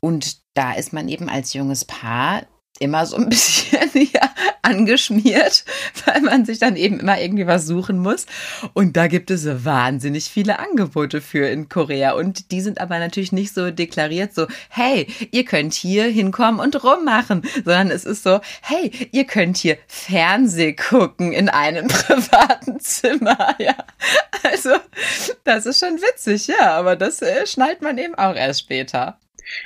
Und 0.00 0.38
da 0.54 0.72
ist 0.72 0.92
man 0.92 1.08
eben 1.08 1.28
als 1.28 1.52
junges 1.52 1.84
Paar 1.84 2.42
immer 2.80 3.06
so 3.06 3.16
ein 3.16 3.28
bisschen 3.28 3.90
ja, 4.12 4.30
angeschmiert, 4.62 5.64
weil 6.04 6.20
man 6.22 6.44
sich 6.44 6.58
dann 6.58 6.76
eben 6.76 7.00
immer 7.00 7.20
irgendwie 7.20 7.46
was 7.46 7.66
suchen 7.66 7.98
muss. 7.98 8.26
Und 8.74 8.96
da 8.96 9.06
gibt 9.06 9.30
es 9.30 9.64
wahnsinnig 9.64 10.26
viele 10.26 10.58
Angebote 10.58 11.20
für 11.20 11.48
in 11.48 11.68
Korea. 11.68 12.12
Und 12.12 12.50
die 12.50 12.60
sind 12.60 12.80
aber 12.80 12.98
natürlich 12.98 13.32
nicht 13.32 13.54
so 13.54 13.70
deklariert, 13.70 14.34
so, 14.34 14.46
hey, 14.68 15.06
ihr 15.30 15.44
könnt 15.44 15.74
hier 15.74 16.04
hinkommen 16.04 16.60
und 16.60 16.82
rummachen, 16.82 17.42
sondern 17.64 17.90
es 17.90 18.04
ist 18.04 18.22
so, 18.22 18.40
hey, 18.62 18.90
ihr 19.12 19.24
könnt 19.24 19.56
hier 19.56 19.78
Fernseh 19.86 20.72
gucken 20.72 21.32
in 21.32 21.48
einem 21.48 21.88
privaten 21.88 22.80
Zimmer. 22.80 23.54
Ja, 23.58 23.76
also 24.42 24.70
das 25.44 25.66
ist 25.66 25.80
schon 25.80 26.00
witzig, 26.00 26.48
ja, 26.48 26.72
aber 26.76 26.96
das 26.96 27.22
äh, 27.22 27.46
schnallt 27.46 27.82
man 27.82 27.98
eben 27.98 28.14
auch 28.14 28.34
erst 28.34 28.60
später. 28.60 29.18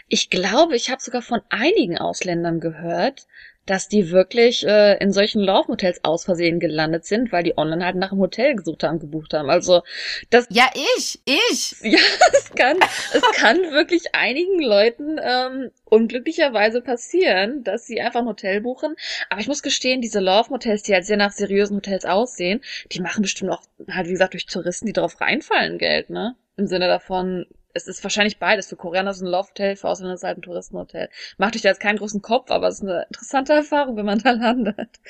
Ich 0.09 0.31
glaube, 0.31 0.77
ich 0.77 0.91
habe 0.91 1.01
sogar 1.03 1.23
von 1.23 1.41
einigen 1.49 1.99
Ausländern 1.99 2.61
gehört, 2.61 3.27
dass 3.71 3.87
die 3.87 4.11
wirklich 4.11 4.67
äh, 4.67 4.97
in 4.99 5.13
solchen 5.13 5.41
Laufmotels 5.41 6.01
aus 6.03 6.25
Versehen 6.25 6.59
gelandet 6.59 7.05
sind, 7.05 7.31
weil 7.31 7.45
die 7.45 7.57
online 7.57 7.85
halt 7.85 7.95
nach 7.95 8.11
einem 8.11 8.21
Hotel 8.21 8.57
gesucht 8.57 8.83
haben, 8.83 8.99
gebucht 8.99 9.33
haben. 9.33 9.49
Also 9.49 9.83
das. 10.31 10.47
Ja, 10.51 10.69
ich, 10.97 11.21
ich. 11.25 11.77
Ja, 11.91 11.99
es 12.33 12.51
kann, 12.53 12.79
es 13.13 13.23
kann 13.33 13.59
wirklich 13.73 14.15
einigen 14.15 14.61
Leuten 14.61 15.19
ähm, 15.23 15.71
unglücklicherweise 15.85 16.83
passieren, 16.83 17.65
dass 17.65 17.87
sie 17.87 18.01
einfach 18.01 18.21
ein 18.21 18.27
Hotel 18.27 18.61
buchen. 18.61 18.95
Aber 19.29 19.41
ich 19.41 19.49
muss 19.49 19.63
gestehen, 19.63 20.01
diese 20.01 20.21
Laufmotels, 20.21 20.83
die 20.83 20.93
halt 20.93 21.05
sehr 21.05 21.17
nach 21.17 21.33
seriösen 21.33 21.77
Hotels 21.77 22.05
aussehen, 22.05 22.61
die 22.93 23.01
machen 23.01 23.23
bestimmt 23.23 23.53
auch 23.53 23.63
halt 23.89 24.09
wie 24.09 24.13
gesagt 24.13 24.35
durch 24.35 24.47
Touristen, 24.47 24.87
die 24.87 24.93
drauf 24.93 25.21
reinfallen, 25.21 25.79
Geld, 25.79 26.11
ne? 26.11 26.37
Im 26.57 26.67
Sinne 26.67 26.89
davon, 26.89 27.47
es 27.81 27.87
ist 27.87 28.03
wahrscheinlich 28.03 28.39
beides. 28.39 28.69
Für 28.69 28.77
Koreaner 28.77 29.11
ist 29.11 29.21
ein 29.21 29.27
Lofthotel, 29.27 29.77
für 29.77 29.89
Ausländer 29.89 30.15
ist 30.15 30.21
es 30.21 30.25
halt 30.25 30.39
ein 30.39 30.43
Touristenhotel. 30.43 31.09
Macht 31.39 31.57
euch 31.57 31.63
da 31.63 31.69
jetzt 31.69 31.81
keinen 31.81 31.99
großen 31.99 32.23
Kopf, 32.23 32.51
aber 32.51 32.69
es 32.69 32.77
ist 32.77 32.83
eine 32.83 33.05
interessante 33.05 33.53
Erfahrung, 33.53 33.97
wenn 33.97 34.07
man 34.07 34.19
da 34.19 34.33
landet. 34.33 35.01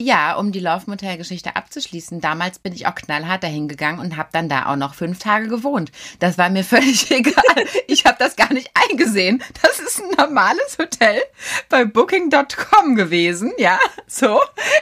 Ja, 0.00 0.36
um 0.36 0.52
die 0.52 0.60
Laufmotel-Geschichte 0.60 1.56
abzuschließen, 1.56 2.20
damals 2.20 2.58
bin 2.58 2.72
ich 2.72 2.86
auch 2.86 2.94
knallhart 2.94 3.42
dahin 3.42 3.68
gegangen 3.68 4.00
und 4.00 4.16
habe 4.16 4.30
dann 4.32 4.48
da 4.48 4.66
auch 4.66 4.76
noch 4.76 4.94
fünf 4.94 5.18
Tage 5.18 5.48
gewohnt. 5.48 5.90
Das 6.18 6.38
war 6.38 6.50
mir 6.50 6.64
völlig 6.70 7.10
egal. 7.10 7.64
Ich 7.86 8.04
habe 8.04 8.16
das 8.18 8.36
gar 8.36 8.52
nicht 8.52 8.70
eingesehen. 8.74 9.42
Das 9.62 9.78
ist 9.78 10.00
ein 10.00 10.10
normales 10.16 10.78
Hotel 10.78 11.20
bei 11.68 11.84
Booking.com 11.84 12.94
gewesen, 12.94 13.52
ja, 13.58 13.78
so. 14.06 14.40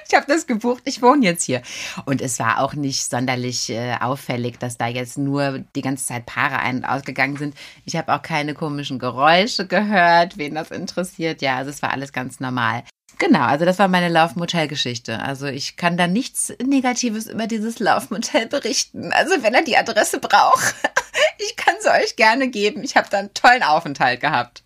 Ich 0.08 0.14
habe 0.14 0.26
das 0.26 0.46
gebucht, 0.46 0.82
ich 0.86 1.02
wohne 1.02 1.24
jetzt 1.24 1.44
hier. 1.44 1.62
Und 2.04 2.20
es 2.20 2.38
war 2.38 2.60
auch 2.60 2.74
nicht 2.74 3.10
sonderlich 3.10 3.70
äh, 3.70 3.96
auffällig, 4.00 4.58
dass 4.58 4.76
da 4.76 4.86
jetzt 4.86 5.18
nur 5.18 5.60
die 5.74 5.82
ganze 5.82 6.06
Zeit 6.06 6.26
Paare 6.26 6.58
ein- 6.58 6.78
und 6.78 6.84
ausgegangen 6.84 7.18
gegangen 7.18 7.37
sind. 7.38 7.54
Ich 7.84 7.96
habe 7.96 8.12
auch 8.14 8.22
keine 8.22 8.54
komischen 8.54 8.98
Geräusche 8.98 9.66
gehört, 9.66 10.36
wen 10.36 10.54
das 10.54 10.70
interessiert. 10.70 11.40
Ja, 11.40 11.56
also 11.56 11.70
es 11.70 11.82
war 11.82 11.92
alles 11.92 12.12
ganz 12.12 12.40
normal. 12.40 12.84
Genau, 13.18 13.42
also 13.42 13.64
das 13.64 13.78
war 13.80 13.88
meine 13.88 14.08
Laufmotel-Geschichte. 14.08 15.20
Also 15.20 15.46
ich 15.46 15.76
kann 15.76 15.96
da 15.96 16.06
nichts 16.06 16.52
Negatives 16.64 17.26
über 17.26 17.46
dieses 17.48 17.80
Laufmotel 17.80 18.46
berichten. 18.46 19.12
Also 19.12 19.42
wenn 19.42 19.54
er 19.54 19.64
die 19.64 19.76
Adresse 19.76 20.20
braucht, 20.20 20.74
ich 21.38 21.56
kann 21.56 21.74
sie 21.80 21.90
euch 21.90 22.14
gerne 22.16 22.48
geben. 22.48 22.84
Ich 22.84 22.96
habe 22.96 23.08
da 23.10 23.18
einen 23.18 23.34
tollen 23.34 23.64
Aufenthalt 23.64 24.20
gehabt. 24.20 24.62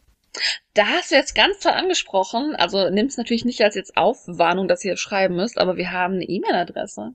Da 0.74 0.86
hast 0.86 1.10
du 1.10 1.14
jetzt 1.14 1.34
ganz 1.34 1.60
toll 1.60 1.72
angesprochen. 1.72 2.54
Also 2.56 2.90
nimm 2.90 3.06
es 3.06 3.16
natürlich 3.16 3.44
nicht 3.44 3.62
als 3.62 3.74
jetzt 3.74 3.96
Aufwarnung, 3.96 4.68
dass 4.68 4.84
ihr 4.84 4.96
schreiben 4.96 5.36
müsst, 5.36 5.58
aber 5.58 5.76
wir 5.76 5.90
haben 5.90 6.14
eine 6.14 6.24
E-Mail-Adresse. 6.24 7.12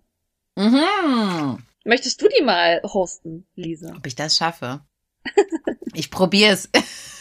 Mhm. 0.55 1.63
Möchtest 1.85 2.21
du 2.21 2.27
die 2.27 2.43
mal 2.43 2.81
hosten, 2.83 3.47
Lisa? 3.55 3.93
Ob 3.95 4.05
ich 4.05 4.15
das 4.15 4.37
schaffe? 4.37 4.81
Ich 5.93 6.11
probiere 6.11 6.53
es. 6.53 6.69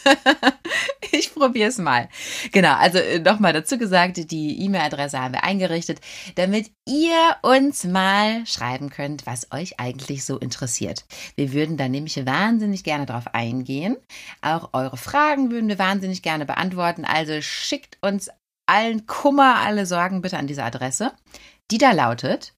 ich 1.11 1.33
probiere 1.33 1.69
es 1.69 1.77
mal. 1.77 2.09
Genau, 2.51 2.75
also 2.75 2.99
äh, 2.99 3.19
nochmal 3.19 3.53
dazu 3.53 3.77
gesagt, 3.77 4.31
die 4.31 4.61
E-Mail-Adresse 4.63 5.19
haben 5.19 5.33
wir 5.33 5.43
eingerichtet, 5.43 5.99
damit 6.35 6.71
ihr 6.87 7.37
uns 7.41 7.85
mal 7.85 8.45
schreiben 8.45 8.89
könnt, 8.89 9.25
was 9.25 9.51
euch 9.51 9.79
eigentlich 9.79 10.25
so 10.25 10.37
interessiert. 10.37 11.05
Wir 11.35 11.53
würden 11.53 11.77
da 11.77 11.87
nämlich 11.87 12.23
wahnsinnig 12.25 12.83
gerne 12.83 13.05
drauf 13.05 13.33
eingehen. 13.33 13.97
Auch 14.41 14.69
eure 14.73 14.97
Fragen 14.97 15.49
würden 15.49 15.69
wir 15.69 15.79
wahnsinnig 15.79 16.21
gerne 16.21 16.45
beantworten. 16.45 17.03
Also 17.03 17.41
schickt 17.41 17.97
uns 18.01 18.29
allen 18.67 19.07
Kummer, 19.07 19.55
alle 19.55 19.85
Sorgen 19.85 20.21
bitte 20.21 20.37
an 20.37 20.47
diese 20.47 20.63
Adresse, 20.63 21.13
die 21.71 21.77
da 21.77 21.91
lautet 21.91 22.53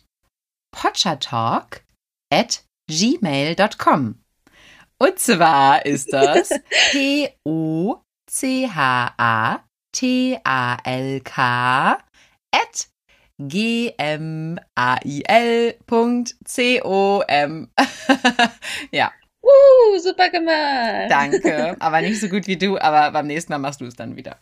potchatalk 0.71 1.83
at 2.31 2.63
gmail.com. 2.89 4.19
Und 5.01 5.17
zwar 5.17 5.85
ist 5.85 6.11
das 6.11 6.49
P-O-C-H-A-T-A-L-K 6.91 8.03
at 12.51 12.89
G-M-A-I-L.com. 13.39 14.65
ja. 18.91 19.13
Uh, 19.41 19.97
super 19.99 20.29
gemacht. 20.29 21.09
Danke, 21.09 21.77
aber 21.81 22.01
nicht 22.01 22.19
so 22.19 22.27
gut 22.27 22.45
wie 22.47 22.57
du, 22.57 22.77
aber 22.77 23.11
beim 23.11 23.27
nächsten 23.27 23.53
Mal 23.53 23.59
machst 23.59 23.79
du 23.79 23.85
es 23.85 23.95
dann 23.95 24.17
wieder. 24.17 24.37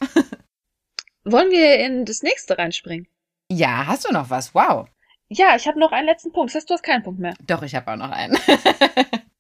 Wollen 1.24 1.52
wir 1.52 1.78
in 1.80 2.06
das 2.06 2.24
nächste 2.24 2.58
reinspringen? 2.58 3.08
Ja, 3.52 3.86
hast 3.86 4.10
du 4.10 4.12
noch 4.12 4.32
was? 4.32 4.56
Wow. 4.56 4.88
Ja, 5.30 5.56
ich 5.56 5.68
habe 5.68 5.78
noch 5.80 5.92
einen 5.92 6.08
letzten 6.08 6.32
Punkt. 6.32 6.50
Das 6.50 6.56
heißt, 6.56 6.70
du 6.70 6.74
hast 6.74 6.82
keinen 6.82 7.04
Punkt 7.04 7.20
mehr. 7.20 7.36
Doch, 7.46 7.62
ich 7.62 7.76
habe 7.76 7.92
auch 7.92 7.98
noch 7.98 8.10
einen. 8.10 8.36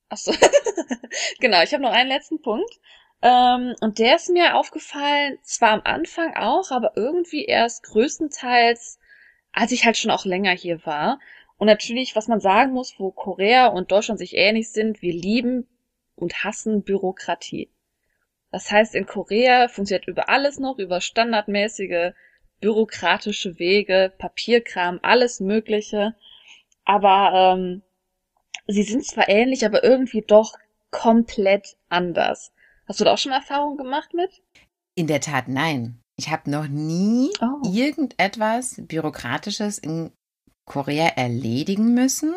Ach 0.09 0.17
so. 0.17 0.31
genau, 1.39 1.61
ich 1.61 1.73
habe 1.73 1.83
noch 1.83 1.91
einen 1.91 2.09
letzten 2.09 2.41
Punkt. 2.41 2.71
Ähm, 3.21 3.75
und 3.81 3.99
der 3.99 4.15
ist 4.15 4.29
mir 4.29 4.55
aufgefallen, 4.55 5.37
zwar 5.41 5.71
am 5.71 5.81
Anfang 5.83 6.35
auch, 6.35 6.71
aber 6.71 6.93
irgendwie 6.95 7.45
erst 7.45 7.83
größtenteils, 7.83 8.99
als 9.51 9.71
ich 9.71 9.85
halt 9.85 9.97
schon 9.97 10.11
auch 10.11 10.25
länger 10.25 10.51
hier 10.51 10.85
war. 10.85 11.19
Und 11.57 11.67
natürlich, 11.67 12.15
was 12.15 12.27
man 12.27 12.39
sagen 12.39 12.73
muss, 12.73 12.95
wo 12.99 13.11
Korea 13.11 13.67
und 13.67 13.91
Deutschland 13.91 14.19
sich 14.19 14.35
ähnlich 14.35 14.71
sind, 14.71 15.01
wir 15.01 15.13
lieben 15.13 15.67
und 16.15 16.43
hassen 16.43 16.83
Bürokratie. 16.83 17.71
Das 18.51 18.71
heißt, 18.71 18.95
in 18.95 19.07
Korea 19.07 19.67
funktioniert 19.67 20.07
über 20.07 20.29
alles 20.29 20.59
noch, 20.59 20.77
über 20.77 21.01
standardmäßige 21.01 22.13
bürokratische 22.61 23.59
Wege, 23.59 24.13
Papierkram, 24.17 24.99
alles 25.01 25.39
Mögliche. 25.39 26.15
Aber 26.85 27.55
ähm, 27.57 27.81
sie 28.67 28.83
sind 28.83 29.05
zwar 29.05 29.29
ähnlich, 29.29 29.65
aber 29.65 29.83
irgendwie 29.83 30.21
doch 30.21 30.53
komplett 30.91 31.77
anders. 31.89 32.51
Hast 32.87 32.99
du 32.99 33.03
da 33.03 33.13
auch 33.13 33.17
schon 33.17 33.31
Erfahrungen 33.31 33.77
gemacht 33.77 34.13
mit? 34.13 34.41
In 34.95 35.07
der 35.07 35.21
Tat 35.21 35.47
nein. 35.47 35.99
Ich 36.19 36.29
habe 36.29 36.49
noch 36.49 36.67
nie 36.67 37.29
Oh. 37.41 37.61
irgendetwas 37.71 38.75
Bürokratisches 38.77 39.77
in 39.77 40.11
Korea 40.65 41.07
erledigen 41.09 41.93
müssen. 41.93 42.33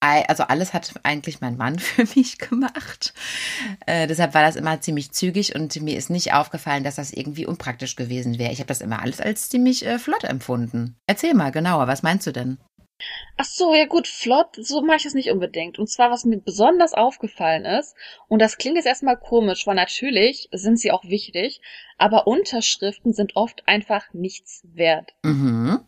Also 0.00 0.44
alles 0.44 0.74
hat 0.74 0.92
eigentlich 1.02 1.40
mein 1.40 1.56
Mann 1.56 1.78
für 1.80 2.04
mich 2.14 2.38
gemacht. 2.38 3.14
Äh, 3.86 4.06
deshalb 4.06 4.34
war 4.34 4.42
das 4.42 4.54
immer 4.56 4.80
ziemlich 4.80 5.10
zügig 5.12 5.54
und 5.56 5.80
mir 5.80 5.96
ist 5.96 6.10
nicht 6.10 6.34
aufgefallen, 6.34 6.84
dass 6.84 6.96
das 6.96 7.12
irgendwie 7.12 7.46
unpraktisch 7.46 7.96
gewesen 7.96 8.38
wäre. 8.38 8.52
Ich 8.52 8.58
habe 8.60 8.68
das 8.68 8.80
immer 8.80 9.02
alles 9.02 9.20
als 9.20 9.48
ziemlich 9.48 9.84
äh, 9.86 9.98
flott 9.98 10.24
empfunden. 10.24 10.96
Erzähl 11.08 11.34
mal 11.34 11.50
genauer, 11.50 11.88
was 11.88 12.02
meinst 12.04 12.26
du 12.26 12.32
denn? 12.32 12.58
Ach 13.40 13.44
so, 13.44 13.72
ja 13.72 13.86
gut, 13.86 14.08
flott, 14.08 14.56
so 14.56 14.82
mache 14.82 14.96
ich 14.96 15.06
es 15.06 15.14
nicht 15.14 15.30
unbedingt. 15.30 15.78
Und 15.78 15.88
zwar, 15.88 16.10
was 16.10 16.24
mir 16.24 16.38
besonders 16.38 16.92
aufgefallen 16.92 17.64
ist, 17.64 17.94
und 18.26 18.42
das 18.42 18.58
klingt 18.58 18.74
jetzt 18.74 18.86
erstmal 18.86 19.16
komisch, 19.16 19.64
weil 19.64 19.76
natürlich 19.76 20.48
sind 20.50 20.76
sie 20.76 20.90
auch 20.90 21.04
wichtig, 21.04 21.60
aber 21.98 22.26
Unterschriften 22.26 23.12
sind 23.12 23.36
oft 23.36 23.62
einfach 23.68 24.12
nichts 24.12 24.62
wert. 24.64 25.14
Mhm. 25.22 25.87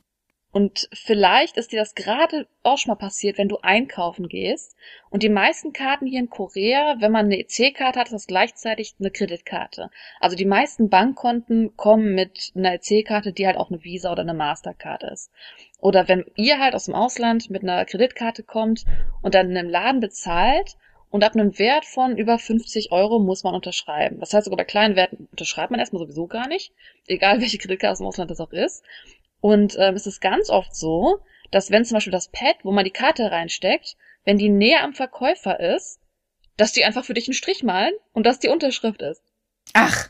Und 0.52 0.88
vielleicht 0.92 1.56
ist 1.56 1.70
dir 1.70 1.78
das 1.78 1.94
gerade 1.94 2.48
auch 2.64 2.76
schon 2.76 2.90
mal 2.90 2.96
passiert, 2.96 3.38
wenn 3.38 3.48
du 3.48 3.58
einkaufen 3.58 4.28
gehst. 4.28 4.76
Und 5.08 5.22
die 5.22 5.28
meisten 5.28 5.72
Karten 5.72 6.06
hier 6.06 6.18
in 6.18 6.28
Korea, 6.28 6.96
wenn 6.98 7.12
man 7.12 7.26
eine 7.26 7.38
EC-Karte 7.38 8.00
hat, 8.00 8.08
ist 8.08 8.14
das 8.14 8.26
gleichzeitig 8.26 8.94
eine 8.98 9.12
Kreditkarte. 9.12 9.90
Also 10.18 10.36
die 10.36 10.46
meisten 10.46 10.88
Bankkonten 10.88 11.76
kommen 11.76 12.14
mit 12.14 12.52
einer 12.56 12.74
EC-Karte, 12.74 13.32
die 13.32 13.46
halt 13.46 13.56
auch 13.56 13.70
eine 13.70 13.84
Visa 13.84 14.10
oder 14.10 14.22
eine 14.22 14.34
Mastercard 14.34 15.04
ist. 15.04 15.30
Oder 15.78 16.08
wenn 16.08 16.24
ihr 16.34 16.58
halt 16.58 16.74
aus 16.74 16.86
dem 16.86 16.94
Ausland 16.94 17.48
mit 17.50 17.62
einer 17.62 17.84
Kreditkarte 17.84 18.42
kommt 18.42 18.84
und 19.22 19.34
dann 19.36 19.50
in 19.50 19.56
einem 19.56 19.70
Laden 19.70 20.00
bezahlt 20.00 20.76
und 21.10 21.24
ab 21.24 21.34
einem 21.34 21.58
Wert 21.58 21.84
von 21.84 22.16
über 22.16 22.38
50 22.38 22.92
Euro 22.92 23.18
muss 23.18 23.44
man 23.44 23.54
unterschreiben. 23.54 24.20
Das 24.20 24.32
heißt, 24.32 24.44
sogar 24.44 24.58
bei 24.58 24.64
kleinen 24.64 24.96
Werten 24.96 25.28
unterschreibt 25.30 25.70
man 25.70 25.80
erstmal 25.80 26.02
sowieso 26.02 26.26
gar 26.26 26.48
nicht, 26.48 26.72
egal 27.06 27.40
welche 27.40 27.58
Kreditkarte 27.58 27.92
aus 27.92 27.98
dem 27.98 28.06
Ausland 28.06 28.30
das 28.30 28.40
auch 28.40 28.52
ist. 28.52 28.84
Und 29.40 29.76
ähm, 29.78 29.94
es 29.94 30.06
ist 30.06 30.20
ganz 30.20 30.50
oft 30.50 30.74
so, 30.74 31.20
dass 31.50 31.70
wenn 31.70 31.84
zum 31.84 31.96
Beispiel 31.96 32.12
das 32.12 32.28
Pad, 32.28 32.56
wo 32.62 32.72
man 32.72 32.84
die 32.84 32.90
Karte 32.90 33.30
reinsteckt, 33.30 33.96
wenn 34.24 34.38
die 34.38 34.48
näher 34.48 34.82
am 34.84 34.94
Verkäufer 34.94 35.58
ist, 35.60 35.98
dass 36.56 36.72
die 36.72 36.84
einfach 36.84 37.04
für 37.04 37.14
dich 37.14 37.26
einen 37.26 37.34
Strich 37.34 37.62
malen 37.62 37.94
und 38.12 38.24
dass 38.26 38.38
die 38.38 38.48
Unterschrift 38.48 39.00
ist. 39.00 39.22
Ach, 39.72 40.08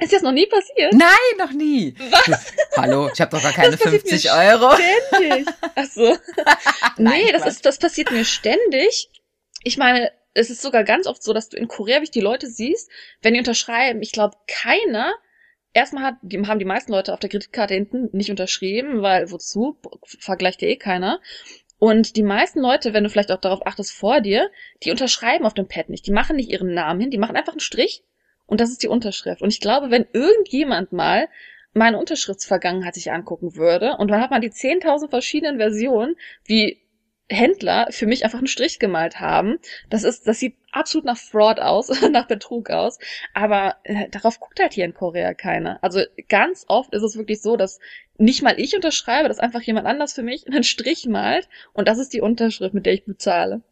Ist 0.00 0.12
das 0.12 0.22
noch 0.22 0.32
nie 0.32 0.46
passiert? 0.46 0.92
nein, 0.94 1.36
noch 1.38 1.52
nie. 1.52 1.94
Was? 2.10 2.52
Hallo, 2.76 3.10
ich 3.12 3.20
habe 3.20 3.36
doch 3.36 3.42
gar 3.42 3.52
keine 3.52 3.72
Das 3.72 3.80
passiert 3.80 4.04
mir 4.04 4.10
50 4.10 4.32
Euro. 4.32 4.70
Ständig. 4.76 5.46
Ach 5.74 5.84
so. 5.86 6.16
Nein, 6.96 7.24
nee, 7.24 7.32
das 7.32 7.46
ist, 7.46 7.66
das 7.66 7.78
passiert 7.78 8.10
mir 8.12 8.24
ständig. 8.24 9.10
Ich 9.62 9.76
meine, 9.76 10.10
es 10.32 10.48
ist 10.50 10.62
sogar 10.62 10.84
ganz 10.84 11.06
oft 11.06 11.22
so, 11.22 11.32
dass 11.32 11.48
du 11.50 11.56
in 11.56 11.68
Korea 11.68 11.96
wirklich 11.96 12.10
die 12.10 12.20
Leute 12.20 12.46
siehst, 12.46 12.90
wenn 13.20 13.34
die 13.34 13.40
unterschreiben. 13.40 14.00
Ich 14.02 14.12
glaube, 14.12 14.36
keiner, 14.46 15.12
erstmal 15.76 16.04
hat, 16.04 16.14
die, 16.22 16.44
haben 16.46 16.58
die 16.58 16.64
meisten 16.64 16.90
Leute 16.90 17.12
auf 17.12 17.20
der 17.20 17.28
Kreditkarte 17.28 17.74
hinten 17.74 18.08
nicht 18.12 18.30
unterschrieben, 18.30 19.02
weil 19.02 19.30
wozu? 19.30 19.76
Vergleicht 20.04 20.62
ja 20.62 20.68
eh 20.68 20.76
keiner. 20.76 21.20
Und 21.78 22.16
die 22.16 22.22
meisten 22.22 22.60
Leute, 22.60 22.94
wenn 22.94 23.04
du 23.04 23.10
vielleicht 23.10 23.30
auch 23.30 23.40
darauf 23.40 23.66
achtest 23.66 23.92
vor 23.92 24.22
dir, 24.22 24.50
die 24.82 24.90
unterschreiben 24.90 25.44
auf 25.44 25.52
dem 25.52 25.68
Pad 25.68 25.90
nicht. 25.90 26.06
Die 26.06 26.12
machen 26.12 26.36
nicht 26.36 26.50
ihren 26.50 26.72
Namen 26.72 27.02
hin, 27.02 27.10
die 27.10 27.18
machen 27.18 27.36
einfach 27.36 27.52
einen 27.52 27.60
Strich 27.60 28.02
und 28.46 28.60
das 28.60 28.70
ist 28.70 28.82
die 28.82 28.88
Unterschrift. 28.88 29.42
Und 29.42 29.52
ich 29.52 29.60
glaube, 29.60 29.90
wenn 29.90 30.06
irgendjemand 30.12 30.92
mal 30.92 31.28
meine 31.74 31.98
Unterschriftsvergangenheit 31.98 32.94
sich 32.94 33.12
angucken 33.12 33.56
würde 33.56 33.96
und 33.98 34.10
dann 34.10 34.22
hat 34.22 34.30
man 34.30 34.40
die 34.40 34.50
10.000 34.50 35.10
verschiedenen 35.10 35.58
Versionen, 35.58 36.16
wie 36.46 36.80
Händler 37.28 37.88
für 37.90 38.06
mich 38.06 38.24
einfach 38.24 38.38
einen 38.38 38.46
Strich 38.46 38.78
gemalt 38.78 39.18
haben. 39.20 39.58
Das 39.90 40.04
ist, 40.04 40.28
das 40.28 40.38
sieht 40.38 40.56
absolut 40.70 41.04
nach 41.04 41.16
Fraud 41.16 41.58
aus, 41.58 41.88
nach 42.10 42.26
Betrug 42.26 42.70
aus. 42.70 42.98
Aber 43.34 43.76
äh, 43.84 44.08
darauf 44.10 44.38
guckt 44.38 44.60
halt 44.60 44.74
hier 44.74 44.84
in 44.84 44.94
Korea 44.94 45.34
keiner. 45.34 45.82
Also 45.82 46.00
ganz 46.28 46.64
oft 46.68 46.92
ist 46.94 47.02
es 47.02 47.16
wirklich 47.16 47.42
so, 47.42 47.56
dass 47.56 47.80
nicht 48.18 48.42
mal 48.42 48.58
ich 48.58 48.74
unterschreibe, 48.74 49.28
dass 49.28 49.38
einfach 49.38 49.62
jemand 49.62 49.86
anders 49.86 50.12
für 50.12 50.22
mich 50.22 50.46
einen 50.52 50.64
Strich 50.64 51.06
malt 51.06 51.48
und 51.72 51.88
das 51.88 51.98
ist 51.98 52.12
die 52.12 52.20
Unterschrift, 52.20 52.74
mit 52.74 52.86
der 52.86 52.94
ich 52.94 53.04
bezahle. 53.04 53.62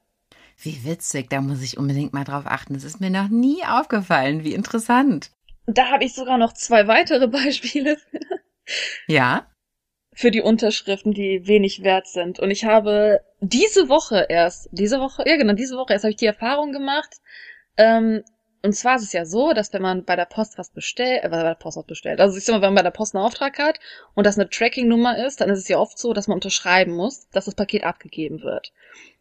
Wie 0.56 0.84
witzig, 0.84 1.30
da 1.30 1.40
muss 1.40 1.62
ich 1.62 1.78
unbedingt 1.78 2.12
mal 2.12 2.24
drauf 2.24 2.44
achten. 2.46 2.74
Das 2.74 2.84
ist 2.84 3.00
mir 3.00 3.10
noch 3.10 3.28
nie 3.28 3.64
aufgefallen. 3.64 4.44
Wie 4.44 4.54
interessant. 4.54 5.30
Da 5.66 5.90
habe 5.90 6.04
ich 6.04 6.14
sogar 6.14 6.38
noch 6.38 6.52
zwei 6.52 6.86
weitere 6.86 7.26
Beispiele 7.28 7.96
Ja? 9.06 9.46
Für 10.14 10.30
die 10.30 10.40
Unterschriften, 10.40 11.12
die 11.12 11.46
wenig 11.46 11.82
wert 11.82 12.06
sind. 12.06 12.38
Und 12.38 12.50
ich 12.50 12.64
habe 12.64 13.20
diese 13.40 13.88
Woche 13.88 14.26
erst, 14.28 14.68
diese 14.70 15.00
Woche, 15.00 15.24
ja 15.26 15.36
genau, 15.36 15.54
diese 15.54 15.76
Woche 15.76 15.92
erst 15.92 16.04
habe 16.04 16.10
ich 16.10 16.16
die 16.16 16.26
Erfahrung 16.26 16.72
gemacht. 16.72 17.16
Ähm, 17.76 18.22
und 18.62 18.72
zwar 18.72 18.96
ist 18.96 19.02
es 19.02 19.12
ja 19.12 19.26
so, 19.26 19.52
dass 19.52 19.72
wenn 19.72 19.82
man 19.82 20.04
bei 20.04 20.16
der 20.16 20.24
Post 20.24 20.56
was 20.56 20.70
bestellt, 20.70 21.24
äh, 21.24 21.28
bei 21.28 21.42
der 21.42 21.56
Post 21.56 21.76
was 21.76 21.84
bestellt, 21.84 22.20
also 22.20 22.38
ich 22.38 22.44
sag 22.44 22.54
mal, 22.54 22.62
wenn 22.62 22.72
man 22.72 22.76
bei 22.76 22.82
der 22.82 22.96
Post 22.96 23.14
einen 23.14 23.24
Auftrag 23.24 23.58
hat 23.58 23.78
und 24.14 24.24
das 24.24 24.38
eine 24.38 24.48
Tracking-Nummer 24.48 25.26
ist, 25.26 25.40
dann 25.40 25.50
ist 25.50 25.58
es 25.58 25.68
ja 25.68 25.78
oft 25.78 25.98
so, 25.98 26.12
dass 26.12 26.28
man 26.28 26.36
unterschreiben 26.36 26.94
muss, 26.94 27.28
dass 27.30 27.44
das 27.46 27.56
Paket 27.56 27.84
abgegeben 27.84 28.42
wird. 28.42 28.72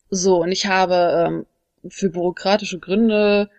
So, 0.10 0.44
und 0.44 0.52
ich 0.52 0.68
habe 0.68 1.26
ähm, 1.28 1.46
für 1.90 2.10
bürokratische 2.10 2.80
Gründe 2.80 3.50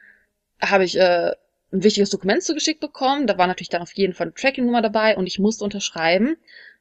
habe 0.62 0.84
ich 0.84 0.96
äh, 0.96 1.32
ein 1.72 1.82
wichtiges 1.82 2.10
Dokument 2.10 2.42
zugeschickt 2.42 2.80
bekommen. 2.80 3.26
Da 3.26 3.36
war 3.36 3.48
natürlich 3.48 3.68
dann 3.68 3.82
auf 3.82 3.92
jeden 3.92 4.14
Fall 4.14 4.28
eine 4.28 4.34
Tracking-Nummer 4.34 4.80
dabei 4.80 5.16
und 5.16 5.26
ich 5.26 5.40
musste 5.40 5.64
unterschreiben, 5.64 6.36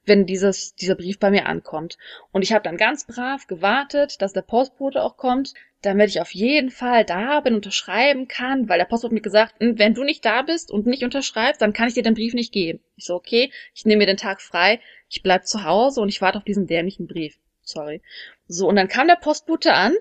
wenn 0.05 0.25
dieses, 0.25 0.75
dieser 0.75 0.95
Brief 0.95 1.19
bei 1.19 1.31
mir 1.31 1.45
ankommt. 1.47 1.97
Und 2.31 2.41
ich 2.41 2.53
habe 2.53 2.63
dann 2.63 2.77
ganz 2.77 3.05
brav 3.05 3.47
gewartet, 3.47 4.21
dass 4.21 4.33
der 4.33 4.41
Postbote 4.41 5.01
auch 5.01 5.17
kommt, 5.17 5.53
damit 5.81 6.09
ich 6.09 6.21
auf 6.21 6.33
jeden 6.33 6.71
Fall 6.71 7.03
da 7.03 7.41
bin, 7.41 7.55
unterschreiben 7.55 8.27
kann, 8.27 8.69
weil 8.69 8.79
der 8.79 8.85
Postbote 8.85 9.13
mir 9.13 9.21
gesagt, 9.21 9.55
"Hm, 9.59 9.77
wenn 9.77 9.93
du 9.93 10.03
nicht 10.03 10.23
da 10.25 10.41
bist 10.41 10.71
und 10.71 10.85
nicht 10.85 11.03
unterschreibst, 11.03 11.61
dann 11.61 11.73
kann 11.73 11.87
ich 11.87 11.93
dir 11.93 12.03
den 12.03 12.13
Brief 12.13 12.33
nicht 12.33 12.53
geben. 12.53 12.79
Ich 12.95 13.05
so, 13.05 13.15
okay, 13.15 13.51
ich 13.73 13.85
nehme 13.85 13.99
mir 13.99 14.07
den 14.07 14.17
Tag 14.17 14.41
frei, 14.41 14.79
ich 15.09 15.23
bleib 15.23 15.45
zu 15.45 15.63
Hause 15.63 16.01
und 16.01 16.09
ich 16.09 16.21
warte 16.21 16.37
auf 16.37 16.45
diesen 16.45 16.67
dämlichen 16.67 17.07
Brief. 17.07 17.37
Sorry. 17.61 18.01
So, 18.47 18.67
und 18.67 18.75
dann 18.75 18.87
kam 18.87 19.07
der 19.07 19.15
Postbote 19.15 19.73
an, 19.73 19.93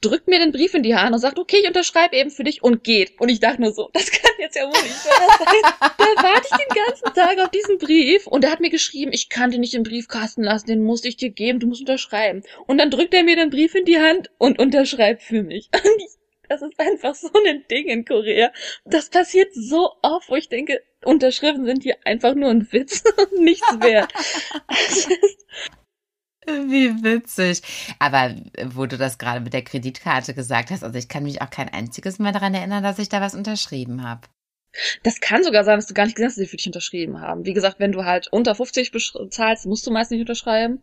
drückt 0.00 0.28
mir 0.28 0.38
den 0.38 0.52
Brief 0.52 0.74
in 0.74 0.82
die 0.82 0.94
Hand 0.94 1.12
und 1.12 1.20
sagt, 1.20 1.38
okay, 1.38 1.58
ich 1.60 1.68
unterschreibe 1.68 2.16
eben 2.16 2.30
für 2.30 2.44
dich 2.44 2.62
und 2.62 2.84
geht. 2.84 3.18
Und 3.20 3.28
ich 3.28 3.40
dachte 3.40 3.60
nur 3.60 3.72
so, 3.72 3.90
das 3.94 4.10
kann 4.10 4.30
jetzt 4.38 4.56
ja 4.56 4.64
wohl 4.64 4.82
nicht 4.82 5.04
wahr 5.04 5.38
sein. 5.38 5.90
Da 5.98 6.22
warte 6.22 6.48
ich 6.50 6.56
den 6.56 6.84
ganzen 6.84 7.14
Tag 7.14 7.38
auf 7.38 7.50
diesen 7.50 7.78
Brief 7.78 8.26
und 8.26 8.44
er 8.44 8.50
hat 8.50 8.60
mir 8.60 8.70
geschrieben, 8.70 9.12
ich 9.12 9.28
kann 9.28 9.50
den 9.50 9.60
nicht 9.60 9.74
im 9.74 9.82
Briefkasten 9.82 10.42
lassen, 10.42 10.66
den 10.66 10.82
muss 10.82 11.04
ich 11.04 11.16
dir 11.16 11.30
geben, 11.30 11.60
du 11.60 11.66
musst 11.66 11.80
unterschreiben. 11.80 12.42
Und 12.66 12.78
dann 12.78 12.90
drückt 12.90 13.14
er 13.14 13.24
mir 13.24 13.36
den 13.36 13.50
Brief 13.50 13.74
in 13.74 13.84
die 13.84 13.98
Hand 13.98 14.30
und 14.38 14.58
unterschreibt 14.58 15.22
für 15.22 15.42
mich. 15.42 15.68
Und 15.84 16.02
ich, 16.02 16.10
das 16.48 16.62
ist 16.62 16.80
einfach 16.80 17.14
so 17.14 17.30
ein 17.46 17.64
Ding 17.70 17.86
in 17.86 18.04
Korea. 18.04 18.52
Das 18.84 19.08
passiert 19.08 19.54
so 19.54 19.92
oft, 20.02 20.28
wo 20.28 20.34
ich 20.34 20.48
denke, 20.48 20.82
Unterschriften 21.04 21.64
sind 21.64 21.82
hier 21.82 21.96
einfach 22.04 22.34
nur 22.34 22.50
ein 22.50 22.70
Witz 22.72 23.04
und 23.16 23.40
nichts 23.40 23.80
wert. 23.80 24.12
Wie 26.46 27.02
witzig. 27.02 27.62
Aber 27.98 28.34
wo 28.64 28.86
du 28.86 28.96
das 28.96 29.18
gerade 29.18 29.40
mit 29.40 29.52
der 29.52 29.62
Kreditkarte 29.62 30.34
gesagt 30.34 30.70
hast, 30.70 30.82
also 30.82 30.98
ich 30.98 31.08
kann 31.08 31.22
mich 31.22 31.42
auch 31.42 31.50
kein 31.50 31.68
einziges 31.68 32.18
Mal 32.18 32.32
daran 32.32 32.54
erinnern, 32.54 32.82
dass 32.82 32.98
ich 32.98 33.08
da 33.08 33.20
was 33.20 33.34
unterschrieben 33.34 34.02
habe. 34.02 34.22
Das 35.02 35.20
kann 35.20 35.42
sogar 35.42 35.64
sein, 35.64 35.78
dass 35.78 35.86
du 35.86 35.94
gar 35.94 36.04
nicht 36.04 36.14
gesehen 36.14 36.28
hast, 36.28 36.36
dass 36.38 36.44
sie 36.44 36.50
für 36.50 36.56
dich 36.56 36.66
unterschrieben 36.66 37.20
haben. 37.20 37.44
Wie 37.44 37.52
gesagt, 37.52 37.80
wenn 37.80 37.92
du 37.92 38.04
halt 38.04 38.28
unter 38.32 38.54
50 38.54 38.90
besch- 38.90 39.30
zahlst, 39.30 39.66
musst 39.66 39.86
du 39.86 39.90
meist 39.90 40.10
nicht 40.10 40.20
unterschreiben. 40.20 40.82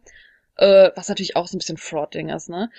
Äh, 0.57 0.91
was 0.95 1.07
natürlich 1.07 1.35
auch 1.35 1.47
so 1.47 1.55
ein 1.55 1.59
bisschen 1.59 1.77
Fraud-Ding 1.77 2.29
ist, 2.29 2.49
ne? 2.49 2.69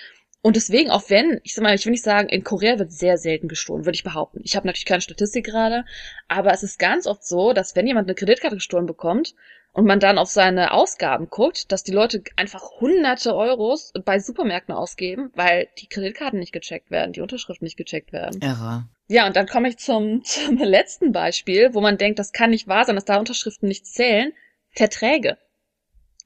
Und 0.41 0.55
deswegen, 0.55 0.89
auch 0.89 1.09
wenn, 1.09 1.41
ich 1.43 1.53
sag 1.53 1.63
mal, 1.63 1.75
ich 1.75 1.85
will 1.85 1.91
nicht 1.91 2.03
sagen, 2.03 2.29
in 2.29 2.45
Korea 2.45 2.79
wird 2.79 2.93
sehr 2.93 3.17
selten 3.17 3.49
gestohlen, 3.49 3.85
würde 3.85 3.95
ich 3.95 4.05
behaupten. 4.05 4.39
Ich 4.43 4.55
habe 4.55 4.67
natürlich 4.67 4.85
keine 4.85 5.01
Statistik 5.01 5.45
gerade, 5.45 5.83
aber 6.29 6.53
es 6.53 6.63
ist 6.63 6.79
ganz 6.79 7.07
oft 7.07 7.25
so, 7.25 7.51
dass 7.51 7.75
wenn 7.75 7.87
jemand 7.87 8.07
eine 8.07 8.15
Kreditkarte 8.15 8.55
gestohlen 8.55 8.85
bekommt 8.85 9.35
und 9.79 9.85
man 9.85 10.01
dann 10.01 10.17
auf 10.17 10.29
seine 10.29 10.73
Ausgaben 10.73 11.29
guckt, 11.29 11.71
dass 11.71 11.85
die 11.85 11.93
Leute 11.93 12.21
einfach 12.35 12.81
hunderte 12.81 13.33
Euros 13.33 13.93
bei 14.03 14.19
Supermärkten 14.19 14.75
ausgeben, 14.75 15.31
weil 15.35 15.69
die 15.77 15.87
Kreditkarten 15.87 16.37
nicht 16.37 16.51
gecheckt 16.51 16.91
werden, 16.91 17.13
die 17.13 17.21
Unterschriften 17.21 17.63
nicht 17.63 17.77
gecheckt 17.77 18.11
werden. 18.11 18.41
Irre. 18.41 18.89
Ja, 19.07 19.25
und 19.25 19.37
dann 19.37 19.47
komme 19.47 19.69
ich 19.69 19.77
zum, 19.77 20.21
zum 20.25 20.57
letzten 20.57 21.13
Beispiel, 21.13 21.73
wo 21.73 21.79
man 21.79 21.97
denkt, 21.97 22.19
das 22.19 22.33
kann 22.33 22.49
nicht 22.49 22.67
wahr 22.67 22.83
sein, 22.83 22.95
dass 22.95 23.05
da 23.05 23.19
Unterschriften 23.19 23.69
nicht 23.69 23.87
zählen. 23.87 24.33
Verträge. 24.71 25.37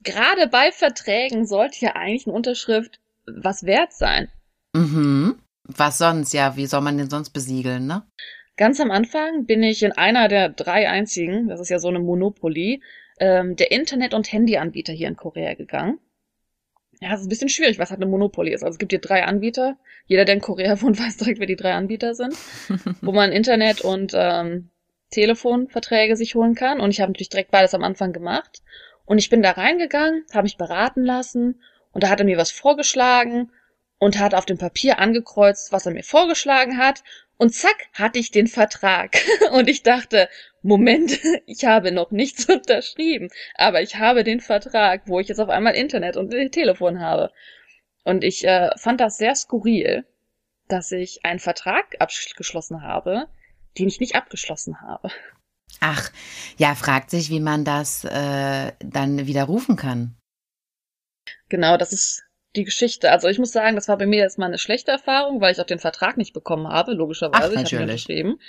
Gerade 0.02 0.48
bei 0.48 0.72
Verträgen 0.72 1.46
sollte 1.46 1.84
ja 1.84 1.92
eigentlich 1.94 2.26
eine 2.26 2.34
Unterschrift 2.34 2.98
was 3.24 3.62
wert 3.62 3.92
sein. 3.92 4.32
Mhm. 4.72 5.38
Was 5.62 5.98
sonst? 5.98 6.34
Ja, 6.34 6.56
wie 6.56 6.66
soll 6.66 6.80
man 6.80 6.98
den 6.98 7.08
sonst 7.08 7.30
besiegeln, 7.30 7.86
ne? 7.86 8.02
Ganz 8.56 8.80
am 8.80 8.90
Anfang 8.90 9.46
bin 9.46 9.62
ich 9.62 9.84
in 9.84 9.92
einer 9.92 10.26
der 10.26 10.48
drei 10.48 10.90
einzigen, 10.90 11.46
das 11.46 11.60
ist 11.60 11.68
ja 11.70 11.78
so 11.78 11.88
eine 11.88 12.00
Monopoly, 12.00 12.82
ähm, 13.18 13.56
der 13.56 13.70
Internet- 13.70 14.14
und 14.14 14.32
Handyanbieter 14.32 14.92
hier 14.92 15.08
in 15.08 15.16
Korea 15.16 15.54
gegangen. 15.54 15.98
Ja, 17.00 17.12
es 17.12 17.20
ist 17.20 17.26
ein 17.26 17.28
bisschen 17.28 17.48
schwierig, 17.48 17.78
was 17.78 17.90
halt 17.90 18.00
eine 18.00 18.10
Monopoly 18.10 18.52
ist. 18.52 18.62
Also 18.62 18.74
es 18.74 18.78
gibt 18.78 18.92
hier 18.92 19.00
drei 19.00 19.24
Anbieter. 19.24 19.76
Jeder, 20.06 20.24
der 20.24 20.36
in 20.36 20.40
Korea 20.40 20.80
wohnt, 20.82 20.98
weiß 20.98 21.16
direkt, 21.16 21.40
wer 21.40 21.46
die 21.46 21.56
drei 21.56 21.74
Anbieter 21.74 22.14
sind, 22.14 22.34
wo 23.02 23.12
man 23.12 23.32
Internet 23.32 23.80
und 23.82 24.12
ähm, 24.14 24.70
Telefonverträge 25.10 26.16
sich 26.16 26.34
holen 26.34 26.54
kann. 26.54 26.80
Und 26.80 26.90
ich 26.90 27.00
habe 27.00 27.12
natürlich 27.12 27.28
direkt 27.30 27.50
beides 27.50 27.74
am 27.74 27.84
Anfang 27.84 28.12
gemacht. 28.12 28.62
Und 29.06 29.18
ich 29.18 29.28
bin 29.28 29.42
da 29.42 29.52
reingegangen, 29.52 30.24
habe 30.32 30.44
mich 30.44 30.56
beraten 30.56 31.04
lassen 31.04 31.60
und 31.92 32.02
da 32.02 32.08
hat 32.08 32.20
er 32.20 32.26
mir 32.26 32.38
was 32.38 32.50
vorgeschlagen 32.50 33.50
und 33.98 34.18
hat 34.18 34.34
auf 34.34 34.46
dem 34.46 34.58
Papier 34.58 34.98
angekreuzt, 34.98 35.72
was 35.72 35.86
er 35.86 35.92
mir 35.92 36.02
vorgeschlagen 36.02 36.78
hat. 36.78 37.04
Und 37.36 37.54
zack, 37.54 37.88
hatte 37.92 38.18
ich 38.18 38.30
den 38.30 38.46
Vertrag. 38.46 39.16
Und 39.52 39.68
ich 39.68 39.82
dachte, 39.82 40.28
Moment, 40.62 41.18
ich 41.46 41.64
habe 41.64 41.92
noch 41.92 42.10
nichts 42.10 42.44
unterschrieben, 42.48 43.28
aber 43.54 43.82
ich 43.82 43.96
habe 43.96 44.24
den 44.24 44.40
Vertrag, 44.40 45.02
wo 45.06 45.20
ich 45.20 45.28
jetzt 45.28 45.40
auf 45.40 45.48
einmal 45.48 45.74
Internet 45.74 46.16
und 46.16 46.30
Telefon 46.52 47.00
habe. 47.00 47.32
Und 48.04 48.22
ich 48.22 48.44
äh, 48.44 48.70
fand 48.76 49.00
das 49.00 49.16
sehr 49.16 49.34
skurril, 49.34 50.06
dass 50.68 50.92
ich 50.92 51.24
einen 51.24 51.40
Vertrag 51.40 51.96
abgeschlossen 51.98 52.82
habe, 52.82 53.28
den 53.78 53.88
ich 53.88 54.00
nicht 54.00 54.14
abgeschlossen 54.14 54.80
habe. 54.80 55.10
Ach, 55.80 56.10
ja, 56.56 56.74
fragt 56.74 57.10
sich, 57.10 57.30
wie 57.30 57.40
man 57.40 57.64
das 57.64 58.04
äh, 58.04 58.72
dann 58.78 59.26
widerrufen 59.26 59.76
kann. 59.76 60.16
Genau, 61.48 61.76
das 61.76 61.92
ist 61.92 62.22
die 62.56 62.64
Geschichte. 62.64 63.10
Also 63.10 63.28
ich 63.28 63.38
muss 63.38 63.52
sagen, 63.52 63.74
das 63.74 63.88
war 63.88 63.98
bei 63.98 64.06
mir 64.06 64.20
jetzt 64.20 64.38
mal 64.38 64.46
eine 64.46 64.58
schlechte 64.58 64.90
Erfahrung, 64.90 65.40
weil 65.40 65.52
ich 65.52 65.60
auch 65.60 65.66
den 65.66 65.78
Vertrag 65.78 66.16
nicht 66.16 66.32
bekommen 66.32 66.68
habe, 66.68 66.92
logischerweise. 66.92 67.42
Ach, 67.44 67.50
ich 67.50 67.50
habe 67.50 67.54
ihn 67.54 67.62
natürlich. 67.62 67.82
unterschrieben. 67.82 68.40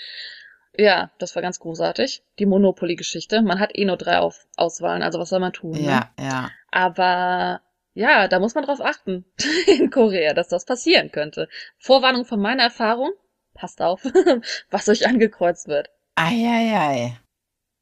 Ja, 0.78 1.12
das 1.20 1.36
war 1.36 1.41
ganz 1.41 1.60
großartig. 1.60 2.24
Die 2.39 2.45
Monopoly-Geschichte. 2.45 3.41
Man 3.41 3.60
hat 3.60 3.78
eh 3.78 3.86
nur 3.86 3.97
drei 3.97 4.20
auf 4.20 4.45
Auswahlen, 4.58 5.03
also 5.03 5.20
was 5.20 5.30
soll 5.30 5.39
man 5.39 5.53
tun? 5.53 5.72
Ne? 5.72 5.82
Ja, 5.82 6.10
ja. 6.20 6.51
Aber 6.72 7.62
ja, 7.93 8.28
da 8.28 8.39
muss 8.39 8.56
man 8.56 8.66
drauf 8.66 8.82
achten 8.82 9.26
in 9.68 9.89
Korea, 9.89 10.34
dass 10.34 10.49
das 10.49 10.66
passieren 10.66 11.12
könnte. 11.12 11.47
Vorwarnung 11.78 12.26
von 12.26 12.41
meiner 12.41 12.64
Erfahrung. 12.64 13.12
Passt 13.53 13.82
auf, 13.82 14.03
was 14.70 14.89
euch 14.89 15.08
angekreuzt 15.08 15.70
wird. 15.70 15.89
Eieiei. 16.16 17.18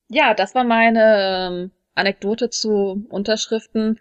Ja, 0.07 0.35
das 0.35 0.53
war 0.53 0.63
meine 0.63 1.49
ähm, 1.51 1.71
Anekdote 1.95 2.51
zu 2.51 3.07
Unterschriften. 3.09 3.99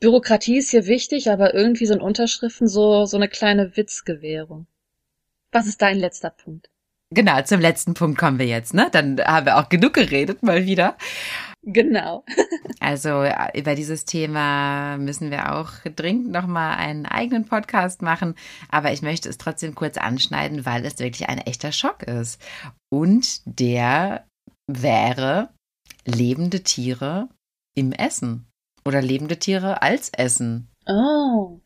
Bürokratie 0.00 0.58
ist 0.58 0.70
hier 0.70 0.86
wichtig, 0.86 1.30
aber 1.30 1.54
irgendwie 1.54 1.86
sind 1.86 2.02
Unterschriften 2.02 2.68
so, 2.68 3.06
so 3.06 3.16
eine 3.16 3.28
kleine 3.28 3.76
Witzgewährung. 3.76 4.66
Was 5.52 5.66
ist 5.66 5.80
dein 5.80 5.98
letzter 5.98 6.30
Punkt? 6.30 6.68
Genau, 7.10 7.40
zum 7.42 7.60
letzten 7.60 7.94
Punkt 7.94 8.18
kommen 8.18 8.38
wir 8.38 8.46
jetzt, 8.46 8.74
ne? 8.74 8.88
Dann 8.90 9.20
haben 9.20 9.46
wir 9.46 9.58
auch 9.58 9.68
genug 9.68 9.94
geredet, 9.94 10.42
mal 10.42 10.66
wieder. 10.66 10.96
Genau. 11.62 12.24
Also 12.78 13.22
äh, 13.22 13.58
über 13.58 13.74
dieses 13.74 14.04
Thema 14.04 14.96
müssen 14.98 15.30
wir 15.32 15.56
auch 15.56 15.72
dringend 15.96 16.30
nochmal 16.30 16.76
einen 16.76 17.04
eigenen 17.06 17.44
Podcast 17.44 18.00
machen. 18.00 18.36
Aber 18.68 18.92
ich 18.92 19.02
möchte 19.02 19.28
es 19.28 19.38
trotzdem 19.38 19.74
kurz 19.74 19.96
anschneiden, 19.96 20.66
weil 20.66 20.84
es 20.84 20.98
wirklich 21.00 21.28
ein 21.28 21.38
echter 21.38 21.72
Schock 21.72 22.04
ist. 22.04 22.40
Und 22.90 23.40
der 23.44 24.24
wäre 24.68 25.48
lebende 26.04 26.62
Tiere 26.62 27.28
im 27.74 27.92
Essen. 27.92 28.46
Oder 28.86 29.02
lebende 29.02 29.38
Tiere 29.38 29.82
als 29.82 30.10
Essen. 30.10 30.68
Oh. 30.86 31.60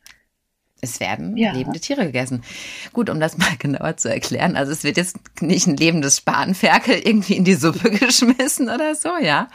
Es 0.81 0.99
werden 0.99 1.37
Ja. 1.37 1.51
lebende 1.53 1.79
Tiere 1.79 2.05
gegessen. 2.05 2.43
Gut, 2.91 3.09
um 3.09 3.19
das 3.19 3.37
mal 3.37 3.55
genauer 3.57 3.97
zu 3.97 4.09
erklären. 4.09 4.55
Also 4.57 4.71
es 4.71 4.83
wird 4.83 4.97
jetzt 4.97 5.17
nicht 5.41 5.67
ein 5.67 5.77
lebendes 5.77 6.17
Spanferkel 6.17 6.95
irgendwie 7.05 7.35
in 7.35 7.45
die 7.45 7.53
Suppe 7.53 7.91
geschmissen 7.99 8.69
oder 8.69 8.95
so, 8.95 9.15
ja. 9.17 9.47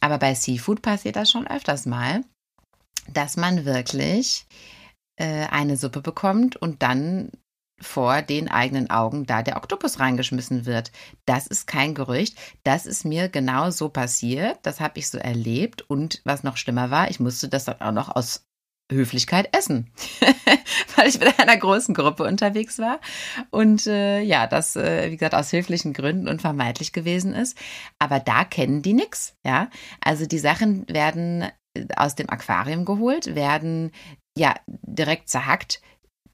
Aber 0.00 0.18
bei 0.18 0.34
Seafood 0.34 0.82
passiert 0.82 1.16
das 1.16 1.30
schon 1.30 1.46
öfters 1.46 1.86
mal, 1.86 2.22
dass 3.12 3.36
man 3.36 3.64
wirklich 3.64 4.46
äh, 5.16 5.46
eine 5.46 5.76
Suppe 5.76 6.00
bekommt 6.02 6.56
und 6.56 6.82
dann 6.82 7.30
vor 7.80 8.22
den 8.22 8.48
eigenen 8.48 8.90
Augen 8.90 9.26
da 9.26 9.42
der 9.42 9.56
Oktopus 9.56 10.00
reingeschmissen 10.00 10.66
wird. 10.66 10.92
Das 11.26 11.46
ist 11.46 11.66
kein 11.66 11.94
Gerücht. 11.94 12.38
Das 12.64 12.86
ist 12.86 13.04
mir 13.04 13.28
genau 13.28 13.70
so 13.70 13.88
passiert. 13.88 14.58
Das 14.62 14.80
habe 14.80 14.98
ich 14.98 15.08
so 15.08 15.18
erlebt. 15.18 15.82
Und 15.82 16.20
was 16.24 16.42
noch 16.42 16.56
schlimmer 16.56 16.90
war, 16.90 17.10
ich 17.10 17.20
musste 17.20 17.48
das 17.48 17.64
dann 17.64 17.80
auch 17.80 17.92
noch 17.92 18.14
aus 18.14 18.46
Höflichkeit 18.90 19.48
essen, 19.56 19.90
weil 20.96 21.08
ich 21.08 21.18
mit 21.18 21.38
einer 21.40 21.56
großen 21.56 21.94
Gruppe 21.94 22.22
unterwegs 22.22 22.78
war 22.78 23.00
und 23.50 23.86
äh, 23.86 24.20
ja, 24.20 24.46
das, 24.46 24.76
äh, 24.76 25.10
wie 25.10 25.16
gesagt, 25.16 25.34
aus 25.34 25.52
höflichen 25.52 25.92
Gründen 25.92 26.28
unvermeidlich 26.28 26.92
gewesen 26.92 27.34
ist. 27.34 27.58
Aber 27.98 28.20
da 28.20 28.44
kennen 28.44 28.82
die 28.82 28.92
nix, 28.92 29.34
ja. 29.44 29.70
Also 30.00 30.26
die 30.26 30.38
Sachen 30.38 30.88
werden 30.88 31.42
äh, 31.74 31.86
aus 31.96 32.14
dem 32.14 32.30
Aquarium 32.30 32.84
geholt, 32.84 33.34
werden 33.34 33.90
ja 34.38 34.54
direkt 34.66 35.28
zerhackt. 35.28 35.80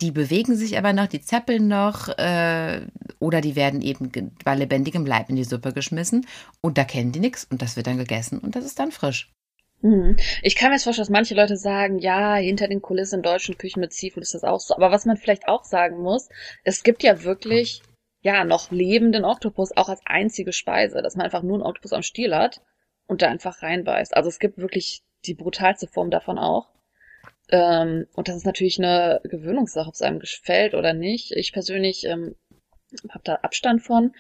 Die 0.01 0.11
bewegen 0.11 0.57
sich 0.57 0.79
aber 0.79 0.93
noch, 0.93 1.07
die 1.07 1.21
zappeln 1.21 1.69
noch 1.69 2.09
äh, 2.19 2.81
oder 3.19 3.41
die 3.41 3.57
werden 3.57 3.83
eben 3.83 4.11
bei 4.45 4.55
lebendigem 4.55 5.07
Leib 5.07 5.29
in 5.29 5.37
die 5.37 5.45
Suppe 5.45 5.73
geschmissen 5.73 6.27
und 6.61 6.79
da 6.79 6.85
kennen 6.85 7.13
die 7.13 7.21
nix 7.21 7.45
und 7.45 7.63
das 7.63 7.77
wird 7.77 7.87
dann 7.87 7.99
gegessen 7.99 8.39
und 8.39 8.57
das 8.57 8.65
ist 8.65 8.79
dann 8.79 8.93
frisch. 8.93 9.31
Hm. 9.83 10.17
Ich 10.43 10.55
kann 10.55 10.69
mir 10.69 10.77
jetzt 10.77 10.85
vorstellen, 10.85 11.07
dass 11.07 11.11
manche 11.11 11.35
Leute 11.35 11.57
sagen, 11.57 11.99
ja, 11.99 12.37
hinter 12.37 12.69
den 12.69 12.81
Kulissen 12.81 13.17
in 13.17 13.23
deutschen 13.23 13.59
Küchen 13.59 13.81
mit 13.81 13.93
Seafood 13.93 14.23
ist 14.23 14.35
das 14.35 14.45
auch 14.45 14.61
so. 14.61 14.77
Aber 14.77 14.93
was 14.93 15.07
man 15.07 15.17
vielleicht 15.17 15.49
auch 15.49 15.65
sagen 15.65 16.01
muss, 16.01 16.29
es 16.63 16.85
gibt 16.85 17.03
ja 17.03 17.25
wirklich, 17.25 17.83
ja, 18.21 18.45
noch 18.45 18.71
lebenden 18.71 19.25
Oktopus 19.25 19.77
auch 19.77 19.89
als 19.89 20.01
einzige 20.05 20.53
Speise, 20.53 21.03
dass 21.03 21.17
man 21.17 21.25
einfach 21.25 21.43
nur 21.43 21.55
einen 21.55 21.67
Oktopus 21.67 21.93
am 21.93 22.03
Stiel 22.03 22.35
hat 22.35 22.61
und 23.09 23.23
da 23.23 23.29
einfach 23.29 23.63
reinbeißt. 23.63 24.17
Also 24.17 24.29
es 24.29 24.39
gibt 24.39 24.59
wirklich 24.59 25.03
die 25.27 25.35
brutalste 25.35 25.89
Form 25.89 26.11
davon 26.11 26.39
auch. 26.39 26.69
Ähm, 27.51 28.07
und 28.15 28.29
das 28.29 28.37
ist 28.37 28.47
natürlich 28.47 28.79
eine 28.79 29.21
Gewöhnungssache, 29.25 29.89
ob 29.89 29.95
es 29.95 30.03
einem 30.03 30.21
gefällt 30.21 30.75
oder 30.75 30.95
nicht. 30.95 31.33
Ich 31.33 31.53
persönlich 31.53 32.05
ähm, 32.05 32.35
habe 33.11 33.25
da 33.25 33.35
Abstand 33.37 33.83
von. 33.83 34.15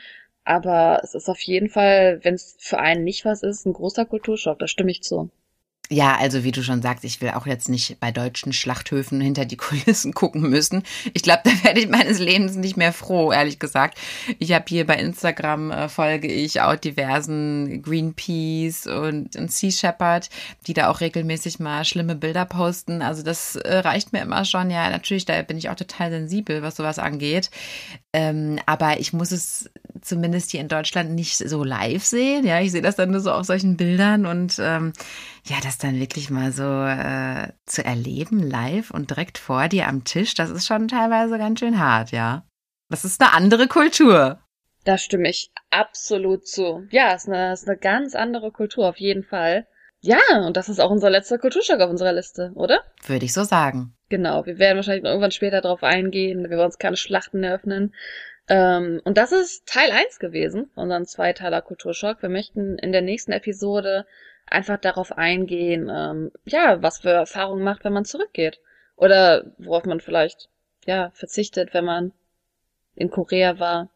Aber 0.44 1.00
es 1.04 1.14
ist 1.14 1.28
auf 1.28 1.40
jeden 1.40 1.68
Fall, 1.68 2.20
wenn 2.24 2.34
es 2.34 2.56
für 2.58 2.78
einen 2.78 3.04
nicht 3.04 3.24
was 3.24 3.42
ist, 3.42 3.64
ein 3.64 3.72
großer 3.72 4.06
Kulturschock. 4.06 4.58
Da 4.58 4.66
stimme 4.66 4.90
ich 4.90 5.02
zu. 5.02 5.30
Ja, 5.91 6.16
also 6.16 6.43
wie 6.43 6.53
du 6.53 6.62
schon 6.62 6.80
sagst, 6.80 7.05
ich 7.05 7.20
will 7.20 7.30
auch 7.30 7.47
jetzt 7.47 7.68
nicht 7.68 8.01
bei 8.01 8.12
deutschen 8.12 8.55
Schlachthöfen 8.55 9.20
hinter 9.20 9.45
die 9.45 9.59
Kulissen 9.59 10.14
gucken 10.14 10.49
müssen. 10.49 10.85
Ich 11.12 11.22
glaube, 11.22 11.43
da 11.45 11.51
werde 11.64 11.80
ich 11.80 11.89
meines 11.89 12.18
Lebens 12.18 12.57
nicht 12.57 12.78
mehr 12.78 12.95
froh, 12.95 13.30
ehrlich 13.30 13.59
gesagt. 13.59 13.99
Ich 14.39 14.53
habe 14.53 14.64
hier 14.68 14.87
bei 14.87 14.97
Instagram 14.97 15.70
äh, 15.70 15.89
folge 15.91 16.28
ich 16.28 16.62
auch 16.62 16.76
diversen 16.76 17.83
Greenpeace 17.83 18.87
und, 18.87 19.37
und 19.37 19.53
Sea 19.53 19.70
Shepherd, 19.70 20.30
die 20.66 20.72
da 20.72 20.89
auch 20.89 21.01
regelmäßig 21.01 21.59
mal 21.59 21.85
schlimme 21.85 22.14
Bilder 22.14 22.47
posten. 22.47 23.03
Also 23.03 23.22
das 23.22 23.57
äh, 23.57 23.78
reicht 23.78 24.14
mir 24.14 24.22
immer 24.22 24.47
schon. 24.47 24.70
Ja, 24.70 24.89
natürlich, 24.89 25.26
da 25.26 25.43
bin 25.43 25.59
ich 25.59 25.68
auch 25.68 25.74
total 25.76 26.11
sensibel, 26.11 26.62
was 26.62 26.76
sowas 26.76 26.99
angeht. 26.99 27.51
Ähm, 28.14 28.59
aber 28.64 28.99
ich 28.99 29.12
muss 29.12 29.30
es 29.30 29.68
zumindest 30.01 30.51
hier 30.51 30.61
in 30.61 30.68
Deutschland 30.68 31.11
nicht 31.11 31.37
so 31.37 31.64
live 31.64 32.05
sehen. 32.05 32.47
Ja, 32.47 32.61
ich 32.61 32.72
sehe 32.72 32.83
das 32.83 32.97
dann 32.97 33.11
nur 33.11 33.20
so 33.20 33.33
auf 33.33 33.47
solchen 33.47 33.76
Bildern 33.76 34.26
und 34.26 34.57
ähm, 34.59 34.93
ja, 35.45 35.57
das 35.62 35.78
dann 35.78 35.99
wirklich 35.99 36.30
mal 36.30 36.53
so 36.53 36.62
äh, 36.62 37.53
zu 37.66 37.84
erleben, 37.84 38.38
live 38.38 38.90
und 38.90 39.11
direkt 39.11 39.38
vor 39.38 39.68
dir 39.68 39.88
am 39.88 40.05
Tisch, 40.05 40.34
das 40.34 40.51
ist 40.51 40.66
schon 40.66 40.88
teilweise 40.88 41.38
ganz 41.38 41.61
schön 41.61 41.78
hart, 41.78 42.12
ja. 42.12 42.47
Das 42.88 43.05
ist 43.05 43.20
eine 43.20 43.32
andere 43.32 43.66
Kultur. 43.66 44.38
Da 44.84 44.99
stimme 44.99 45.28
ich 45.28 45.51
absolut 45.70 46.47
zu. 46.47 46.86
Ja, 46.90 47.12
ist 47.14 47.28
eine, 47.28 47.53
ist 47.53 47.68
eine 47.68 47.78
ganz 47.78 48.14
andere 48.14 48.51
Kultur, 48.51 48.88
auf 48.88 48.99
jeden 48.99 49.24
Fall. 49.24 49.66
Ja, 50.01 50.18
und 50.45 50.57
das 50.57 50.68
ist 50.68 50.80
auch 50.80 50.90
unser 50.90 51.11
letzter 51.11 51.38
Kulturschock 51.38 51.80
auf 51.80 51.90
unserer 51.90 52.12
Liste, 52.12 52.51
oder? 52.57 52.80
Würde 53.07 53.24
ich 53.24 53.32
so 53.32 53.45
sagen. 53.45 53.95
Genau, 54.09 54.45
wir 54.47 54.59
werden 54.59 54.76
wahrscheinlich 54.76 55.05
noch 55.05 55.11
irgendwann 55.11 55.30
später 55.30 55.61
drauf 55.61 55.84
eingehen. 55.84 56.43
Wir 56.51 56.57
wollen 56.57 56.66
uns 56.66 56.78
keine 56.78 56.97
Schlachten 56.97 57.45
eröffnen. 57.45 57.95
Ähm, 58.49 59.01
und 59.05 59.16
das 59.16 59.30
ist 59.30 59.66
Teil 59.66 59.93
1 59.93 60.18
gewesen, 60.18 60.70
unseren 60.74 61.07
Zweiteiler 61.07 61.62
Kulturschock. 61.62 62.20
Wir 62.20 62.28
möchten 62.28 62.78
in 62.78 62.90
der 62.90 63.03
nächsten 63.03 63.30
Episode 63.30 64.05
einfach 64.47 64.78
darauf 64.78 65.12
eingehen, 65.12 65.90
ähm, 65.93 66.32
ja, 66.45 66.82
was 66.82 66.99
für 66.99 67.11
Erfahrungen 67.11 67.64
macht, 67.64 67.84
wenn 67.84 67.93
man 67.93 68.05
zurückgeht. 68.05 68.61
Oder 68.97 69.45
worauf 69.59 69.84
man 69.84 70.01
vielleicht 70.01 70.49
ja, 70.86 71.11
verzichtet, 71.14 71.74
wenn 71.74 71.84
man 71.84 72.12
in 72.95 73.11
Korea 73.11 73.59
war, 73.59 73.88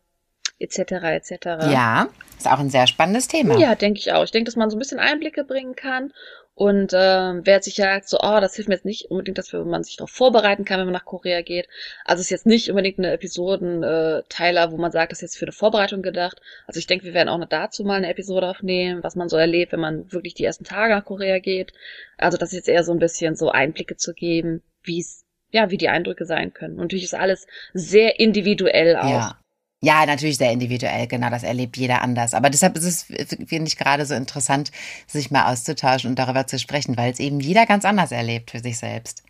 etc. 0.59 0.79
etc. 0.79 1.33
Ja, 1.71 2.09
ist 2.37 2.49
auch 2.51 2.59
ein 2.59 2.71
sehr 2.71 2.87
spannendes 2.87 3.29
Thema. 3.29 3.59
Ja, 3.59 3.75
denke 3.75 3.99
ich 3.99 4.13
auch. 4.13 4.25
Ich 4.25 4.31
denke, 4.31 4.47
dass 4.47 4.57
man 4.57 4.71
so 4.71 4.77
ein 4.77 4.79
bisschen 4.79 4.99
Einblicke 4.99 5.45
bringen 5.45 5.77
kann 5.77 6.13
und 6.59 6.95
äh, 6.95 7.45
wer 7.45 7.63
sich 7.63 7.75
sagt, 7.75 8.09
so, 8.09 8.17
oh, 8.19 8.41
das 8.41 8.55
hilft 8.55 8.71
mir 8.71 8.77
jetzt 8.77 8.87
nicht 8.87 9.11
unbedingt, 9.11 9.37
dass 9.37 9.53
man 9.53 9.85
sich 9.85 9.99
darauf 9.99 10.11
vorbereiten 10.11 10.65
kann, 10.65 10.79
wenn 10.79 10.87
man 10.87 10.95
nach 10.95 11.05
Korea 11.05 11.43
geht. 11.43 11.69
Also 12.03 12.23
es 12.23 12.29
ist 12.29 12.31
jetzt 12.31 12.47
nicht 12.47 12.71
unbedingt 12.71 12.99
eine 12.99 13.13
Episodenteiler, 13.13 14.73
wo 14.73 14.79
man 14.79 14.91
sagt, 14.91 15.13
das 15.13 15.19
ist 15.19 15.23
jetzt 15.23 15.37
für 15.37 15.45
eine 15.45 15.53
Vorbereitung 15.53 16.01
gedacht. 16.01 16.41
Also 16.67 16.79
ich 16.79 16.87
denke, 16.87 17.05
wir 17.05 17.13
werden 17.13 17.29
auch 17.29 17.37
noch 17.37 17.51
dazu 17.51 17.85
mal 17.85 17.99
eine 17.99 18.09
Episode 18.09 18.49
aufnehmen, 18.49 19.05
was 19.05 19.17
man 19.17 19.29
so 19.29 19.37
erlebt, 19.37 19.73
wenn 19.73 19.81
man 19.81 20.11
wirklich 20.11 20.33
die 20.33 20.47
ersten 20.47 20.65
Tage 20.65 20.95
nach 20.95 21.05
Korea 21.05 21.41
geht. 21.41 21.75
Also 22.17 22.39
das 22.39 22.53
ist 22.53 22.57
jetzt 22.57 22.69
eher 22.71 22.85
so 22.85 22.93
ein 22.93 23.01
bisschen 23.01 23.37
so 23.37 23.51
Einblicke 23.51 23.99
zu 23.99 24.15
geben, 24.15 24.63
wie 24.83 25.01
es, 25.01 25.27
ja, 25.51 25.71
wie 25.71 25.77
die 25.77 25.91
Eindrücke 25.91 26.25
sein 26.25 26.55
können. 26.55 26.77
Und 26.77 26.85
natürlich 26.85 27.05
ist 27.05 27.15
alles 27.15 27.47
sehr 27.75 28.19
individuell 28.19 28.97
auch. 28.97 29.11
Ja. 29.11 29.39
Ja, 29.83 30.07
natürlich 30.07 30.39
sehr 30.39 30.53
individuell, 30.53 31.07
genau, 31.07 31.29
das 31.29 31.43
erlebt 31.43 31.77
jeder 31.77 32.03
anders. 32.03 32.33
Aber 32.33 32.49
deshalb 32.49 32.77
ist 32.77 32.85
es, 32.85 33.03
finde 33.03 33.69
ich, 33.69 33.77
gerade 33.77 34.07
so 34.07 34.15
interessant, 34.15 34.71
sich 35.07 35.31
mal 35.31 35.53
auszutauschen 35.53 36.11
und 36.11 36.19
darüber 36.19 36.47
zu 36.47 36.59
sprechen, 36.59 36.97
weil 36.97 37.13
es 37.13 37.21
eben 37.21 37.41
jeder 37.41 37.67
ganz 37.67 37.85
anders 37.85 38.11
erlebt 38.11 38.51
für 38.51 38.61
sich 38.61 38.79
selbst. 38.79 39.23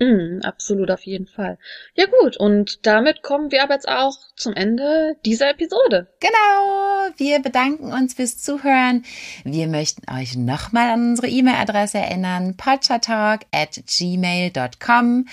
Mm, 0.00 0.40
absolut, 0.42 0.90
auf 0.90 1.02
jeden 1.02 1.28
Fall. 1.28 1.58
Ja 1.94 2.06
gut, 2.06 2.36
und 2.36 2.84
damit 2.86 3.22
kommen 3.22 3.52
wir 3.52 3.62
aber 3.62 3.74
jetzt 3.74 3.88
auch 3.88 4.16
zum 4.36 4.54
Ende 4.54 5.16
dieser 5.24 5.50
Episode. 5.50 6.08
Genau, 6.18 7.12
wir 7.16 7.38
bedanken 7.40 7.92
uns 7.92 8.14
fürs 8.14 8.38
Zuhören. 8.38 9.04
Wir 9.44 9.68
möchten 9.68 10.10
euch 10.10 10.34
nochmal 10.36 10.90
an 10.90 11.10
unsere 11.10 11.28
E-Mail-Adresse 11.28 11.98
erinnern, 11.98 12.56
podchatalk 12.56 13.42
at 13.52 13.80
gmail.com. 13.86 15.26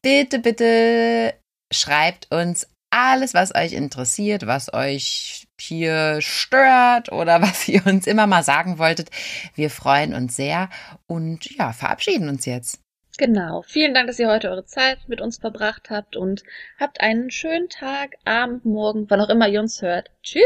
Bitte, 0.00 0.38
bitte 0.38 1.34
schreibt 1.70 2.32
uns 2.32 2.66
alles, 2.94 3.34
was 3.34 3.54
euch 3.54 3.72
interessiert, 3.72 4.46
was 4.46 4.72
euch 4.72 5.46
hier 5.60 6.20
stört 6.20 7.10
oder 7.10 7.42
was 7.42 7.68
ihr 7.68 7.84
uns 7.86 8.06
immer 8.06 8.26
mal 8.26 8.42
sagen 8.42 8.78
wolltet. 8.78 9.10
Wir 9.54 9.70
freuen 9.70 10.14
uns 10.14 10.36
sehr 10.36 10.68
und 11.06 11.50
ja, 11.56 11.72
verabschieden 11.72 12.28
uns 12.28 12.46
jetzt. 12.46 12.80
Genau. 13.16 13.62
Vielen 13.62 13.94
Dank, 13.94 14.08
dass 14.08 14.18
ihr 14.18 14.28
heute 14.28 14.50
eure 14.50 14.64
Zeit 14.64 14.98
mit 15.06 15.20
uns 15.20 15.38
verbracht 15.38 15.88
habt 15.88 16.16
und 16.16 16.42
habt 16.80 17.00
einen 17.00 17.30
schönen 17.30 17.68
Tag, 17.68 18.16
Abend, 18.24 18.64
Morgen, 18.64 19.08
wann 19.08 19.20
auch 19.20 19.28
immer 19.28 19.48
ihr 19.48 19.60
uns 19.60 19.82
hört. 19.82 20.10
Tschüss. 20.22 20.42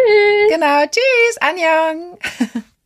Genau. 0.51 0.85
Tschüss. 0.85 1.39
Anjong. 1.41 2.19